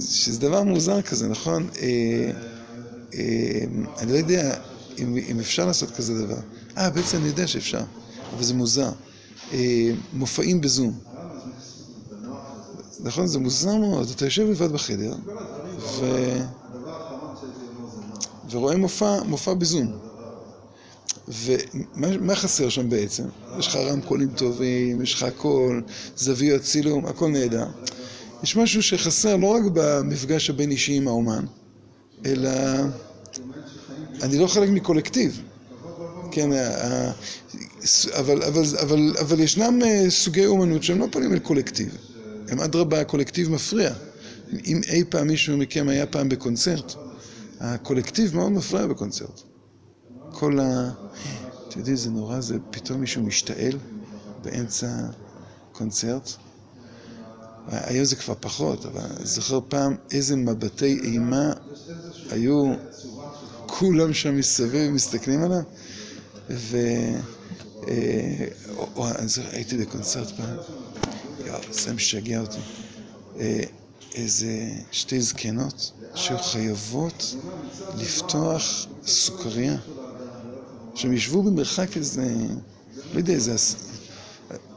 שזה 0.01 0.41
דבר 0.41 0.63
מוזר 0.63 1.03
כזה, 1.03 1.29
נכון? 1.29 1.69
אני 3.99 4.13
לא 4.13 4.17
יודע 4.17 4.57
אם, 4.99 5.41
אפשר 5.41 5.67
לעשות 5.67 5.91
כזה 5.91 6.27
דבר. 6.27 6.39
אה, 6.79 6.91
בעצם 6.91 7.17
אני 7.17 7.27
יודע 7.27 7.47
שאפשר, 7.47 7.83
אבל 8.35 8.45
זה 8.45 8.55
מוזר. 8.55 8.91
מופעים 10.13 10.61
בזום. 10.61 10.99
נכון? 13.01 13.27
זה 13.27 13.39
מוזר 13.39 13.77
מאוד. 13.77 14.09
אתה 14.17 14.25
יושב 14.25 14.43
לבד 14.51 14.73
בחדר, 14.73 15.15
ו... 16.01 16.07
ורואה 18.51 18.77
מופע, 18.77 19.23
מופע 19.23 19.55
בזום. 19.55 19.93
ומה 21.29 22.35
חסר 22.35 22.69
שם 22.69 22.91
בעצם? 22.91 23.25
יש 23.59 23.67
לך 23.67 23.77
רמקולים 23.77 24.29
טובים, 24.29 25.03
יש 25.03 25.15
לך 25.15 25.23
הכל, 25.23 25.81
זוויות 26.17 26.63
צילום, 26.63 27.07
הכל 27.07 27.29
נהדר. 27.29 27.67
יש 28.43 28.57
משהו 28.57 28.83
שחסר 28.83 29.37
לא 29.37 29.47
רק 29.47 29.63
במפגש 29.73 30.51
הבין 30.51 30.71
אישי 30.71 30.95
עם 30.95 31.09
האומן, 31.09 31.45
אלא 32.27 32.51
אני 34.23 34.39
לא 34.39 34.47
חלק 34.47 34.69
מקולקטיב. 34.69 35.41
כן, 36.31 36.51
אבל, 38.19 38.43
אבל, 38.43 38.63
אבל, 38.83 39.15
אבל 39.21 39.41
ישנם 39.41 39.83
אה, 39.83 40.11
סוגי 40.11 40.47
אומנות 40.47 40.83
שהם 40.83 40.99
לא 40.99 41.07
פונים 41.11 41.33
אל 41.33 41.39
קולקטיב. 41.39 41.97
הם 42.49 42.61
אדרבה, 42.61 43.01
הקולקטיב 43.01 43.51
מפריע. 43.51 43.95
אם 44.67 44.81
אי 44.89 45.05
פעם 45.09 45.27
מישהו 45.27 45.57
מכם 45.57 45.89
היה 45.89 46.07
פעם 46.07 46.29
בקונצרט, 46.29 46.95
הקולקטיב 47.61 48.37
מאוד 48.37 48.53
מפריע 48.53 48.87
בקונצרט. 48.87 49.41
כל 50.33 50.61
ה... 50.61 50.91
אתם 51.69 51.79
יודעים, 51.79 51.97
זה 51.97 52.11
נורא, 52.11 52.41
זה 52.41 52.57
פתאום 52.71 53.01
מישהו 53.01 53.23
משתעל 53.23 53.79
באמצע 54.43 54.89
קונצרט. 55.73 56.31
היום 57.69 58.05
זה 58.05 58.17
כבר 58.17 58.35
פחות, 58.41 58.87
אבל 58.87 59.09
זוכר 59.23 59.61
פעם 59.69 59.97
איזה 60.11 60.37
מבטי 60.37 61.01
אימה 61.05 61.53
היו 62.31 62.75
כולם 63.79 64.15
שם 64.15 64.37
מסביב 64.37 64.91
מסתכלים 64.91 65.45
עליו. 65.45 65.63
ו... 66.51 66.79
אה, 67.89 68.47
הייתי 69.53 69.77
בקונצרט 69.77 70.29
פעם, 70.37 70.57
יואו, 71.47 71.61
זה 71.71 71.93
משגע 71.93 72.41
אותי. 72.41 72.59
אה, 73.41 73.61
איזה 74.15 74.71
שתי 74.93 75.21
זקנות 75.21 75.93
שהיו 76.15 76.39
חייבות 76.39 77.35
לפתוח 77.99 78.87
סוכריה. 79.07 79.77
שהם 80.95 81.13
ישבו 81.13 81.43
במרחק 81.43 81.97
איזה, 81.97 82.35
לא 83.13 83.19
יודע, 83.19 83.33
איזה 83.33 83.55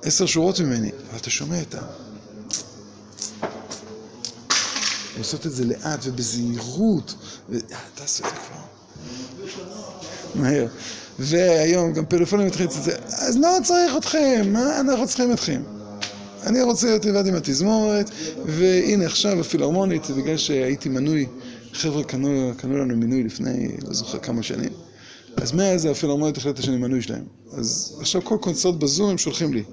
עשר 0.02 0.26
שורות 0.26 0.60
ממני, 0.60 0.92
אבל 1.10 1.18
אתה 1.18 1.30
שומע 1.30 1.62
את 1.62 1.76
ה... 1.76 1.82
לעשות 5.18 5.46
את 5.46 5.52
זה 5.52 5.66
לאט 5.66 6.00
ובזהירות, 6.04 7.16
ותעשו 7.50 8.24
את 8.24 8.30
זה 8.30 8.36
כבר. 8.36 8.77
מהר. 10.36 10.68
והיום 11.20 11.94
גם 11.94 12.06
פלאפונים 12.06 12.48
מתחילים 12.48 12.70
את 12.70 12.84
זה, 12.84 12.96
אז 13.08 13.38
לא 13.38 13.50
צריך 13.64 13.98
אתכם, 13.98 14.50
מה 14.54 14.80
אנחנו 14.80 15.08
צריכים 15.08 15.34
אתכם? 15.34 15.62
אני 16.44 16.62
רוצה 16.62 16.88
להיות 16.88 17.06
לבד 17.06 17.28
עם 17.28 17.36
התזמורת, 17.36 18.12
והנה 18.46 19.06
עכשיו 19.06 19.40
הפילהרמונית, 19.40 20.10
בגלל 20.10 20.38
שהייתי 20.38 20.90
מנוי, 20.90 21.26
חבר'ה 21.74 22.04
קנו, 22.04 22.52
קנו 22.58 22.78
לנו 22.78 22.98
מינוי 22.98 23.24
לפני, 23.24 23.68
לא 23.88 23.94
זוכר 23.94 24.20
כמה 24.20 24.44
שנים, 24.44 24.70
אז 25.38 25.52
מאז 25.52 25.86
הפילהרמונית 25.86 26.38
החלטה 26.38 26.62
שאני 26.62 26.78
מנוי 26.78 27.02
שלהם. 27.02 27.24
אז 27.52 27.98
עכשיו 28.00 28.24
כל 28.24 28.38
קונצרט 28.42 28.76
בזום 28.76 29.10
הם 29.10 29.18
שולחים 29.18 29.54
לי, 29.54 29.64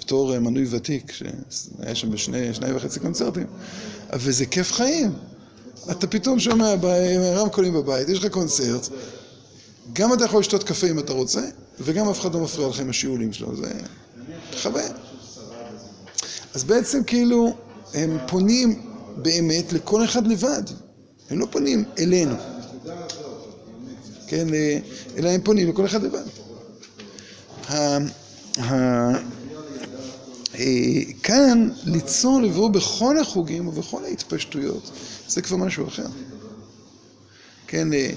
בתור 0.00 0.34
אה, 0.34 0.40
מנוי 0.40 0.66
ותיק, 0.70 1.12
שהיה 1.12 1.94
שם 1.94 2.10
בשני 2.10 2.54
שני 2.54 2.72
וחצי 2.72 3.00
קונצרטים, 3.00 3.46
וזה 4.14 4.46
כיף 4.46 4.72
חיים. 4.72 5.12
אתה 5.90 6.06
פתאום 6.06 6.40
שומע 6.40 6.74
רמקולים 7.34 7.74
בבית, 7.74 8.08
יש 8.08 8.18
לך 8.18 8.32
קונצרט, 8.32 8.88
גם 9.92 10.12
אתה 10.12 10.24
יכול 10.24 10.40
לשתות 10.40 10.64
קפה 10.64 10.86
אם 10.86 10.98
אתה 10.98 11.12
רוצה, 11.12 11.40
וגם 11.80 12.08
אף 12.08 12.20
אחד 12.20 12.34
לא 12.34 12.40
מפריע 12.40 12.68
לך 12.68 12.80
עם 12.80 12.90
השיעולים 12.90 13.32
שלו, 13.32 13.56
זה 13.56 13.72
חוויה. 14.62 14.92
אז 16.54 16.64
בעצם 16.64 17.04
כאילו 17.04 17.56
הם 17.94 18.18
פונים 18.26 18.82
באמת 19.16 19.72
לכל 19.72 20.04
אחד 20.04 20.26
לבד, 20.26 20.62
הם 21.30 21.38
לא 21.38 21.46
פונים 21.50 21.84
אלינו, 21.98 22.34
כן, 24.26 24.46
אלא 25.16 25.28
הם 25.28 25.40
פונים 25.40 25.68
לכל 25.68 25.86
אחד 25.86 26.02
לבד. 26.02 26.24
אה, 27.70 27.98
כאן 31.22 31.68
ליצור 31.84 32.40
לברוא 32.40 32.70
בכל 32.70 33.18
החוגים 33.18 33.68
ובכל 33.68 34.04
ההתפשטויות, 34.04 34.90
זה 35.28 35.42
כבר 35.42 35.56
משהו 35.56 35.88
אחר. 35.88 36.06
כן, 37.66 37.92
אה, 37.92 38.10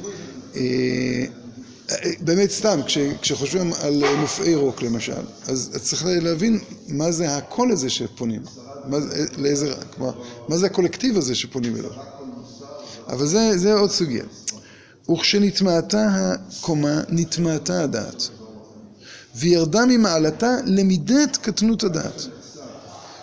אה, 0.55 1.25
באמת 2.19 2.51
סתם, 2.51 2.79
כש, 2.85 2.97
כשחושבים 3.21 3.73
על 3.73 4.03
מופעי 4.21 4.55
רוק 4.55 4.81
למשל, 4.81 5.21
אז 5.47 5.79
צריך 5.81 6.05
להבין 6.05 6.59
מה 6.87 7.11
זה 7.11 7.37
הקול 7.37 7.71
הזה 7.71 7.89
שפונים, 7.89 8.41
מה 10.49 10.57
זה 10.57 10.65
הקולקטיב 10.65 11.17
הזה 11.17 11.35
שפונים 11.35 11.75
אליו. 11.75 11.91
אבל 13.07 13.25
זה, 13.25 13.57
זה 13.57 13.73
עוד 13.73 13.91
סוגיה. 13.91 14.23
וכשנטמעתה 15.11 16.07
הקומה, 16.11 17.01
נטמעתה 17.09 17.83
הדעת. 17.83 18.29
וירדה 19.35 19.85
ממעלתה 19.85 20.57
למידת 20.65 21.37
קטנות 21.37 21.83
הדעת, 21.83 22.27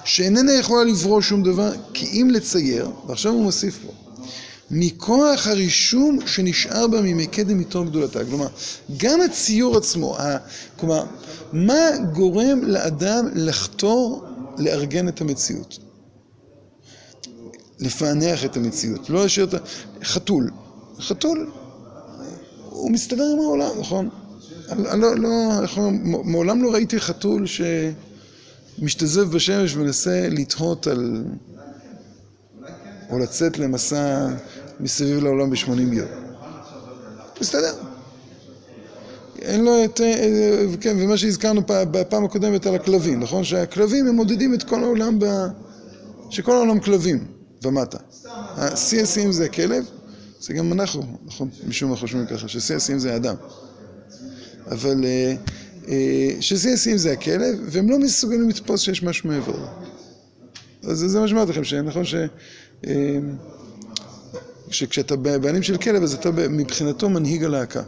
שאיננה 0.05 0.53
יכולה 0.53 0.85
לברוא 0.85 1.21
שום 1.21 1.43
דבר, 1.43 1.73
כי 1.95 2.07
אם 2.07 2.29
לצייר, 2.31 2.91
ועכשיו 3.07 3.33
הוא 3.33 3.43
מוסיף 3.43 3.79
פה, 3.87 3.93
מכוח 4.71 5.47
הרישום 5.47 6.19
שנשאר 6.27 6.87
בה 6.87 7.01
מימי 7.01 7.27
קדם 7.27 7.59
מתור 7.59 7.85
גדולתה. 7.85 8.25
כלומר, 8.25 8.47
גם 8.97 9.21
הציור 9.21 9.77
עצמו, 9.77 10.17
כלומר, 10.77 11.05
מה 11.53 11.91
גורם 12.13 12.63
לאדם 12.63 13.29
לחתור 13.35 14.25
לארגן 14.59 15.09
את 15.09 15.21
המציאות? 15.21 15.79
לפענח 17.79 18.45
את 18.45 18.57
המציאות, 18.57 19.11
לא 19.11 19.23
להשאיר 19.23 19.47
את 19.47 19.55
ה... 19.55 19.59
חתול. 20.05 20.51
חתול, 21.01 21.51
הוא 22.71 22.91
מסתדר 22.91 23.25
עם 23.33 23.39
העולם, 23.39 23.71
נכון? 23.81 24.09
אני 24.69 25.01
לא, 25.01 25.17
לא, 25.17 25.31
מעולם 26.25 26.63
לא 26.63 26.71
ראיתי 26.73 27.01
חתול 27.01 27.47
שמשתזף 28.79 29.25
בשמש 29.25 29.77
ומנסה 29.77 30.29
לתהות 30.31 30.87
על... 30.87 31.25
או 33.11 33.19
לצאת 33.19 33.59
למסע 33.59 34.29
מסביב 34.81 35.19
לעולם 35.25 35.51
בשמונים 35.51 35.93
יום. 35.93 36.09
מסתדר. 37.41 37.75
אין 39.38 39.64
לו 39.64 39.85
את... 39.85 40.01
כן, 40.81 40.97
ומה 41.01 41.17
שהזכרנו 41.17 41.61
בפעם 41.67 42.25
הקודמת 42.25 42.67
על 42.67 42.75
הכלבים, 42.75 43.21
נכון? 43.21 43.45
שהכלבים 43.45 44.07
הם 44.07 44.14
מודדים 44.14 44.55
את 44.55 44.62
כל 44.62 44.85
העולם 44.85 45.19
ב... 45.19 45.25
שכל 46.31 46.53
העולם 46.53 46.81
כלבים 46.81 47.25
ומטה. 47.62 47.99
השיא 48.57 49.03
השיאים 49.03 49.33
זה 49.33 49.45
הכלב, 49.45 49.85
זה 50.41 50.53
גם 50.55 50.73
אנחנו, 50.73 51.03
נכון? 51.27 51.49
משום 51.67 51.91
מה 51.91 51.97
חושבים 51.97 52.27
ככה, 52.27 52.49
ששיא 52.49 52.77
השיאים 52.77 52.99
זה 52.99 53.12
האדם. 53.12 53.35
אבל 54.71 55.05
ששיא 56.40 56.72
השיאים 56.72 56.98
זה 56.98 57.12
הכלב, 57.12 57.59
והם 57.66 57.90
לא 57.90 57.98
מסוגלים 57.98 58.48
לתפוס 58.48 58.81
שיש 58.81 59.03
משהו 59.03 59.29
מעבר. 59.29 59.66
אז 60.83 60.98
זה 60.98 61.20
מה 61.20 61.29
שאמרתי 61.29 61.51
לכם, 61.51 61.64
שנכון 61.64 62.05
ש... 62.05 62.14
שכשאתה 64.70 65.16
בעלים 65.16 65.62
של 65.62 65.77
כלב, 65.77 66.03
אז 66.03 66.14
אתה 66.14 66.31
מבחינתו 66.31 67.09
מנהיג 67.09 67.44
הלהקה. 67.44 67.83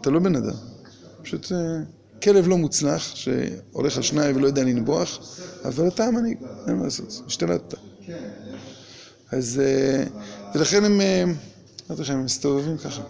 אתה 0.00 0.10
לא 0.10 0.20
בן 0.20 0.36
אדם. 0.36 0.54
פשוט 1.22 1.52
כלב 2.22 2.48
לא 2.48 2.58
מוצלח, 2.58 3.14
שהולך 3.14 3.96
על 3.96 4.02
שניים 4.02 4.36
ולא 4.36 4.46
יודע 4.46 4.64
לנבוח, 4.64 5.38
אבל 5.64 5.88
אתה 5.88 6.04
המנהיג, 6.04 6.38
אין 6.68 6.76
מה 6.76 6.84
לעשות, 6.84 7.22
השתלטת. 7.26 7.74
אז... 9.32 9.62
ולכן 10.54 10.84
הם... 10.84 11.00
אמרתי 11.88 12.02
לכם, 12.02 12.12
הם 12.12 12.24
מסתובבים 12.24 12.78
ככה. 12.78 13.02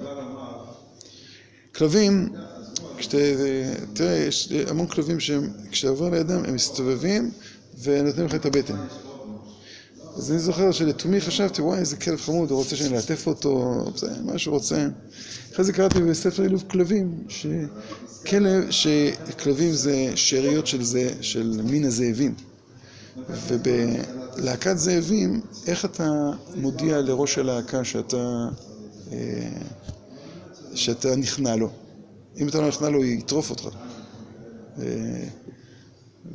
כלבים. 1.75 2.29
תראה, 3.93 4.17
יש 4.17 4.53
המון 4.67 4.87
כלבים 4.87 5.21
שהם, 5.21 5.51
כשאתה 5.71 5.89
עובר 5.89 6.11
לידם, 6.11 6.45
הם 6.45 6.55
מסתובבים 6.55 7.31
ונותנים 7.83 8.27
לך 8.27 8.35
את 8.35 8.47
הבטן. 8.47 8.77
אז 10.17 10.31
אני 10.31 10.39
זוכר 10.39 10.73
שלתומי 10.73 11.21
חשבתי, 11.21 11.63
וואי, 11.63 11.79
איזה 11.79 11.97
כלב 11.97 12.21
חמוד, 12.21 12.51
הוא 12.51 12.59
רוצה 12.59 12.77
שאני 12.77 12.97
אלטף 12.97 13.27
אותו, 13.27 13.85
מה 14.25 14.39
שהוא 14.39 14.55
רוצה. 14.55 14.89
אחרי 15.53 15.65
זה 15.65 15.73
קראתי 15.73 16.01
בספר 16.01 16.43
אילוף 16.43 16.63
כלבים, 16.63 17.25
שכלב, 17.29 18.71
שכלבים 18.71 19.73
זה 19.73 20.13
שאריות 20.15 20.67
של, 20.67 20.83
זה, 20.83 21.11
של 21.21 21.61
מין 21.65 21.85
הזאבים. 21.85 22.35
ובלהקת 23.49 24.79
זאבים, 24.79 25.41
איך 25.67 25.85
אתה 25.85 26.31
מודיע 26.55 27.01
לראש 27.01 27.39
הלהקה 27.39 27.85
שאתה, 27.85 28.49
שאתה 30.75 31.17
נכנע 31.17 31.57
לו? 31.57 31.71
אם 32.39 32.49
אתה 32.49 32.61
לא 32.61 32.69
נכנע 32.69 32.89
לו, 32.89 32.97
הוא 32.97 33.05
יטרוף 33.05 33.51
אותך. 33.51 33.69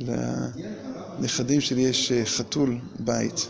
לנכדים 0.00 1.60
שלי 1.60 1.80
יש 1.80 2.12
חתול 2.24 2.78
בית. 2.98 3.48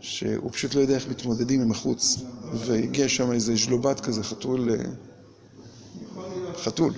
שהוא 0.00 0.52
פשוט 0.52 0.74
לא 0.74 0.80
יודע 0.80 0.94
איך 0.94 1.08
מתמודדים 1.08 1.60
עם 1.62 1.70
החוץ, 1.70 2.18
והגיע 2.54 3.08
שם 3.08 3.32
איזה 3.32 3.54
ז'לובת 3.56 4.00
כזה, 4.00 4.22
חתול... 4.22 4.70
חתול. 6.56 6.92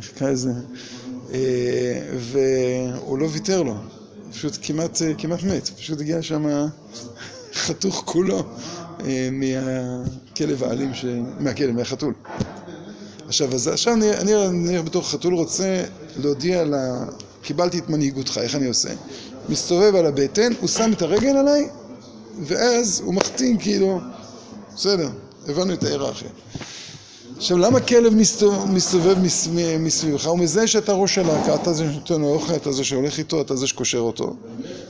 חיכה 0.00 0.28
איזה... 0.28 0.50
והוא 2.18 3.18
לא 3.18 3.28
ויתר 3.32 3.62
לו, 3.62 3.74
פשוט 4.30 4.58
כמעט, 4.62 4.98
כמעט 5.18 5.42
מת, 5.42 5.68
פשוט 5.68 6.00
הגיע 6.00 6.22
שם 6.22 6.46
חתוך 7.54 8.02
כולו 8.06 8.42
מהכלב 9.32 10.64
האלים, 10.64 10.94
ש... 10.94 11.04
מהכלב, 11.40 11.70
מהחתול. 11.70 12.14
עכשיו, 13.28 13.54
אז 13.54 13.68
עכשיו 13.68 13.94
אני, 13.94 14.46
אני 14.46 14.82
בתור 14.82 15.10
חתול 15.10 15.34
רוצה 15.34 15.84
להודיע 16.16 16.64
לה... 16.64 17.04
קיבלתי 17.42 17.78
את 17.78 17.88
מנהיגותך, 17.88 18.38
איך 18.42 18.54
אני 18.54 18.66
עושה? 18.66 18.88
מסתובב 19.48 19.94
על 19.94 20.06
הבטן, 20.06 20.52
הוא 20.60 20.68
שם 20.68 20.92
את 20.92 21.02
הרגל 21.02 21.36
עליי, 21.36 21.68
ואז 22.46 23.00
הוא 23.04 23.14
מחתים 23.14 23.58
כאילו, 23.58 24.00
בסדר, 24.74 25.08
הבנו 25.48 25.72
את 25.72 25.84
ההיררכיה. 25.84 26.28
עכשיו, 27.36 27.58
למה 27.58 27.80
כלב 27.80 28.14
מסתובב 28.68 29.16
מסביבך? 29.78 30.26
הוא 30.26 30.38
מזהה 30.38 30.66
שאתה 30.66 30.92
ראש 30.92 31.18
הלהקה, 31.18 31.54
אתה 31.54 31.72
זה 31.72 31.92
שנותן 31.92 32.20
לו 32.20 32.28
אוכל, 32.28 32.54
אתה 32.54 32.72
זה 32.72 32.84
שהולך 32.84 33.18
איתו, 33.18 33.40
אתה 33.40 33.56
זה 33.56 33.66
שקושר 33.66 33.98
אותו. 33.98 34.36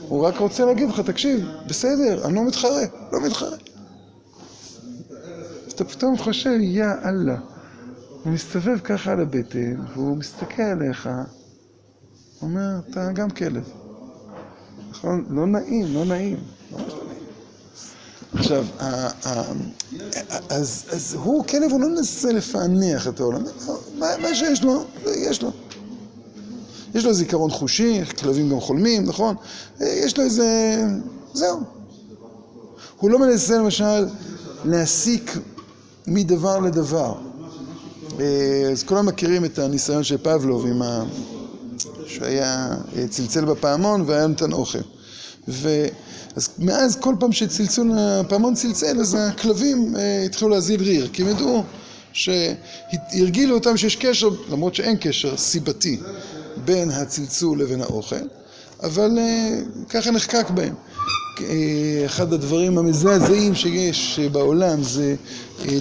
הוא 0.07 0.25
רק 0.25 0.37
רוצה 0.37 0.65
להגיד 0.65 0.89
לך, 0.89 0.99
תקשיב, 0.99 1.45
בסדר, 1.67 2.25
אני 2.25 2.35
לא 2.35 2.47
מתחרה, 2.47 2.83
לא 3.11 3.21
מתחרה. 3.21 3.57
אתה 5.67 5.83
פתאום 5.85 6.17
חושב, 6.17 6.57
יא 6.61 6.85
אללה. 7.05 7.37
הוא 8.23 8.33
מסתובב 8.33 8.79
ככה 8.83 9.11
על 9.11 9.21
הבטן, 9.21 9.75
והוא 9.93 10.17
מסתכל 10.17 10.61
עליך, 10.61 11.09
הוא 12.39 12.49
אומר, 12.49 12.79
אתה 12.89 13.11
גם 13.11 13.29
כלב. 13.29 13.69
נכון? 14.89 15.25
לא 15.29 15.47
נעים, 15.47 15.93
לא 15.93 16.05
נעים. 16.05 16.37
עכשיו, 18.33 18.65
אז 20.49 21.15
הוא, 21.23 21.45
כלב, 21.45 21.71
הוא 21.71 21.81
לא 21.81 21.89
מנסה 21.89 22.33
לפענח 22.33 23.07
את 23.07 23.19
העולם. 23.19 23.43
מה 23.97 24.33
שיש 24.35 24.63
לו, 24.63 24.85
יש 25.05 25.41
לו. 25.41 25.51
יש 26.95 27.05
לו 27.05 27.13
זיכרון 27.13 27.51
חושי, 27.51 28.05
כלבים 28.05 28.49
גם 28.49 28.59
חולמים, 28.59 29.05
נכון? 29.05 29.35
יש 29.79 30.17
לו 30.17 30.23
איזה... 30.23 30.77
זהו. 31.33 31.59
הוא 32.97 33.09
לא 33.09 33.19
מנסה 33.19 33.57
למשל 33.57 34.07
להסיק 34.65 35.37
מדבר 36.07 36.59
לדבר. 36.59 37.28
אז 38.71 38.83
כולם 38.83 39.05
מכירים 39.05 39.45
את 39.45 39.59
הניסיון 39.59 40.03
של 40.03 40.17
פבלוב 40.17 40.65
עם 40.65 40.81
ה... 40.81 41.03
שהיה 42.07 42.75
צלצל 43.09 43.45
בפעמון 43.45 44.03
והיה 44.07 44.27
נותן 44.27 44.51
אוכל. 44.51 44.79
אז 46.35 46.49
מאז 46.59 46.95
כל 46.95 47.15
פעם 47.19 47.31
שצלצול, 47.31 47.91
הפעמון 47.97 48.53
צלצל, 48.55 48.99
אז 48.99 49.17
הכלבים 49.19 49.95
התחילו 50.25 50.49
להזיל 50.49 50.81
ריר, 50.81 51.09
כי 51.13 51.21
הם 51.21 51.27
ידעו 51.27 51.63
שהרגילו 52.13 53.55
אותם 53.55 53.77
שיש 53.77 53.95
קשר, 53.95 54.29
למרות 54.51 54.75
שאין 54.75 54.97
קשר 55.01 55.37
סיבתי 55.37 55.99
בין 56.65 56.91
הצלצול 56.91 57.61
לבין 57.61 57.81
האוכל, 57.81 58.15
אבל 58.83 59.17
ככה 59.89 60.11
נחקק 60.11 60.49
בהם. 60.49 60.73
אחד 62.05 62.33
הדברים 62.33 62.77
המזעזעים 62.77 63.55
שיש 63.55 64.19
בעולם 64.31 64.83
זה 64.83 65.15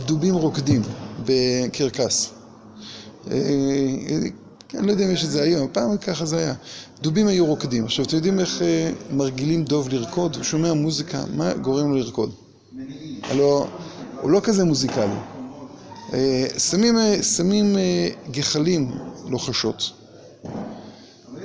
דובים 0.07 0.35
רוקדים 0.35 0.83
בקרקס. 1.25 2.31
אני 3.31 4.87
לא 4.87 4.91
יודע 4.93 5.05
אם 5.05 5.11
יש 5.11 5.25
את 5.25 5.31
זה 5.31 5.43
היום, 5.43 5.69
פעם 5.73 5.97
ככה 5.97 6.27
זה 6.27 6.39
היה. 6.39 6.55
דובים 7.03 7.27
היו 7.27 7.47
רוקדים. 7.47 7.85
עכשיו, 7.85 8.05
אתם 8.05 8.17
יודעים 8.17 8.41
איך 8.41 8.63
מרגילים 9.11 9.65
דוב 9.65 9.89
לרקוד? 9.89 10.37
הוא 10.37 10.45
שומע 10.45 10.73
מוזיקה, 10.73 11.25
מה 11.37 11.55
גורם 11.55 11.91
לו 11.91 11.97
לרקוד? 11.97 12.31
הלוא 13.23 13.67
הוא 14.23 14.31
לא 14.31 14.41
כזה 14.41 14.65
מוזיקלי. 14.65 15.15
שמים, 16.59 16.97
שמים 17.23 17.77
גחלים 18.31 18.93
לוחשות. 19.29 19.91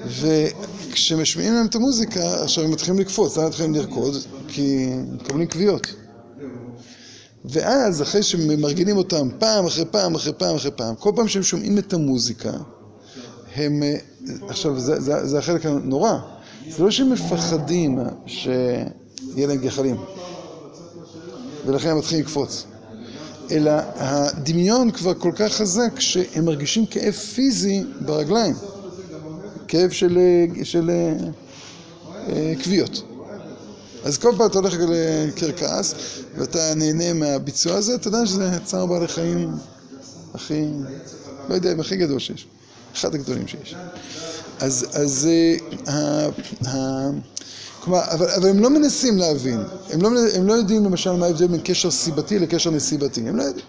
וכשמשמיעים 0.08 1.54
להם 1.54 1.66
את 1.66 1.76
המוזיקה, 1.76 2.44
עכשיו 2.44 2.64
הם 2.64 2.72
מתחילים 2.72 3.00
לקפוץ, 3.00 3.38
למה 3.38 3.48
מתחילים 3.48 3.76
לרקוד? 3.76 4.16
כי 4.48 4.88
הם 4.92 5.16
מקבלים 5.16 5.48
כוויות. 5.48 5.88
ואז, 7.46 8.02
אחרי 8.02 8.24
שמרגילים 8.24 8.98
אותם 8.98 9.30
פעם 9.40 9.66
אחרי 9.66 9.86
פעם 9.86 10.16
אחרי 10.16 10.34
פעם 10.34 10.56
אחרי 10.56 10.72
פעם, 10.72 10.96
כל 10.96 11.12
פעם 11.16 11.28
שהם 11.28 11.44
שומעים 11.44 11.78
את 11.78 11.94
המוזיקה, 11.94 12.52
הם, 13.56 13.84
עכשיו, 14.48 14.80
זה, 14.80 15.40
החלק 15.40 15.66
הנורא, 15.66 16.14
זה 16.70 16.84
לא 16.84 16.92
שהם 16.92 17.10
מפחדים 17.10 18.00
שיהיה 18.26 19.48
להם 19.48 19.58
גחלים, 19.58 19.96
ולכן 21.66 21.90
הם 21.90 21.98
מתחילים 21.98 22.24
לקפוץ, 22.26 22.66
אלא 23.52 23.72
הדמיון 23.96 24.92
כבר 24.92 25.14
כל 25.14 25.32
כך 25.36 25.52
חזק 25.54 26.00
שהם 26.00 26.46
מרגישים 26.46 26.86
כאב 26.86 27.14
פיזי 27.14 27.84
ברגליים, 28.02 28.56
כאב 29.68 29.90
של, 29.92 30.18
של 30.64 30.92
כוויות. 32.64 33.13
אז 34.04 34.18
כל 34.18 34.34
פעם 34.38 34.48
אתה 34.48 34.60
הולך 34.60 34.74
לקרקס 35.38 35.94
ואתה 36.38 36.74
נהנה 36.76 37.14
מהביצוע 37.14 37.76
הזה, 37.76 37.96
אתה 37.96 38.08
יודע 38.08 38.26
שזה 38.26 38.60
צער 38.66 38.86
בעלי 38.86 39.08
חיים 39.08 39.52
הכי, 40.34 40.64
לא 41.50 41.56
יודע, 41.56 41.74
הכי 41.80 41.96
גדול 41.98 42.20
שיש. 42.20 42.48
אחד 42.96 43.16
הגדולים 43.16 43.48
שיש. 43.48 43.76
אז, 44.60 44.86
אז 44.94 45.28
אה, 45.88 46.30
כלומר, 47.80 48.02
אבל, 48.12 48.30
אבל 48.30 48.50
הם 48.50 48.60
לא 48.60 48.70
מנסים 48.70 49.18
להבין, 49.18 49.60
הם 49.90 50.02
לא, 50.02 50.10
הם 50.36 50.48
לא 50.48 50.54
יודעים 50.54 50.86
למשל 50.86 51.12
מה 51.12 51.26
ההבדל 51.26 51.48
בין 51.48 51.62
קשר 51.64 51.92
סיבתי 51.92 52.40
לקשר 52.40 52.72
נסיבתי, 52.72 53.22
הם 53.30 53.36
לא 53.36 53.44
יודעים. 53.44 53.66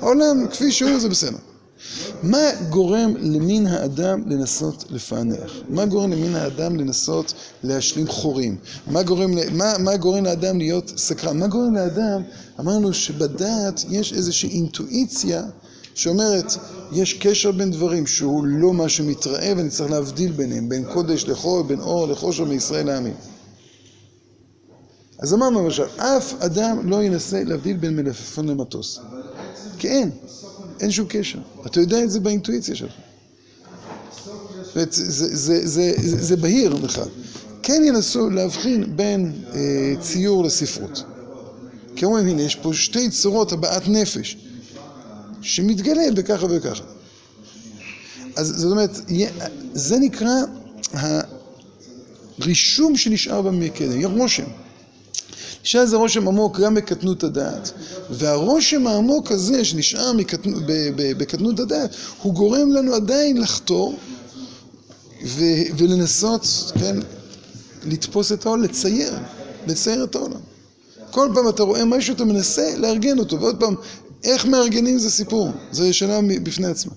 העולם 0.00 0.46
כפי 0.48 0.72
שהוא 0.72 0.98
זה 0.98 1.08
בסדר. 1.08 1.38
מה 2.24 2.50
גורם 2.70 3.14
למין 3.20 3.66
האדם 3.66 4.22
לנסות 4.26 4.84
לפענח? 4.90 5.52
מה 5.68 5.86
גורם 5.86 6.12
למין 6.12 6.34
האדם 6.34 6.76
לנסות 6.76 7.34
להשלים 7.62 8.08
חורים? 8.08 8.56
מה 8.86 9.02
גורם, 9.02 9.30
מה, 9.52 9.78
מה 9.78 9.96
גורם 9.96 10.24
לאדם 10.24 10.58
להיות 10.58 10.92
סקרן? 10.96 11.38
מה 11.38 11.46
גורם 11.46 11.74
לאדם, 11.74 12.22
אמרנו 12.60 12.92
שבדעת 12.92 13.84
יש 13.90 14.12
איזושהי 14.12 14.50
אינטואיציה 14.50 15.42
שאומרת, 15.94 16.52
יש 16.92 17.14
קשר 17.14 17.52
בין 17.52 17.70
דברים 17.70 18.06
שהוא 18.06 18.44
לא 18.46 18.72
מה 18.72 18.88
שמתראה 18.88 19.52
ואני 19.56 19.70
צריך 19.70 19.90
להבדיל 19.90 20.32
ביניהם, 20.32 20.68
בין 20.68 20.84
קודש 20.92 21.24
לחול, 21.24 21.62
בין 21.62 21.80
אור 21.80 22.06
לחושר 22.06 22.44
מישראל 22.44 22.86
לעמים. 22.86 23.14
אז 25.18 25.34
אמרנו 25.34 25.64
למשל, 25.64 25.84
אף 25.96 26.34
אדם 26.38 26.90
לא 26.90 27.02
ינסה 27.02 27.44
להבדיל 27.44 27.76
בין 27.76 27.96
מלפפון 27.96 28.48
למטוס. 28.48 28.98
כי 29.78 29.88
אין, 29.88 30.10
אין 30.80 30.90
שום 30.90 31.06
קשר. 31.08 31.38
אתה 31.66 31.80
יודע 31.80 32.04
את 32.04 32.10
זה 32.10 32.20
באינטואיציה 32.20 32.74
שלך. 32.74 32.92
זה, 34.74 36.36
בהיר 36.36 36.76
בכלל. 36.76 37.08
כן 37.62 37.82
ינסו 37.86 38.30
להבחין 38.30 38.96
בין 38.96 39.32
אה, 39.54 39.94
ציור 40.00 40.44
לספרות. 40.44 41.04
כי 41.96 42.04
אומרים, 42.04 42.26
הנה, 42.26 42.42
יש 42.42 42.54
פה 42.54 42.74
שתי 42.74 43.10
צורות 43.10 43.52
הבעת 43.52 43.88
נפש. 43.88 44.36
שמתגלה 45.44 46.02
בככה 46.14 46.46
וככה. 46.50 46.84
אז 48.36 48.46
זאת 48.56 48.72
אומרת, 48.72 49.00
זה 49.74 49.98
נקרא 49.98 50.34
הרישום 52.38 52.96
שנשאר 52.96 53.42
במקדם, 53.42 53.92
יהיה 53.92 54.08
רושם. 54.08 54.44
נשאר 55.64 55.80
איזה 55.80 55.96
רושם 55.96 56.28
עמוק 56.28 56.60
גם 56.60 56.74
בקטנות 56.74 57.24
הדעת, 57.24 57.72
והרושם 58.10 58.86
העמוק 58.86 59.32
הזה 59.32 59.64
שנשאר 59.64 60.12
בקטנות 60.96 61.60
הדעת, 61.60 61.90
הוא 62.22 62.34
גורם 62.34 62.72
לנו 62.72 62.94
עדיין 62.94 63.36
לחתור 63.36 63.98
ולנסות, 65.76 66.72
כן, 66.80 66.96
לתפוס 67.84 68.32
את 68.32 68.46
העולם, 68.46 68.62
לצייר, 68.62 69.14
לצייר 69.66 70.04
את 70.04 70.14
העולם. 70.14 70.40
כל 71.10 71.28
פעם 71.34 71.48
אתה 71.48 71.62
רואה 71.62 71.84
משהו, 71.84 72.14
אתה 72.14 72.24
מנסה 72.24 72.76
לארגן 72.76 73.18
אותו, 73.18 73.40
ועוד 73.40 73.60
פעם, 73.60 73.74
איך 74.24 74.46
מארגנים 74.46 74.98
זה 74.98 75.10
סיפור, 75.10 75.50
זו 75.72 75.94
שאלה 75.94 76.20
בפני 76.42 76.66
עצמה. 76.66 76.92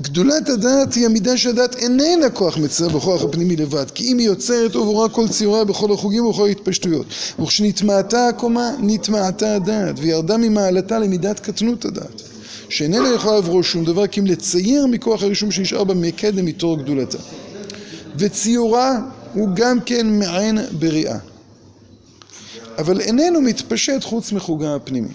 גדולת 0.00 0.48
הדעת 0.48 0.94
היא 0.94 1.06
המידה 1.06 1.36
שהדעת 1.36 1.74
איננה 1.74 2.30
כוח 2.30 2.58
מצר 2.58 2.88
בכוח 2.88 3.22
הפנימי 3.22 3.56
לבד, 3.56 3.90
כי 3.90 4.12
אם 4.12 4.18
היא 4.18 4.26
יוצרת 4.26 4.74
עבורה 4.74 5.08
כל 5.08 5.28
ציוריה 5.28 5.64
בכל 5.64 5.92
החוגים 5.92 6.26
ובכל 6.26 6.46
ההתפשטויות. 6.46 7.06
וכשנטמעתה 7.40 8.28
הקומה, 8.28 8.70
נטמעתה 8.80 9.54
הדעת, 9.54 9.94
וירדה 9.98 10.36
ממעלתה 10.36 10.98
למידת 10.98 11.40
קטנות 11.40 11.84
הדעת, 11.84 12.22
שאיננה 12.68 13.08
יכולה 13.08 13.34
לעברו 13.34 13.62
שום 13.62 13.84
דבר, 13.84 14.06
כי 14.06 14.20
אם 14.20 14.26
לצייר 14.26 14.86
מכוח 14.86 15.22
הרישום 15.22 15.50
שנשאר 15.50 15.84
בה 15.84 15.94
מקדם 15.94 16.44
מתור 16.44 16.76
גדולתה. 16.78 17.18
וציורה 18.16 18.98
הוא 19.34 19.48
גם 19.54 19.80
כן 19.80 20.18
מעין 20.18 20.58
בריאה. 20.78 21.18
אבל 22.78 23.00
איננו 23.00 23.40
מתפשט 23.40 24.04
חוץ 24.04 24.32
מחוגה 24.32 24.74
הפנימי. 24.74 25.08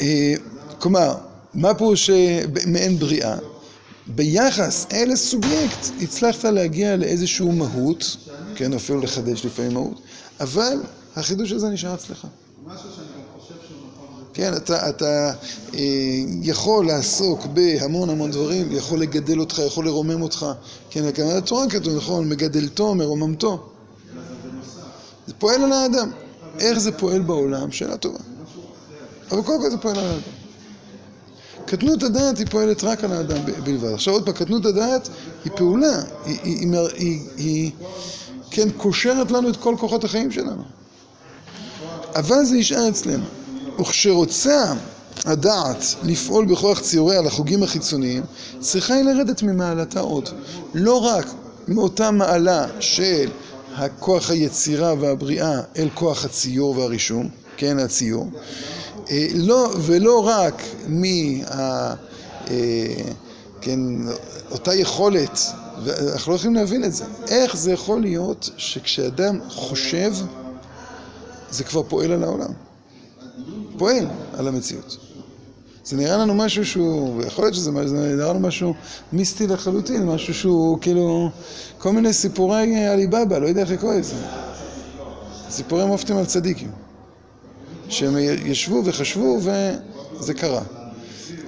אה, 0.00 0.34
כלומר, 0.78 1.14
מה 1.54 1.74
פירוש 1.74 2.10
מעין 2.66 2.98
בריאה? 2.98 3.36
ביחס 4.06 4.86
אל 4.92 5.10
הסובייקט 5.12 5.86
הצלחת 6.00 6.44
להגיע 6.44 6.96
לאיזשהו 6.96 7.52
מהות, 7.52 8.16
כן, 8.54 8.72
אפילו 8.72 9.00
לחדש 9.00 9.46
לפעמים 9.46 9.74
מהות, 9.74 10.00
אבל 10.40 10.78
החידוש 11.16 11.52
הזה 11.52 11.68
נשאר 11.68 11.94
אצלך. 11.94 12.26
כן, 14.34 14.56
אתה, 14.56 14.88
אתה 14.88 15.32
אה, 15.74 15.80
יכול 16.42 16.86
לעסוק 16.86 17.46
בהמון 17.46 18.10
המון 18.10 18.30
דברים, 18.30 18.72
יכול 18.72 19.00
לגדל 19.00 19.40
אותך, 19.40 19.60
יכול 19.66 19.84
לרומם 19.84 20.22
אותך. 20.22 20.46
כן, 20.90 21.04
הכוונה 21.04 21.36
לתורה 21.36 21.70
כתוב, 21.70 21.96
נכון, 21.96 22.28
מגדלתו, 22.28 22.94
מרוממתו. 22.94 23.68
זה 25.26 25.34
פועל 25.38 25.64
על 25.64 25.72
האדם. 25.72 26.10
איך 26.58 26.78
זה 26.78 26.92
פועל 26.92 27.22
בעולם? 27.22 27.72
שאלה 27.72 27.96
טובה. 27.96 28.18
אבל 29.30 29.42
קודם 29.42 29.60
כל 29.62 29.70
זה 29.70 29.76
פועל 29.78 29.98
על 29.98 30.04
האדם. 30.04 30.39
קטנות 31.70 32.02
הדעת 32.02 32.38
היא 32.38 32.46
פועלת 32.50 32.84
רק 32.84 33.04
על 33.04 33.12
האדם 33.12 33.36
בלבד. 33.64 33.92
עכשיו 33.92 34.14
עוד 34.14 34.24
פעם, 34.24 34.34
קטנות 34.34 34.66
הדעת 34.66 35.08
היא 35.44 35.52
פעולה, 35.56 36.02
היא, 36.24 37.20
היא, 37.36 37.70
כן 38.50 38.70
קושרת 38.70 39.30
לנו 39.30 39.48
את 39.48 39.56
כל 39.56 39.74
כוחות 39.78 40.04
החיים 40.04 40.30
שלנו. 40.30 40.62
אבל 42.14 42.44
זה 42.44 42.54
נשאר 42.54 42.88
אצלנו. 42.88 43.24
וכשרוצה 43.80 44.72
הדעת 45.24 45.84
לפעול 46.02 46.46
בכוח 46.46 46.80
ציוריה 46.80 47.18
על 47.18 47.26
החיצוניים, 47.62 48.22
צריכה 48.60 48.94
היא 48.94 49.04
לרדת 49.04 49.42
ממעלתה 49.42 50.00
עוד. 50.00 50.28
לא 50.74 50.96
רק 50.96 51.26
מאותה 51.68 52.10
מעלה 52.10 52.66
של 52.80 53.30
הכוח 53.74 54.30
היצירה 54.30 54.94
והבריאה 55.00 55.60
אל 55.76 55.88
כוח 55.94 56.24
הציור 56.24 56.78
והרישום, 56.78 57.28
כן, 57.56 57.78
הציור, 57.78 58.30
ולא 59.80 60.26
רק 60.26 60.62
מה... 60.88 61.06
אה, 61.46 61.94
כן, 63.60 63.80
יכולת, 64.74 65.40
ואנחנו 65.84 66.32
לא 66.32 66.36
יכולים 66.36 66.54
להבין 66.54 66.84
את 66.84 66.94
זה. 66.94 67.04
איך 67.28 67.56
זה 67.56 67.72
יכול 67.72 68.00
להיות 68.00 68.50
שכשאדם 68.56 69.38
חושב, 69.48 70.12
זה 71.50 71.64
כבר 71.64 71.82
פועל 71.82 72.12
על 72.12 72.24
העולם? 72.24 72.52
פועל 73.78 74.06
על 74.32 74.48
המציאות. 74.48 74.96
זה 75.84 75.96
נראה 75.96 76.16
לנו 76.16 76.34
משהו 76.34 76.66
שהוא, 76.66 77.22
יכול 77.22 77.44
להיות 77.44 77.54
שזה 77.54 77.70
נראה 77.70 78.28
לנו 78.28 78.40
משהו 78.40 78.74
מיסטי 79.12 79.46
לחלוטין, 79.46 80.06
משהו 80.06 80.34
שהוא 80.34 80.78
כאילו 80.80 81.30
כל 81.78 81.92
מיני 81.92 82.12
סיפורי 82.12 82.86
עליבאבא, 82.86 83.38
לא 83.38 83.46
יודע 83.46 83.60
איך 83.60 83.70
לקרוא 83.70 83.94
את 83.94 84.04
זה. 84.04 84.14
סיפורי 85.50 85.86
מופתים 85.86 86.16
על 86.16 86.24
צדיקים. 86.24 86.70
שהם 87.90 88.16
ישבו 88.44 88.82
וחשבו 88.84 89.38
וזה 89.40 90.34
קרה. 90.34 90.62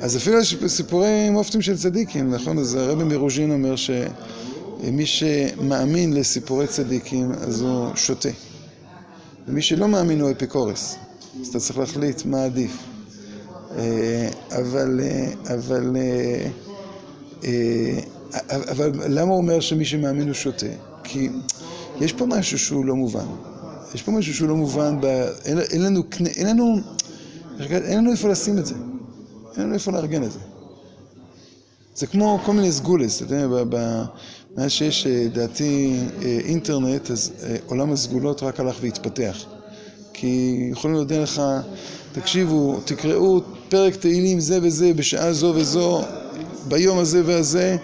אז 0.00 0.16
אפילו 0.16 0.40
יש 0.40 0.56
סיפורי 0.66 1.30
מופתים 1.30 1.62
של 1.62 1.76
צדיקים, 1.76 2.34
נכון? 2.34 2.58
אז 2.58 2.74
הרבי 2.74 3.04
מרוז'ין 3.04 3.50
אומר 3.50 3.74
שמי 3.76 5.06
שמאמין 5.06 6.12
לסיפורי 6.12 6.66
צדיקים 6.66 7.32
אז 7.32 7.60
הוא 7.60 7.96
שותה. 7.96 8.28
ומי 9.48 9.62
שלא 9.62 9.88
מאמין 9.88 10.20
הוא 10.20 10.30
אפיקורס. 10.30 10.96
אז 11.40 11.48
אתה 11.48 11.60
צריך 11.60 11.78
להחליט 11.78 12.24
מה 12.24 12.44
עדיף. 12.44 12.76
אה, 13.76 14.28
אבל, 14.50 15.00
אה, 15.02 15.54
אבל, 15.54 15.96
אה, 17.44 17.50
אבל 18.48 18.92
למה 19.08 19.30
הוא 19.30 19.38
אומר 19.38 19.60
שמי 19.60 19.84
שמאמין 19.84 20.26
הוא 20.26 20.34
שותה? 20.34 20.66
כי 21.04 21.28
יש 22.00 22.12
פה 22.12 22.26
משהו 22.26 22.58
שהוא 22.58 22.84
לא 22.84 22.94
מובן. 22.94 23.26
יש 23.94 24.02
פה 24.02 24.12
משהו 24.12 24.34
שהוא 24.34 24.48
לא 24.48 24.56
מובן, 24.56 25.00
ב... 25.00 25.04
אין, 25.44 25.58
אין 25.58 25.82
לנו, 25.82 26.02
אין 26.36 26.46
לנו, 26.46 26.76
אין 27.60 27.98
לנו 27.98 28.12
איפה 28.12 28.28
לשים 28.28 28.58
את 28.58 28.66
זה. 28.66 28.74
אין 29.56 29.64
לנו 29.64 29.74
איפה 29.74 29.92
לארגן 29.92 30.24
את 30.24 30.32
זה. 30.32 30.38
זה 31.94 32.06
כמו 32.06 32.38
כל 32.44 32.52
מיני 32.52 32.72
סגולס, 32.72 33.22
אתה 33.22 33.34
יודע, 33.34 33.64
מאז 34.56 34.70
שיש, 34.70 35.06
דעתי, 35.06 36.00
אינטרנט, 36.44 37.10
אז 37.10 37.32
עולם 37.66 37.92
הסגולות 37.92 38.42
רק 38.42 38.60
הלך 38.60 38.76
והתפתח. 38.80 39.44
כי 40.12 40.68
יכולים 40.72 40.96
להודיע 40.96 41.22
לך, 41.22 41.42
תקשיבו, 42.12 42.80
תקראו 42.84 43.40
פרק 43.68 43.96
תהילים 43.96 44.40
זה 44.40 44.58
וזה 44.62 44.94
בשעה 44.94 45.32
זו 45.32 45.52
וזו, 45.56 46.02
ביום 46.68 46.98
הזה 46.98 47.22
והזה, 47.26 47.76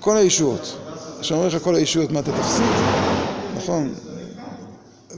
כל 0.00 0.16
הישועות. 0.16 0.76
עכשיו 1.18 1.36
אומר 1.36 1.48
לך 1.48 1.62
כל 1.62 1.74
הישועות, 1.74 2.10
מה 2.12 2.20
אתה 2.20 2.32
תפסיד? 2.32 2.80
נכון? 3.52 3.94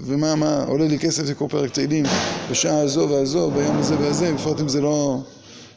ומה, 0.06 0.34
מה, 0.34 0.64
עולה 0.64 0.86
לי 0.86 0.98
כסף 0.98 1.22
לקרוא 1.30 1.48
פרק 1.48 1.70
תהילים 1.70 2.04
בשעה 2.50 2.80
הזו 2.80 3.08
והזו, 3.10 3.50
ביום 3.50 3.78
הזה 3.78 3.98
והזה, 3.98 4.32
בפרט 4.32 4.60
אם 4.60 4.68
זה 4.68 4.80
לא, 4.80 5.18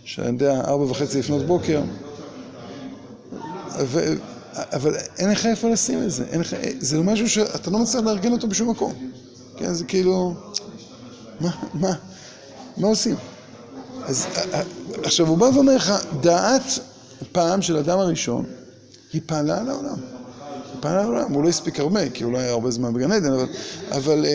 שאני 0.04 0.28
יודע, 0.28 0.62
ארבע 0.68 0.84
וחצי 0.84 1.20
לפנות 1.20 1.46
בוקר. 1.46 1.82
ו, 3.80 4.14
אבל 4.54 4.96
אין 5.18 5.32
לך 5.32 5.46
איפה 5.46 5.70
לשים 5.70 6.04
את 6.04 6.12
זה, 6.12 6.24
אין 6.32 6.42
לך, 6.42 6.56
זה 6.80 7.00
משהו 7.00 7.30
שאתה 7.30 7.72
לא 7.72 7.80
מצליח 7.80 8.04
לארגן 8.04 8.32
אותו 8.32 8.48
בשום 8.48 8.70
מקום. 8.70 8.94
כן, 9.58 9.74
זה 9.74 9.86
כאילו, 9.86 10.34
מה, 11.40 11.50
מה, 11.74 11.94
מה 12.78 12.88
עושים? 12.88 13.16
אז 14.04 14.28
עכשיו 15.04 15.28
הוא 15.28 15.38
בא 15.38 15.46
ואומר 15.46 15.76
לך, 15.76 15.94
דעת 16.22 16.80
פעם 17.32 17.62
של 17.62 17.78
אדם 17.78 18.00
הראשון, 18.00 18.46
היא 19.14 19.22
פעלה 19.26 19.60
על 19.60 19.70
העולם. 19.70 20.17
על 20.86 20.98
העולם, 20.98 21.32
הוא 21.32 21.44
לא 21.44 21.50
הספיק 21.50 21.80
הרבה, 21.80 22.10
כי 22.10 22.24
הוא 22.24 22.34
לא 22.34 22.38
היה 22.38 22.52
הרבה 22.52 22.72
זמן 22.72 22.94
בגן 22.94 23.12
עדן, 23.12 23.34
אבל, 23.34 23.48
אבל, 23.92 24.26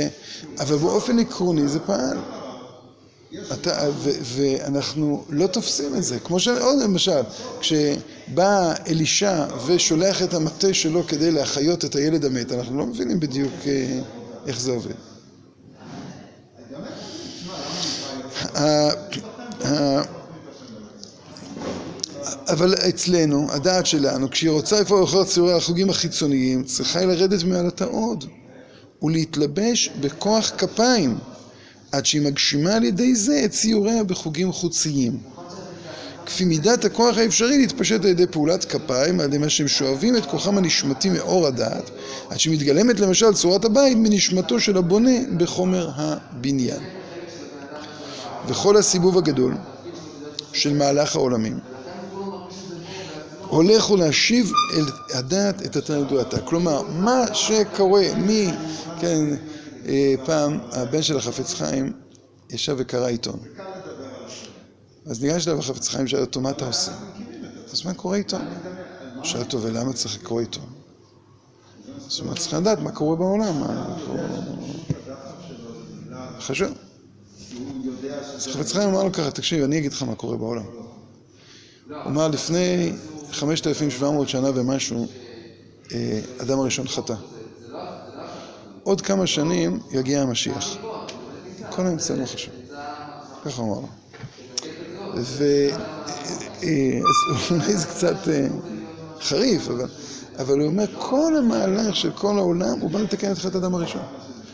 אבל 0.60 0.76
באופן 0.76 1.18
עקרוני 1.18 1.68
זה 1.68 1.80
פעל. 1.80 2.18
אתה, 3.52 3.88
ו, 3.90 4.10
ואנחנו 4.22 5.24
לא 5.28 5.46
תופסים 5.46 5.94
את 5.96 6.04
זה. 6.04 6.18
כמו 6.20 6.40
שעוד 6.40 6.78
למשל, 6.82 7.20
כשבא 7.60 8.74
אלישע 8.88 9.46
ושולח 9.66 10.22
את 10.22 10.34
המטה 10.34 10.74
שלו 10.74 11.06
כדי 11.06 11.30
להחיות 11.30 11.84
את 11.84 11.94
הילד 11.94 12.24
המת, 12.24 12.52
אנחנו 12.52 12.78
לא 12.78 12.86
מבינים 12.86 13.20
בדיוק 13.20 13.52
אה, 13.66 14.00
איך 14.46 14.60
זה 14.60 14.70
עובד. 14.70 14.94
אבל 22.52 22.74
אצלנו, 22.88 23.46
הדעת 23.50 23.86
שלנו, 23.86 24.30
כשהיא 24.30 24.50
רוצה 24.50 24.80
לפעול 24.80 25.04
אחר 25.04 25.24
ציורי 25.24 25.52
החוגים 25.52 25.90
החיצוניים, 25.90 26.64
צריכה 26.64 26.98
היא 26.98 27.08
לרדת 27.08 27.44
מעלתה 27.44 27.84
עוד 27.84 28.24
ולהתלבש 29.02 29.90
בכוח 30.00 30.52
כפיים 30.58 31.18
עד 31.92 32.06
שהיא 32.06 32.22
מגשימה 32.22 32.74
על 32.74 32.84
ידי 32.84 33.14
זה 33.14 33.42
את 33.44 33.50
ציוריה 33.50 34.04
בחוגים 34.04 34.52
חוציים. 34.52 35.18
כפי 36.26 36.44
מידת 36.44 36.84
הכוח 36.84 37.18
האפשרי 37.18 37.58
להתפשט 37.58 38.00
על 38.04 38.10
ידי 38.10 38.26
פעולת 38.26 38.64
כפיים, 38.64 39.20
על 39.20 39.26
ידי 39.26 39.38
מה 39.38 39.48
שהם 39.48 39.68
שואבים 39.68 40.16
את 40.16 40.26
כוחם 40.26 40.58
הנשמתי 40.58 41.08
מאור 41.08 41.46
הדעת, 41.46 41.90
עד 42.30 42.40
שמתגלמת 42.40 43.00
למשל 43.00 43.34
צורת 43.34 43.64
הבית 43.64 43.96
מנשמתו 43.96 44.60
של 44.60 44.76
הבונה 44.76 45.18
בחומר 45.36 45.90
הבניין. 45.96 46.80
וכל 48.48 48.76
הסיבוב 48.76 49.18
הגדול 49.18 49.54
של 50.52 50.74
מהלך 50.74 51.16
העולמים 51.16 51.71
הולך 53.52 53.90
ולהשיב 53.90 54.52
אל 54.74 54.84
הדעת 55.14 55.66
את 55.66 55.76
התנדועתה. 55.76 56.40
כלומר, 56.40 56.82
מה 56.82 57.34
שקורה 57.34 58.02
מ... 58.16 58.28
כן, 59.00 59.24
אה, 59.86 60.14
פעם 60.24 60.58
הבן 60.72 61.02
של 61.02 61.16
החפץ 61.16 61.54
חיים 61.54 61.92
ישב 62.50 62.74
וקרא 62.78 63.06
עיתון. 63.06 63.38
אז 65.06 65.22
ניגש 65.22 65.48
אליו 65.48 65.58
החפץ 65.58 65.88
חיים, 65.88 66.08
שאל 66.08 66.20
אותו, 66.20 66.40
מה 66.40 66.50
אתה 66.50 66.66
עושה? 66.66 66.92
אז 67.72 67.84
מה 67.84 67.94
קורה 67.94 68.16
עיתון? 68.16 68.42
שאל 69.22 69.40
אותו, 69.40 69.62
ולמה 69.62 69.92
צריך 69.92 70.14
לקרוא 70.14 70.40
עיתון? 70.40 70.66
זאת 72.08 72.20
אומרת, 72.20 72.38
צריך 72.38 72.54
לדעת 72.54 72.78
מה 72.78 72.92
קורה 72.92 73.16
בעולם, 73.16 73.60
מה 73.60 73.96
חשוב. 76.40 76.68
אז 78.36 78.46
חפץ 78.46 78.72
חיים 78.72 78.88
אמר 78.88 79.04
לו 79.04 79.12
ככה, 79.12 79.30
תקשיב, 79.30 79.64
אני 79.64 79.78
אגיד 79.78 79.92
לך 79.92 80.02
מה 80.02 80.14
קורה 80.14 80.36
בעולם. 80.36 80.64
הוא 81.88 81.96
אמר, 82.06 82.28
לפני 82.28 82.92
5,700 83.32 84.28
שנה 84.28 84.50
ומשהו, 84.54 85.06
אה, 85.92 86.20
אדם 86.38 86.58
הראשון 86.58 86.88
חטא. 86.88 87.14
עוד 88.82 89.00
כמה 89.00 89.26
שנים 89.26 89.80
יגיע 89.90 90.22
המשיח. 90.22 90.76
כל 91.70 91.86
האמצעים 91.86 92.20
לא 92.20 92.26
חשוב. 92.26 92.54
ככה 93.44 93.62
הוא 93.62 93.72
אמר 93.72 93.80
לו. 93.80 93.88
ואולי 97.50 97.76
זה 97.76 97.86
קצת 97.86 98.28
אה, 98.28 98.46
חריף, 99.20 99.68
אבל, 99.68 99.88
אבל 100.38 100.58
הוא 100.58 100.66
אומר, 100.66 100.84
כל 100.98 101.36
המהלך 101.36 101.96
של 101.96 102.10
כל 102.10 102.38
העולם, 102.38 102.80
הוא 102.80 102.90
בא 102.90 102.98
לתקן 102.98 103.32
את 103.32 103.38
חטא 103.38 103.58
אדם 103.58 103.74
הראשון. 103.74 104.02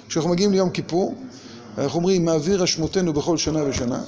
כשאנחנו 0.09 0.31
מגיעים 0.31 0.53
ליום 0.53 0.71
כיפור, 0.71 1.15
אנחנו 1.79 1.99
אומרים, 1.99 2.25
מעביר 2.25 2.65
אשמותינו 2.65 3.13
בכל 3.13 3.37
שנה 3.37 3.65
ושנה, 3.65 4.03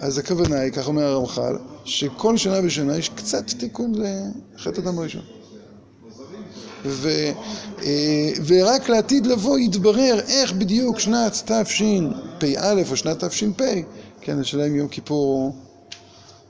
אז 0.00 0.18
הכוונה 0.18 0.60
היא, 0.60 0.72
כך 0.72 0.88
אומר 0.88 1.02
הרמח"ל, 1.02 1.56
שכל 1.84 2.36
שנה 2.36 2.60
ושנה 2.64 2.96
יש 2.96 3.08
קצת 3.08 3.44
תיקון 3.46 3.92
לחטא 4.54 4.80
אדם 4.80 4.98
הראשון. 4.98 5.22
אה, 6.86 7.32
ורק 8.46 8.88
לעתיד 8.88 9.26
לבוא 9.26 9.58
יתברר 9.58 10.20
איך 10.28 10.52
בדיוק 10.52 10.98
שנת 10.98 11.32
תשפ"א 11.32 12.74
או 12.90 12.96
שנת 12.96 13.24
תש"פ, 13.24 13.62
כן, 14.20 14.40
השאלה 14.40 14.66
אם 14.66 14.76
יום 14.76 14.88
כיפור 14.88 15.56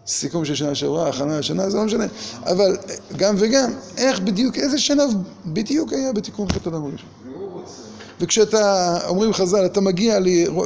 סיכום 0.07 0.45
של 0.45 0.55
שנה 0.55 0.75
שעברה, 0.75 1.09
הכנה 1.09 1.39
לשנה, 1.39 1.71
זה 1.71 1.77
לא 1.77 1.85
משנה, 1.85 2.07
אבל 2.43 2.77
גם 3.17 3.35
וגם, 3.39 3.73
איך 3.97 4.21
בדיוק, 4.21 4.59
איזה 4.59 4.79
שנה 4.79 5.03
בדיוק 5.47 5.93
היה 5.93 6.13
בתיקון 6.13 6.49
חטא 6.49 6.69
אדם 6.69 6.85
הראשון. 6.85 7.09
וכשאתה, 8.21 8.99
אומרים 9.09 9.33
חז"ל, 9.33 9.67
אתה 9.67 9.81
מגיע 9.81 10.19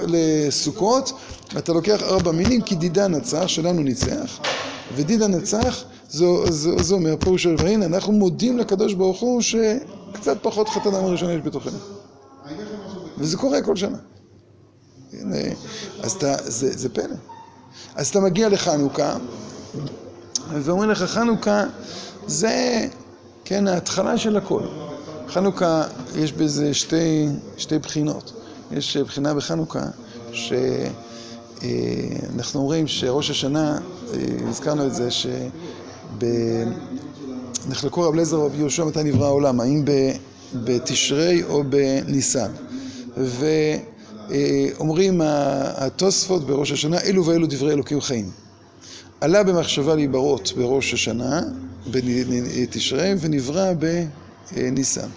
לסוכות, 0.06 1.12
אתה 1.58 1.72
לוקח 1.72 2.02
ארבע 2.02 2.32
מינים, 2.32 2.62
כי 2.62 2.74
דידה 2.74 3.08
נצח, 3.08 3.46
שלנו 3.46 3.82
ניצח, 3.82 4.38
ודידה 4.94 5.26
נצח, 5.26 5.84
זה 6.08 6.94
אומר 6.94 7.14
של 7.36 7.56
והנה, 7.58 7.86
אנחנו 7.86 8.12
מודים 8.12 8.58
לקדוש 8.58 8.94
ברוך 8.94 9.20
הוא 9.20 9.40
שקצת 9.40 10.36
פחות 10.42 10.68
חטא 10.68 10.88
אדם 10.88 11.04
הראשון 11.04 11.30
יש 11.30 11.40
בתוכנו. 11.44 11.78
וזה 13.18 13.36
קורה 13.36 13.62
כל 13.62 13.76
שנה. 13.76 13.98
אז 16.02 16.12
אתה, 16.12 16.34
זה, 16.44 16.72
זה 16.78 16.88
פלא. 16.88 17.14
אז 17.94 18.08
אתה 18.08 18.20
מגיע 18.20 18.48
לחנוכה, 18.48 19.16
ואומרים 20.50 20.90
לך, 20.90 21.02
חנוכה 21.02 21.64
זה, 22.26 22.86
כן, 23.44 23.68
ההתחלה 23.68 24.18
של 24.18 24.36
הכל. 24.36 24.62
חנוכה, 25.34 25.82
יש 26.16 26.32
בזה 26.32 26.74
שתי, 26.74 27.26
שתי 27.56 27.78
בחינות. 27.78 28.32
יש 28.72 28.96
בחינה 28.96 29.34
בחנוכה, 29.34 29.82
שאנחנו 30.32 30.60
אומרים 32.60 32.86
שראש 32.86 33.30
השנה, 33.30 33.78
הזכרנו 34.48 34.86
את 34.86 34.94
זה, 34.94 35.08
שנחלקו 37.66 38.02
רב 38.02 38.12
אליעזר 38.12 38.40
ורבי 38.40 38.58
יהושע 38.58 38.84
מתי 38.84 39.02
נברא 39.02 39.26
העולם, 39.26 39.60
האם 39.60 39.84
בתשרי 40.54 41.42
או 41.42 41.64
בניסן. 41.68 42.50
ואומרים 43.16 45.20
התוספות 45.76 46.46
בראש 46.46 46.72
השנה, 46.72 47.00
אלו 47.00 47.26
ואלו 47.26 47.46
דברי 47.46 47.72
אלוקים 47.72 48.00
חיים. 48.00 48.30
עלה 49.20 49.42
במחשבה 49.42 49.94
להיברות 49.94 50.52
בראש 50.56 50.94
השנה, 50.94 51.40
בתשרי, 51.90 53.14
ונברא 53.20 53.72
בניסן. 54.52 55.08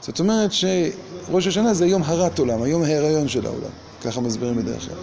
זאת 0.00 0.20
אומרת 0.20 0.50
שראש 0.52 1.46
השנה 1.46 1.74
זה 1.74 1.86
יום 1.86 2.02
הרת 2.02 2.38
עולם, 2.38 2.62
היום 2.62 2.82
ההיריון 2.82 3.28
של 3.28 3.46
העולם, 3.46 3.70
ככה 4.02 4.20
מסבירים 4.20 4.56
בדרך 4.56 4.86
כלל. 4.86 4.96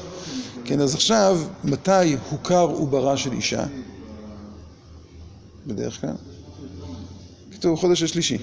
כן, 0.66 0.82
אז 0.82 0.96
עכשיו, 0.96 1.40
מתי 1.64 2.16
הוכר 2.30 2.62
עוברה 2.62 3.18
של 3.18 3.32
אישה? 3.32 3.66
בדרך 5.68 6.02
כלל. 6.02 6.14
כתוב 7.52 7.80
חודש 7.80 8.04
השלישי. 8.04 8.38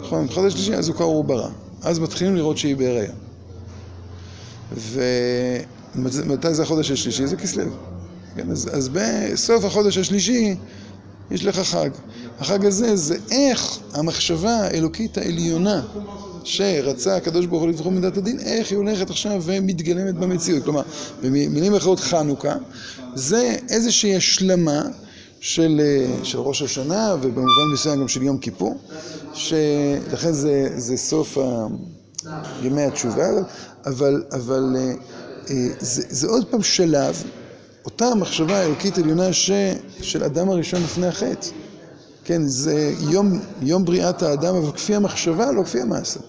נכון, 0.00 0.28
חודש 0.28 0.52
השלישי 0.52 0.74
אז 0.74 0.88
הוכר 0.88 1.04
עוברה. 1.04 1.48
אז 1.82 1.98
מתחילים 1.98 2.36
לראות 2.36 2.58
שהיא 2.58 2.76
בהיריון. 2.76 3.16
ומתי 5.94 6.54
זה 6.54 6.62
החודש 6.62 6.90
השלישי? 6.90 7.26
זה 7.26 7.36
כסלו. 7.36 7.70
כן, 8.36 8.50
אז, 8.50 8.68
אז 8.72 8.90
בסוף 8.92 9.64
החודש 9.64 9.98
השלישי 9.98 10.56
יש 11.30 11.44
לך 11.44 11.58
חג. 11.58 11.90
החג 12.38 12.66
הזה 12.66 12.96
זה 12.96 13.16
איך 13.30 13.78
המחשבה 13.94 14.56
האלוקית 14.56 15.18
העליונה 15.18 15.82
שרצה 16.44 17.16
הקדוש 17.16 17.46
ברוך 17.46 17.62
הוא 17.62 17.68
לבחור 17.70 17.92
מידת 17.92 18.16
הדין, 18.16 18.40
איך 18.40 18.70
היא 18.70 18.76
הולכת 18.76 19.10
עכשיו 19.10 19.42
ומתגלמת 19.44 20.14
במציאות. 20.14 20.64
כלומר, 20.64 20.82
במילים 21.22 21.74
אחרות 21.74 22.00
חנוכה, 22.00 22.54
זה 23.14 23.56
איזושהי 23.68 24.16
השלמה 24.16 24.82
של, 25.40 25.80
של 26.22 26.38
ראש 26.38 26.62
השנה 26.62 27.14
ובמובן 27.22 27.72
מסוים 27.72 28.00
גם 28.00 28.08
של 28.08 28.22
יום 28.22 28.38
כיפור, 28.38 28.78
שלכן 29.34 30.32
זה, 30.32 30.68
זה 30.76 30.96
סוף 30.96 31.38
ה... 31.38 31.66
ימי 32.62 32.82
התשובה, 32.82 33.26
אבל, 33.86 34.22
אבל 34.32 34.76
זה, 35.80 36.02
זה 36.08 36.26
עוד 36.26 36.44
פעם 36.50 36.62
שלב 36.62 37.22
אותה 37.84 38.06
המחשבה 38.06 38.58
האלוקית 38.58 38.98
עליונה 38.98 39.32
ש... 39.32 39.50
של 40.02 40.24
אדם 40.24 40.48
הראשון 40.48 40.82
לפני 40.82 41.06
החטא. 41.06 41.48
כן, 42.26 42.42
זה 42.46 42.92
יום, 43.10 43.40
יום 43.62 43.84
בריאת 43.84 44.22
האדם, 44.22 44.54
אבל 44.54 44.72
כפי 44.72 44.94
המחשבה, 44.94 45.52
לא 45.52 45.62
כפי 45.62 45.80
המעשה. 45.80 46.20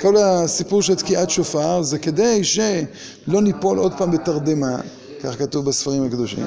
כל 0.00 0.16
הסיפור 0.16 0.82
של 0.82 0.94
תקיעת 0.94 1.30
שופר 1.30 1.82
זה 1.82 1.98
כדי 1.98 2.44
שלא 2.44 3.42
ניפול 3.42 3.78
עוד 3.78 3.92
פעם 3.98 4.10
בתרדמה, 4.10 4.80
כך 5.22 5.38
כתוב 5.38 5.64
בספרים 5.64 6.04
הקדושים, 6.04 6.46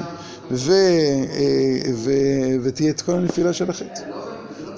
ו... 0.50 0.72
ו... 1.94 2.10
ותהיה 2.62 2.90
את 2.90 3.00
כל 3.00 3.12
הנפילה 3.12 3.52
של 3.52 3.70
החטא. 3.70 4.00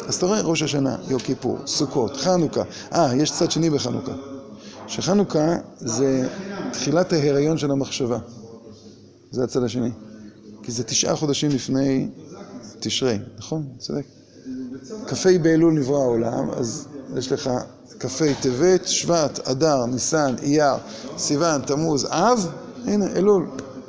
אז 0.08 0.14
אתה 0.14 0.26
רואה 0.26 0.40
ראש 0.40 0.62
השנה, 0.62 0.96
יום 1.08 1.20
כיפור, 1.20 1.58
סוכות, 1.66 2.16
חנוכה. 2.16 2.62
אה, 2.92 3.14
יש 3.16 3.30
צד 3.30 3.50
שני 3.50 3.70
בחנוכה. 3.70 4.12
שחנוכה 4.86 5.56
זה 5.78 6.28
תחילת 6.72 7.12
ההיריון 7.12 7.58
של 7.58 7.70
המחשבה. 7.70 8.18
זה 9.30 9.44
הצד 9.44 9.62
השני. 9.62 9.90
כי 10.62 10.72
זה 10.72 10.84
תשעה 10.84 11.16
חודשים 11.16 11.50
לפני 11.50 12.08
תשרי, 12.80 13.18
נכון? 13.38 13.66
צודק. 13.78 14.04
כ"ה 15.06 15.38
באלול 15.42 15.72
נברא 15.72 15.96
העולם, 15.96 16.50
אז 16.50 16.86
יש 17.16 17.32
לך 17.32 17.50
כ"ה 18.00 18.24
טבת, 18.42 18.88
שבט, 18.88 19.48
אדר, 19.48 19.86
ניסן, 19.86 20.34
אייר, 20.42 20.74
סיוון, 21.18 21.60
תמוז, 21.60 22.06
אב, 22.10 22.46
הנה, 22.84 23.06
אלול. 23.16 23.46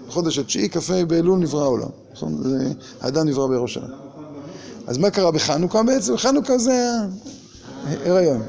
חודש 0.09 0.39
התשיעי, 0.39 0.69
כ"ה 0.69 1.05
באלול 1.07 1.39
נברא 1.39 1.63
העולם. 1.63 1.89
נכון? 2.11 2.43
האדם 3.01 3.27
נברא 3.27 3.47
בראש 3.47 3.73
שנה. 3.73 3.87
אז 4.87 4.97
מה 4.97 5.09
קרה 5.09 5.31
בחנוכה 5.31 5.83
בעצם? 5.83 6.17
חנוכה 6.17 6.57
זה 6.57 6.91
ההיריון. 7.85 8.41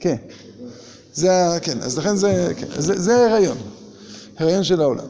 כן. 0.00 0.16
זה, 1.14 1.30
כן, 1.62 1.78
אז 1.80 1.98
לכן 1.98 2.16
זה, 2.16 2.52
כן, 2.56 2.66
זה 2.78 3.16
ההיריון, 3.16 3.56
הריון 4.38 4.64
של 4.64 4.80
העולם. 4.80 5.06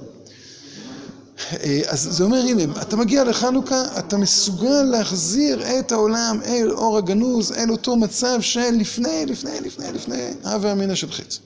אה, 1.53 1.81
אז 1.87 2.09
זה 2.11 2.25
אומר, 2.25 2.39
הנה, 2.39 2.63
אתה 2.83 2.97
מגיע 2.97 3.25
לחנוכה, 3.25 3.83
אתה 3.99 4.17
מסוגל 4.17 4.83
להחזיר 4.83 5.79
את 5.79 5.93
העולם 5.93 6.41
אל 6.45 6.71
אור 6.71 6.99
הגנוז, 6.99 7.53
אל 7.53 7.71
אותו 7.71 7.97
מצב 7.97 8.41
של 8.41 8.71
לפני, 8.71 9.27
לפני, 9.27 9.61
לפני, 9.61 9.93
לפני 9.93 10.31
הווה 10.45 10.73
אמינא 10.73 10.95
של 10.95 11.13
חטא. 11.13 11.37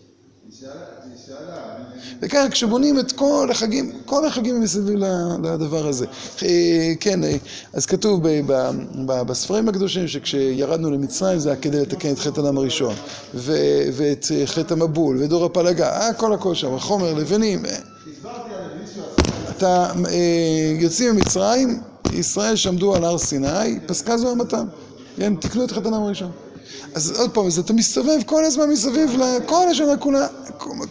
וככה 2.22 2.50
כשבונים 2.50 2.98
את 2.98 3.12
כל 3.12 3.48
החגים, 3.50 3.92
כל 4.04 4.26
החגים 4.26 4.56
הם 4.56 4.62
מסביב 4.62 4.98
לדבר 5.44 5.86
הזה. 5.86 6.06
אה, 6.42 6.92
כן, 7.00 7.24
אה, 7.24 7.36
אז 7.72 7.86
כתוב 7.86 8.20
בספרים 9.06 9.68
הקדושים 9.68 10.08
שכשירדנו 10.08 10.90
למצרים 10.90 11.38
זה 11.38 11.48
היה 11.48 11.60
כדי 11.60 11.80
לתקן 11.80 12.12
את 12.12 12.18
חטא 12.18 12.40
הדם 12.40 12.56
הראשון, 12.58 12.94
ואת 13.92 14.26
חטא 14.44 14.74
המבול, 14.74 15.22
ודור 15.22 15.44
הפלגה, 15.44 16.08
הכל 16.08 16.32
הכל 16.32 16.54
שם, 16.54 16.78
חומר, 16.78 17.14
לבנים. 17.14 17.62
אתה 19.60 19.92
יוצאים 20.80 21.14
ממצרים, 21.14 21.80
ישראל 22.10 22.56
שעמדו 22.56 22.94
על 22.94 23.04
הר 23.04 23.18
סיני, 23.18 23.80
פסקה 23.86 24.16
זו 24.16 24.30
המתם. 24.30 24.64
כן, 25.16 25.34
תקנו 25.34 25.64
את 25.64 25.70
חטא 25.70 25.88
הדם 25.88 25.94
הראשון. 25.94 26.30
אז 26.94 27.20
עוד 27.20 27.30
פעם, 27.30 27.46
אז 27.46 27.58
אתה 27.58 27.72
מסתובב 27.72 28.18
כל 28.26 28.44
הזמן 28.44 28.70
מסביב 28.70 29.10
לכל 29.18 29.68
השנה 29.70 29.96
כולה, 29.96 30.26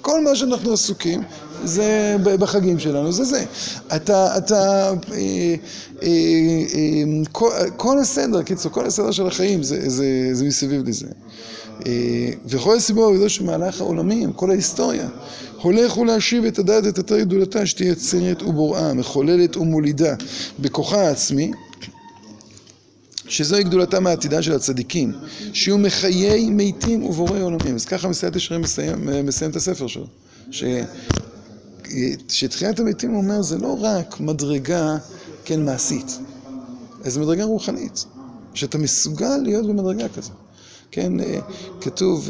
כל 0.02 0.24
מה 0.24 0.36
שאנחנו 0.36 0.74
עסוקים 0.74 1.24
זה 1.64 2.16
בחגים 2.24 2.80
שלנו, 2.80 3.12
זה 3.12 3.24
זה. 3.24 3.44
אתה, 3.96 4.38
אתה, 4.38 4.90
אה, 4.90 4.96
אה, 5.14 5.56
אה, 6.04 7.04
כל, 7.32 7.52
כל 7.78 8.00
הסדר, 8.00 8.44
קיצור, 8.44 8.72
כל 8.72 8.86
הסדר 8.86 9.12
של 9.12 9.28
החיים 9.28 9.64
זה, 9.64 9.90
זה, 9.90 10.30
זה 10.32 10.46
מסביב 10.46 10.90
לזה. 10.90 11.08
וכל 12.46 12.76
הסיבור 12.76 13.12
הגדול 13.12 13.30
של 13.30 13.44
מהלך 13.44 13.82
העולמים, 13.82 14.34
כל 14.34 14.52
ההיסטוריה, 14.52 15.08
הולך 15.62 15.92
הוא 15.92 16.06
להשיב 16.06 16.46
את 16.46 16.60
הדעת 16.60 16.88
את 16.88 17.00
אתר 17.00 17.20
גדולתה 17.20 17.66
שתהיה 17.66 17.92
יצרת 17.92 18.44
ובוראה, 18.44 18.94
מחוללת 18.94 19.58
ומולידה 19.58 20.16
בכוחה 20.60 21.02
העצמי 21.02 21.52
שזוהי 23.28 23.64
גדולתם 23.64 24.08
העתידה 24.08 24.42
של 24.42 24.54
הצדיקים, 24.54 25.14
שיהיו 25.54 25.78
מחיי 25.78 26.50
מתים 26.50 27.04
ובוראי 27.04 27.42
עולמים. 27.42 27.76
אז 27.76 27.86
ככה 27.86 28.08
מסיעת 28.08 28.36
ישרים 28.36 28.62
מסיים, 28.62 29.26
מסיים 29.26 29.52
את 29.52 29.56
הספר 29.56 29.88
שלו. 29.88 30.08
ש... 30.52 30.64
שתחיית 32.28 32.80
המתים 32.80 33.16
אומר, 33.16 33.42
זה 33.42 33.58
לא 33.58 33.78
רק 33.82 34.20
מדרגה, 34.20 34.98
כן, 35.46 35.66
מעשית, 35.66 36.20
איזו 37.06 37.22
מדרגה 37.22 37.44
רוחנית, 37.44 38.06
שאתה 38.54 38.78
מסוגל 38.78 39.38
להיות 39.38 39.68
במדרגה 39.68 40.10
כזו. 40.10 40.32
כן, 40.92 41.14
כתוב, 41.82 42.30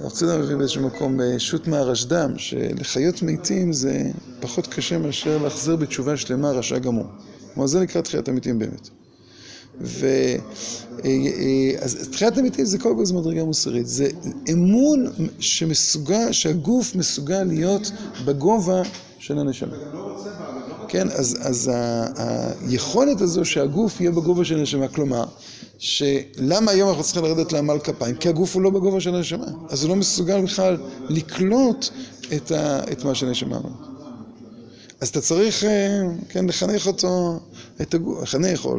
הרב 0.00 0.10
צדק 0.10 0.38
מביא 0.38 0.56
באיזשהו 0.56 0.86
מקום, 0.86 1.20
שו"ת 1.38 1.66
מהרשד"ם, 1.66 2.38
שלחיות 2.38 3.22
מתים 3.22 3.72
זה 3.72 4.02
פחות 4.40 4.66
קשה 4.66 4.98
מאשר 4.98 5.38
להחזיר 5.42 5.76
בתשובה 5.76 6.16
שלמה 6.16 6.50
רשע 6.50 6.78
גמור. 6.78 7.06
כלומר, 7.54 7.66
זה 7.66 7.80
נקרא 7.80 8.00
תחיית 8.00 8.28
המתים 8.28 8.58
באמת. 8.58 8.88
ו... 9.80 10.06
אז 11.80 12.08
תחיית 12.12 12.38
המתים 12.38 12.64
זה 12.64 12.78
קודם 12.78 12.96
כל 12.96 13.04
זו 13.04 13.14
מדרגה 13.14 13.44
מוסרית, 13.44 13.86
זה 13.86 14.08
אמון 14.52 15.06
שמסוגל, 15.38 16.32
שהגוף 16.32 16.94
מסוגל 16.94 17.42
להיות 17.42 17.92
בגובה 18.24 18.82
של 19.18 19.38
הנשמה. 19.38 19.76
כן, 20.88 21.08
אז, 21.10 21.36
אז 21.40 21.70
היכולת 22.68 23.20
הזו 23.20 23.44
שהגוף 23.44 24.00
יהיה 24.00 24.10
בגובה 24.10 24.44
של 24.44 24.58
הנשמה, 24.58 24.88
כלומר, 24.88 25.24
שלמה 25.78 26.70
היום 26.70 26.88
אנחנו 26.88 27.02
צריכים 27.02 27.24
לרדת 27.24 27.52
לעמל 27.52 27.78
כפיים? 27.78 28.16
כי 28.16 28.28
הגוף 28.28 28.54
הוא 28.54 28.62
לא 28.62 28.70
בגובה 28.70 29.00
של 29.00 29.14
הנשמה, 29.14 29.46
אז 29.68 29.82
הוא 29.82 29.88
לא 29.88 29.96
מסוגל 29.96 30.42
בכלל 30.42 30.76
לקלוט 31.08 31.88
את, 32.36 32.52
ה, 32.52 32.80
מה 33.04 33.14
שהנשמה 33.14 33.56
אמרה. 33.56 33.97
אז 35.00 35.08
אתה 35.08 35.20
צריך, 35.20 35.64
כן, 36.28 36.46
לחנך 36.46 36.86
אותו, 36.86 37.40
לחנך 38.22 38.64
או 38.64 38.76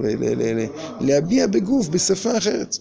להביע 0.99 1.47
בגוף 1.47 1.87
בשפה 1.87 2.37
אחרת. 2.37 2.77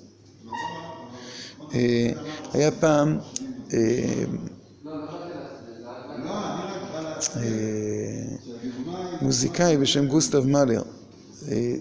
היה 2.53 2.71
פעם 2.81 3.19
מוזיקאי 9.23 9.77
בשם 9.77 10.07
גוסטב 10.07 10.47
מאלר, 10.47 10.83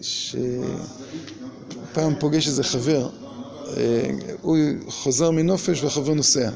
שפעם 0.02 0.44
פוגש 2.20 2.48
איזה 2.48 2.64
חבר, 2.64 3.10
הוא 4.42 4.58
חוזר 4.88 5.32
מנופש 5.32 5.84
והחבר 5.84 6.14
נוסע. 6.14 6.50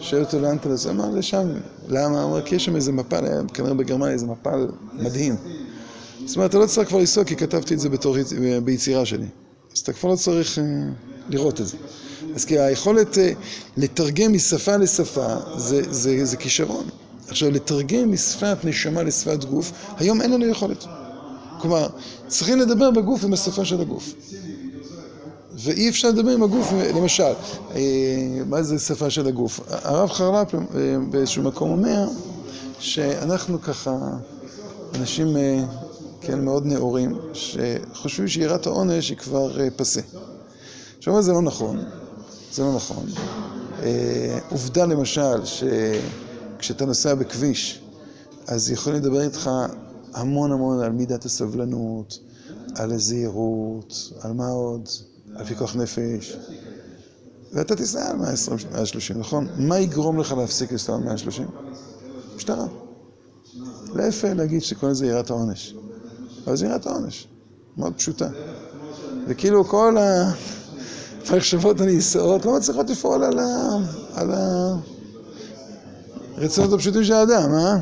שואל 0.00 0.22
אותו 0.22 0.38
לאן 0.38 0.56
אתה 0.56 0.68
נוסע? 0.68 0.90
אמר 0.90 1.10
לשם. 1.10 1.48
למה? 1.88 2.22
הוא 2.22 2.30
אומר, 2.30 2.42
כי 2.42 2.54
יש 2.54 2.64
שם 2.64 2.76
איזה 2.76 2.92
מפל, 2.92 3.24
היה 3.24 3.40
כנראה 3.54 3.74
בגרמניה 3.74 4.12
איזה 4.12 4.26
מפל 4.26 4.66
מדהים. 4.92 5.36
זאת 6.26 6.36
אומרת, 6.36 6.50
אתה 6.50 6.58
לא 6.58 6.66
צריך 6.66 6.88
כבר 6.88 6.98
לנסוע 6.98 7.24
כי 7.24 7.36
כתבתי 7.36 7.74
את 7.74 7.80
זה 7.80 7.88
בתור, 7.88 8.16
ביצירה 8.64 9.06
שלי. 9.06 9.26
אז 9.72 9.78
אתה 9.78 9.92
כבר 9.92 10.10
לא 10.10 10.16
צריך 10.16 10.58
uh, 10.58 10.60
לראות 11.28 11.60
את 11.60 11.66
זה. 11.66 11.76
אז 12.34 12.44
כי 12.44 12.58
היכולת 12.58 13.18
לתרגם 13.76 14.32
משפה 14.32 14.76
לשפה 14.76 15.34
זה, 15.56 15.82
זה, 15.92 16.24
זה 16.24 16.36
כישרון. 16.36 16.86
עכשיו, 17.28 17.50
לתרגם 17.50 18.12
משפת 18.12 18.56
נשמה 18.64 19.02
לשפת 19.02 19.44
גוף, 19.44 19.72
היום 19.98 20.22
אין 20.22 20.30
לנו 20.32 20.46
יכולת. 20.46 20.84
כלומר, 21.60 21.88
צריכים 22.26 22.58
לדבר 22.58 22.90
בגוף 22.90 23.24
עם 23.24 23.32
השפה 23.32 23.64
של 23.64 23.80
הגוף. 23.80 24.12
ואי 25.58 25.88
אפשר 25.88 26.08
לדבר 26.08 26.30
עם 26.30 26.42
הגוף, 26.42 26.72
למשל, 26.94 27.32
מה 28.46 28.62
זה 28.62 28.78
שפה 28.78 29.10
של 29.10 29.26
הגוף? 29.26 29.60
הרב 29.70 30.10
חרל"פ 30.10 30.54
באיזשהו 31.10 31.42
מקום 31.42 31.70
אומר 31.70 32.08
שאנחנו 32.78 33.62
ככה 33.62 33.98
אנשים, 34.94 35.36
כן, 36.20 36.44
מאוד 36.44 36.66
נאורים, 36.66 37.18
שחושבים 37.32 38.28
שיראת 38.28 38.66
העונש 38.66 39.08
היא 39.08 39.16
כבר 39.18 39.68
פסה. 39.76 40.00
עכשיו, 40.98 41.22
זה 41.22 41.32
לא 41.32 41.42
נכון, 41.42 41.84
זה 42.52 42.62
לא 42.62 42.74
נכון. 42.74 43.06
עובדה 44.50 44.86
למשל, 44.86 45.44
שכשאתה 45.44 46.86
נוסע 46.86 47.14
בכביש, 47.14 47.80
אז 48.46 48.70
יכולים 48.70 48.98
לדבר 49.00 49.20
איתך 49.22 49.50
המון 50.14 50.52
המון 50.52 50.82
על 50.82 50.92
מידת 50.92 51.24
הסבלנות, 51.24 52.18
על 52.74 52.92
הזהירות, 52.92 54.12
על 54.20 54.32
מה 54.32 54.48
עוד? 54.48 54.88
על 55.36 55.44
פיקוח 55.44 55.76
נפש, 55.76 56.36
ואתה 57.52 57.76
תיסע 57.76 58.10
על 58.10 58.16
120, 58.16 58.58
130, 58.72 59.18
נכון? 59.18 59.48
מה 59.56 59.78
יגרום 59.78 60.20
לך 60.20 60.32
להפסיק 60.32 60.72
לנסוע 60.72 60.96
על 60.96 61.02
130? 61.02 61.46
משטרה. 62.36 62.66
יפה 64.08 64.32
להגיד 64.32 64.62
שקוראים 64.62 64.92
לזה 64.92 65.06
יראת 65.06 65.30
העונש. 65.30 65.74
אבל 66.46 66.56
זה 66.56 66.66
יראת 66.66 66.86
העונש, 66.86 67.28
מאוד 67.76 67.92
פשוטה. 67.94 68.28
וכאילו 69.26 69.64
כל 69.64 69.96
המחשבות 71.28 71.80
הנישאות 71.80 72.44
לא 72.44 72.56
מצליחות 72.56 72.90
לפעול 72.90 73.24
על 74.14 74.30
הרצונות 76.36 76.72
הפשוטים 76.72 77.04
של 77.04 77.12
האדם, 77.12 77.54
אה? 77.54 77.76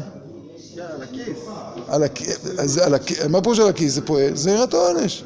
על 1.88 2.02
הכיס. 2.02 2.78
על 2.78 2.94
הכיס. 2.94 3.24
מה 3.24 3.42
פירוש 3.42 3.58
על 3.58 3.68
הכיס 3.68 3.94
זה 3.94 4.02
פועל? 4.02 4.36
זה 4.36 4.50
יראת 4.50 4.74
העונש. 4.74 5.24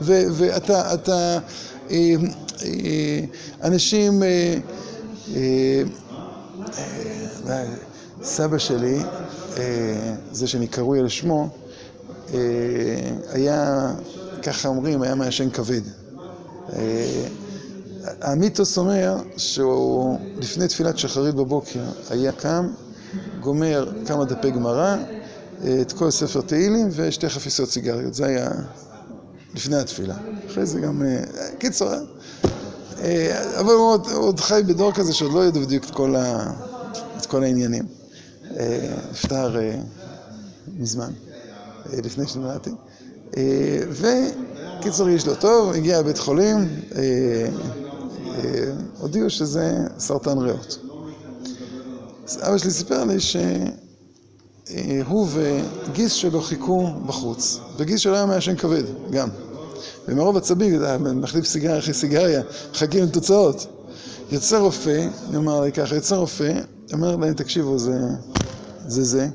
ואתה, 0.00 0.94
אתה, 0.94 1.38
אנשים, 3.62 4.22
סבא 8.22 8.58
שלי, 8.58 8.98
זה 10.32 10.46
שאני 10.46 10.66
קרוי 10.66 11.00
על 11.00 11.08
שמו, 11.08 11.48
היה, 13.32 13.92
ככה 14.42 14.68
אומרים, 14.68 15.02
היה 15.02 15.14
מעשן 15.14 15.50
כבד. 15.50 15.80
המיתוס 18.20 18.78
אומר 18.78 19.16
שהוא 19.36 20.18
לפני 20.36 20.68
תפילת 20.68 20.98
שחרית 20.98 21.34
בבוקר 21.34 21.80
היה 22.10 22.32
קם, 22.32 22.68
גומר 23.40 23.92
כמה 24.06 24.24
דפי 24.24 24.50
גמרא, 24.50 24.96
את 25.80 25.92
כל 25.92 26.10
ספר 26.10 26.40
תהילים 26.40 26.88
ושתי 26.92 27.28
חפיסות 27.28 27.70
סיגריות, 27.70 28.14
זה 28.14 28.26
היה 28.26 28.50
לפני 29.54 29.76
התפילה. 29.76 30.16
אחרי 30.50 30.66
זה 30.66 30.80
גם, 30.80 31.02
קיצור, 31.58 31.88
אבל 33.58 33.72
הוא 33.72 33.98
עוד 34.10 34.40
חי 34.40 34.62
בדור 34.66 34.92
כזה 34.92 35.12
שעוד 35.12 35.32
לא 35.32 35.44
ידעו 35.44 35.62
בדיוק 35.62 35.84
את 37.16 37.26
כל 37.26 37.42
העניינים. 37.42 37.84
נפטר 39.10 39.56
מזמן, 40.78 41.10
לפני 41.92 42.26
שנולדתי. 42.26 42.70
וקיצור, 43.90 45.08
יש 45.08 45.26
לו 45.26 45.34
טוב, 45.34 45.72
הגיע 45.72 46.00
לבית 46.00 46.18
חולים, 46.18 46.68
הודיעו 48.98 49.30
שזה 49.30 49.78
סרטן 49.98 50.38
ריאות. 50.38 50.78
אבא 52.40 52.58
שלי 52.58 52.70
סיפר 52.70 53.04
לי 53.04 53.16
שהוא 54.70 55.28
וגיס 55.32 56.12
שלו 56.12 56.40
חיכו 56.40 56.88
בחוץ, 57.06 57.60
וגיס 57.76 58.00
שלו 58.00 58.14
היה 58.14 58.26
מעשן 58.26 58.56
כבד, 58.56 58.82
גם. 59.10 59.28
ומרוב 60.08 60.36
עצבים, 60.36 60.82
מחליף 61.14 61.44
סיגריה 61.44 61.78
אחרי 61.78 61.94
סיגריה, 61.94 62.42
מחכים 62.70 63.04
לתוצאות. 63.04 63.66
יוצא 64.32 64.58
רופא, 64.58 65.08
נאמר 65.30 65.60
לי 65.60 65.72
ככה, 65.72 65.94
יוצא 65.94 66.14
רופא, 66.14 66.52
אומר 66.92 67.16
להם, 67.16 67.34
תקשיבו, 67.34 67.78
זה 67.78 67.98
זה 68.86 69.04
זה, 69.04 69.28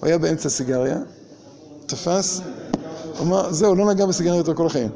הוא 0.00 0.06
היה 0.06 0.18
באמצע 0.18 0.48
סיגריה, 0.48 0.98
תפס, 1.86 2.40
אמר, 3.20 3.52
זהו, 3.52 3.74
לא 3.74 3.92
נגע 3.92 4.06
בסיגריה 4.06 4.36
יותר 4.36 4.54
כל 4.54 4.66
החיים. 4.66 4.90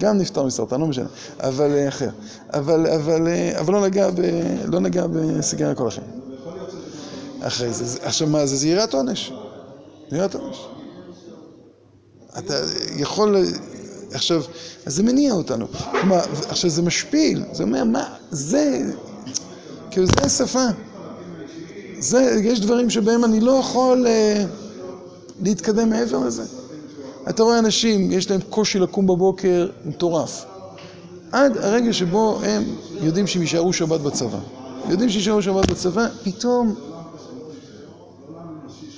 גם 0.00 0.18
נפטר 0.18 0.44
מסרטן, 0.44 0.80
לא 0.80 0.86
משנה, 0.86 1.08
אבל 1.40 1.88
אחר. 1.88 2.10
אבל, 2.52 2.86
אבל, 2.86 3.28
אבל 3.60 3.74
לא 3.74 3.80
נגע, 3.80 4.08
לא 4.64 4.80
נגע 4.80 5.06
בסיגריה 5.06 5.74
כל 5.74 5.88
החיים. 5.88 6.19
אחרי 7.42 7.72
זה, 7.72 7.98
עכשיו 8.02 8.28
מה 8.28 8.46
זה? 8.46 8.56
זה 8.56 8.68
יראת 8.68 8.94
עונש. 8.94 9.32
יראת 10.12 10.34
עונש. 10.34 10.56
אתה 12.38 12.54
יכול, 12.96 13.36
עכשיו, 14.12 14.42
אז 14.86 14.96
זה 14.96 15.02
מניע 15.02 15.32
אותנו. 15.32 15.66
כלומר, 15.90 16.20
עכשיו 16.48 16.70
זה 16.70 16.82
משפיל, 16.82 17.42
זה 17.52 17.62
אומר, 17.62 17.84
מה, 17.84 18.14
זה, 18.30 18.92
כאילו 19.90 20.06
זה 20.06 20.12
השפה. 20.24 20.66
זה, 21.98 22.40
יש 22.44 22.60
דברים 22.60 22.90
שבהם 22.90 23.24
אני 23.24 23.40
לא 23.40 23.52
יכול 23.52 24.06
להתקדם 25.42 25.90
מעבר 25.90 26.18
לזה. 26.18 26.42
אתה 27.28 27.42
רואה 27.42 27.58
אנשים, 27.58 28.12
יש 28.12 28.30
להם 28.30 28.40
קושי 28.50 28.78
לקום 28.78 29.06
בבוקר 29.06 29.68
מטורף. 29.84 30.44
עד 31.32 31.56
הרגע 31.56 31.92
שבו 31.92 32.40
הם 32.42 32.64
יודעים 33.00 33.26
שהם 33.26 33.42
יישארו 33.42 33.72
שבת 33.72 34.00
בצבא. 34.00 34.38
יודעים 34.88 35.10
שיישארו 35.10 35.42
שבת 35.42 35.70
בצבא, 35.70 36.08
פתאום 36.22 36.74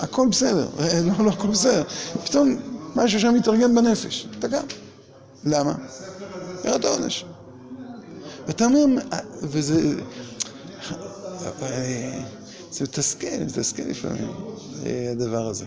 הכל 0.03 0.27
בסדר. 0.31 0.69
לא, 1.03 1.25
לא 1.25 1.31
הכל 1.31 1.47
בסדר. 1.47 1.83
פתאום 2.25 2.55
משהו 2.95 3.19
שם 3.19 3.33
מתארגן 3.33 3.75
בנפש. 3.75 4.27
אתה 4.39 4.47
גם. 4.47 4.63
למה? 5.43 5.73
ירד 6.65 6.85
העונש. 6.85 7.25
ואתה 8.47 8.65
אומר, 8.65 8.85
וזה... 9.41 9.95
זה 12.71 12.83
מתסכל, 12.83 13.27
זה 13.47 13.59
מתסכל 13.59 13.83
לפעמים, 13.83 14.31
הדבר 15.11 15.47
הזה. 15.47 15.65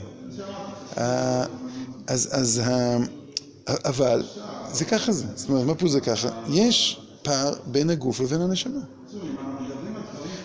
אז, 2.07 2.28
אז, 2.32 2.62
אבל, 3.68 4.22
זה 4.72 4.84
ככה 4.84 5.12
זה. 5.12 5.24
זאת 5.34 5.49
אומרת, 5.49 5.66
מה 5.66 5.74
פה 5.74 5.89
זה 5.89 6.01
ככה? 6.01 6.28
יש 6.49 7.01
פער 7.22 7.55
בין 7.66 7.91
הגוף 7.91 8.20
לבין 8.20 8.41
הנשמה. 8.41 8.80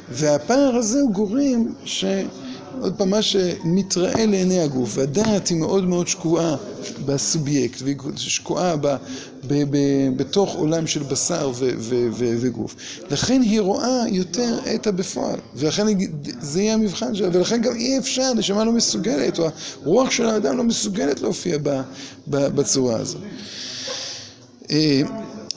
והפער 0.09 0.75
הזה 0.75 1.01
הוא 1.01 1.11
גורם 1.11 1.73
ש... 1.85 2.05
עוד 2.79 2.93
פעם, 2.97 3.09
מה 3.09 3.21
שמתראה 3.21 4.25
לעיני 4.25 4.59
הגוף, 4.59 4.89
והדעת 4.97 5.47
היא 5.47 5.57
מאוד 5.57 5.83
מאוד 5.83 6.07
שקועה 6.07 6.55
בסובייקט, 7.05 7.81
והיא 7.81 7.95
שקועה 8.15 8.75
בתוך 10.15 10.55
עולם 10.55 10.87
של 10.87 11.03
בשר 11.03 11.51
וגוף. 12.17 12.75
לכן 13.09 13.41
היא 13.41 13.61
רואה 13.61 14.03
יותר 14.07 14.59
את 14.75 14.87
הבפועל, 14.87 15.39
ולכן 15.55 15.85
זה 16.41 16.61
יהיה 16.61 16.73
המבחן 16.73 17.15
שלה, 17.15 17.29
ולכן 17.33 17.61
גם 17.61 17.75
אי 17.75 17.97
אפשר, 17.97 18.33
נשמה 18.33 18.63
לא 18.65 18.71
מסוגלת, 18.71 19.39
או 19.39 19.49
הרוח 19.83 20.11
של 20.11 20.25
האדם 20.25 20.57
לא 20.57 20.63
מסוגלת 20.63 21.21
להופיע 21.21 21.57
בצורה 22.27 22.95
הזאת. 22.99 23.21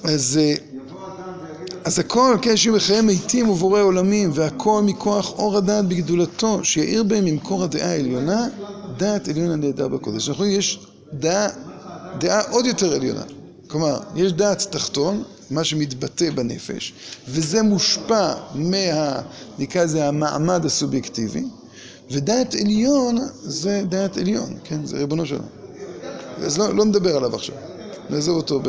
אז... 0.04 0.40
אז 1.84 1.98
הכל, 1.98 2.36
כן, 2.42 2.56
שיהיו 2.56 2.74
בחיי 2.74 3.00
מתים 3.00 3.48
ובורא 3.48 3.80
עולמים, 3.80 4.30
והכל 4.34 4.82
מכוח 4.82 5.32
אור 5.38 5.56
הדעת 5.56 5.88
בגדולתו, 5.88 6.64
שיאיר 6.64 7.02
בהם 7.02 7.24
ממקור 7.24 7.64
הדעה 7.64 7.90
העליונה, 7.90 8.46
דעת 8.96 9.28
עליונה 9.28 9.56
נהדר 9.56 9.88
בקודש. 9.88 10.28
רואים, 10.28 10.58
יש 10.58 10.86
דעה, 11.12 11.48
דעה 12.18 12.42
עוד 12.50 12.66
יותר 12.66 12.94
עליונה. 12.94 13.22
כלומר, 13.68 14.00
יש 14.16 14.32
דעת 14.32 14.66
תחתון, 14.70 15.22
מה 15.50 15.64
שמתבטא 15.64 16.30
בנפש, 16.30 16.92
וזה 17.28 17.62
מושפע 17.62 18.34
מה... 18.54 19.20
נקרא 19.58 19.84
לזה 19.84 20.08
המעמד 20.08 20.64
הסובייקטיבי, 20.64 21.44
ודעת 22.10 22.54
עליון 22.54 23.18
זה 23.42 23.82
דעת 23.88 24.16
עליון, 24.16 24.54
כן? 24.64 24.86
זה 24.86 24.96
ריבונו 24.96 25.26
שלנו. 25.26 25.44
אז 26.36 26.58
לא, 26.58 26.74
לא 26.74 26.84
נדבר 26.84 27.16
עליו 27.16 27.34
עכשיו. 27.34 27.54
נעזוב 28.10 28.36
אותו 28.36 28.60
ב... 28.60 28.68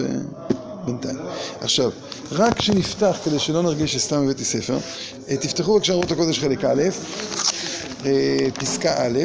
בינתיים. 0.85 1.17
עכשיו, 1.61 1.91
רק 2.31 2.55
כשנפתח, 2.57 3.17
כדי 3.23 3.39
שלא 3.39 3.63
נרגיש 3.63 3.93
שסתם 3.93 4.23
הבאתי 4.23 4.45
ספר, 4.45 4.77
תפתחו 5.27 5.73
בבקשה 5.73 5.93
אורות 5.93 6.11
הקודש 6.11 6.39
חלק 6.39 6.65
א', 6.65 6.83
פסקה 8.57 9.05
א', 9.05 9.19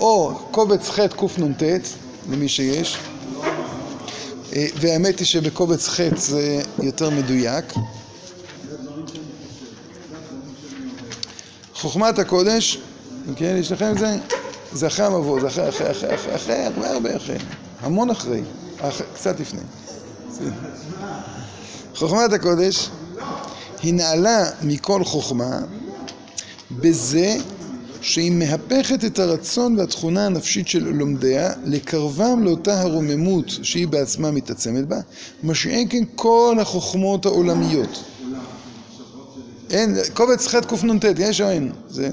או 0.00 0.34
קובץ 0.50 0.88
ח' 0.90 1.00
קנ"ט, 1.16 1.62
למי 2.30 2.48
שיש, 2.48 2.98
והאמת 4.52 5.18
היא 5.18 5.26
שבקובץ 5.26 5.88
ח' 5.88 6.00
זה 6.16 6.62
יותר 6.82 7.10
מדויק. 7.10 7.64
חוכמת 11.74 12.18
הקודש, 12.18 12.78
כן, 13.36 13.56
יש 13.60 13.72
לכם 13.72 13.92
את 13.92 13.98
זה? 13.98 14.16
זה 14.72 14.86
אחרי 14.86 15.06
המבוא, 15.06 15.40
זה 15.40 15.48
אחרי, 15.48 15.68
אחרי, 15.68 15.90
אחרי, 15.90 16.34
אחרי, 16.36 16.64
הרבה 16.64 16.90
הרבה 16.90 17.16
אחרי, 17.16 17.36
המון 17.80 18.10
אחרי, 18.10 18.42
קצת 19.14 19.40
לפני. 19.40 19.60
חוכמת 21.94 22.32
הקודש 22.32 22.90
היא 23.82 23.94
נעלה 23.94 24.44
מכל 24.62 25.04
חוכמה 25.04 25.60
בזה 26.70 27.36
שהיא 28.00 28.32
מהפכת 28.32 29.04
את 29.04 29.18
הרצון 29.18 29.78
והתכונה 29.78 30.26
הנפשית 30.26 30.68
של 30.68 30.88
לומדיה 30.88 31.52
לקרבם 31.64 32.44
לאותה 32.44 32.80
הרוממות 32.80 33.46
שהיא 33.62 33.88
בעצמה 33.88 34.30
מתעצמת 34.30 34.88
בה, 34.88 35.00
מה 35.42 35.54
שאין 35.54 35.88
כן 35.90 36.04
כל 36.14 36.56
החוכמות 36.60 37.26
העולמיות. 37.26 38.04
אין, 39.70 39.96
קובץ 40.14 40.46
ח' 40.46 40.54
קנ"ט, 40.54 41.04
יש 41.18 41.40
או 41.40 41.50
אין? 41.50 41.72
זה. 41.90 42.10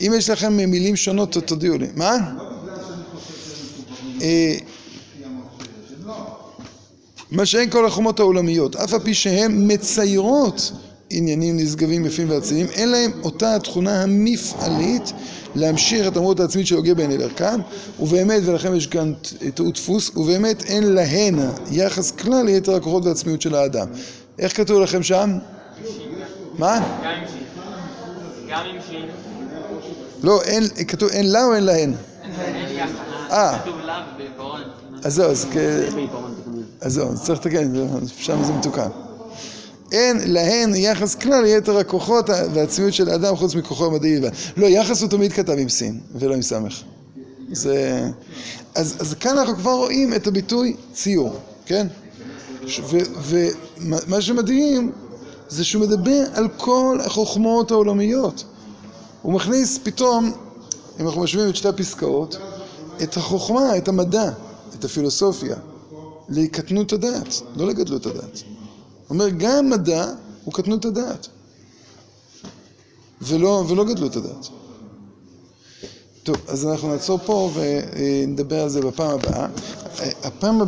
אם 0.00 0.12
יש 0.16 0.30
לכם 0.30 0.56
מילים 0.56 0.96
שונות, 0.96 1.36
תודיעו 1.46 1.78
לי. 1.78 1.86
מה? 1.96 2.16
מה 7.30 7.46
שאין 7.46 7.70
כל 7.70 7.86
החומות 7.86 8.20
העולמיות, 8.20 8.76
אף 8.76 8.94
על 8.94 9.00
פי 9.00 9.14
שהן 9.14 9.72
מציירות 9.72 10.72
עניינים 11.10 11.56
נשגבים 11.56 12.06
יפים 12.06 12.30
ואצילים, 12.30 12.66
אין 12.66 12.88
להם 12.88 13.10
אותה 13.22 13.54
התכונה 13.54 14.02
המפעלית 14.02 15.12
להמשיך 15.54 16.06
את 16.06 16.16
המהות 16.16 16.40
העצמית 16.40 16.66
של 16.66 16.76
הוגה 16.76 16.94
בעיני 16.94 17.16
דרכם, 17.16 17.60
ובאמת, 18.00 18.42
ולכם 18.44 18.74
יש 18.74 18.86
כאן 18.86 19.12
טעות 19.54 19.74
דפוס, 19.74 20.10
ובאמת 20.16 20.64
אין 20.64 20.92
להן 20.92 21.38
יחס 21.70 22.10
כלל 22.10 22.42
ליתר 22.44 22.74
הכוחות 22.74 23.04
והעצמיות 23.04 23.42
של 23.42 23.54
האדם. 23.54 23.86
איך 24.38 24.56
כתוב 24.56 24.80
לכם 24.80 25.02
שם? 25.02 25.38
מה? 26.58 26.80
גם. 27.04 27.24
לא, 30.22 30.40
כתוב 30.88 31.08
אין 31.08 31.32
לה 31.32 31.44
או 31.44 31.54
אין 31.54 31.64
להן? 31.64 31.94
אין 32.38 32.76
יחס. 32.76 32.90
אה. 33.30 33.58
כתוב 33.58 33.80
לה 33.80 34.04
ובעיפרון. 34.14 34.60
אז 35.04 35.14
זהו, 35.14 35.30
אז 35.30 35.46
אז 36.80 36.92
זהו, 36.92 37.14
צריך 37.14 37.40
לתקן, 37.40 37.72
שם 38.16 38.44
זה 38.44 38.52
מתוקן. 38.52 38.88
אין 39.92 40.32
להן 40.32 40.74
יחס 40.74 41.14
כלל 41.14 41.42
ליתר 41.42 41.78
הכוחות 41.78 42.30
והעצמיות 42.54 42.94
של 42.94 43.08
האדם 43.08 43.36
חוץ 43.36 43.54
מכוחו 43.54 43.86
המדעי 43.86 44.20
בלבד. 44.20 44.30
לא, 44.56 44.66
יחס 44.66 45.02
הוא 45.02 45.10
תמיד 45.10 45.32
כתב 45.32 45.56
עם 45.58 45.68
סין 45.68 46.00
ולא 46.14 46.34
עם 46.34 46.42
סמך. 46.42 46.82
זה... 47.52 48.08
אז, 48.74 48.96
אז 48.98 49.14
כאן 49.14 49.38
אנחנו 49.38 49.56
כבר 49.56 49.72
רואים 49.72 50.14
את 50.14 50.26
הביטוי 50.26 50.76
ציור, 50.94 51.38
כן? 51.66 51.86
ומה 53.22 54.20
שמדהים 54.20 54.92
זה 55.48 55.64
שהוא 55.64 55.82
מדבר 55.82 56.24
על 56.34 56.48
כל 56.56 56.98
החוכמות 57.04 57.70
העולמיות. 57.70 58.44
הוא 59.22 59.32
מכניס 59.32 59.78
פתאום, 59.82 60.32
אם 61.00 61.06
אנחנו 61.06 61.22
משווים 61.22 61.48
את 61.48 61.56
שתי 61.56 61.68
הפסקאות, 61.68 62.36
את 63.02 63.16
החוכמה, 63.16 63.76
את 63.76 63.88
המדע, 63.88 64.30
את 64.78 64.84
הפילוסופיה, 64.84 65.56
לקטנות 66.28 66.92
הדעת, 66.92 67.34
לא 67.56 67.66
לגדלות 67.66 68.06
הדעת. 68.06 68.42
הוא 68.42 69.14
אומר, 69.14 69.28
גם 69.28 69.70
מדע 69.70 70.12
הוא 70.44 70.54
קטנות 70.54 70.84
הדעת, 70.84 71.28
ולא, 73.22 73.64
ולא 73.68 73.84
גדלות 73.84 74.16
הדעת. 74.16 74.48
טוב, 76.22 76.36
אז 76.48 76.66
אנחנו 76.66 76.88
נעצור 76.88 77.18
פה 77.26 77.50
ונדבר 77.54 78.62
על 78.62 78.68
זה 78.68 78.82
בפעם 78.82 79.10
הבאה. 79.10 79.46
הפעם 80.22 80.58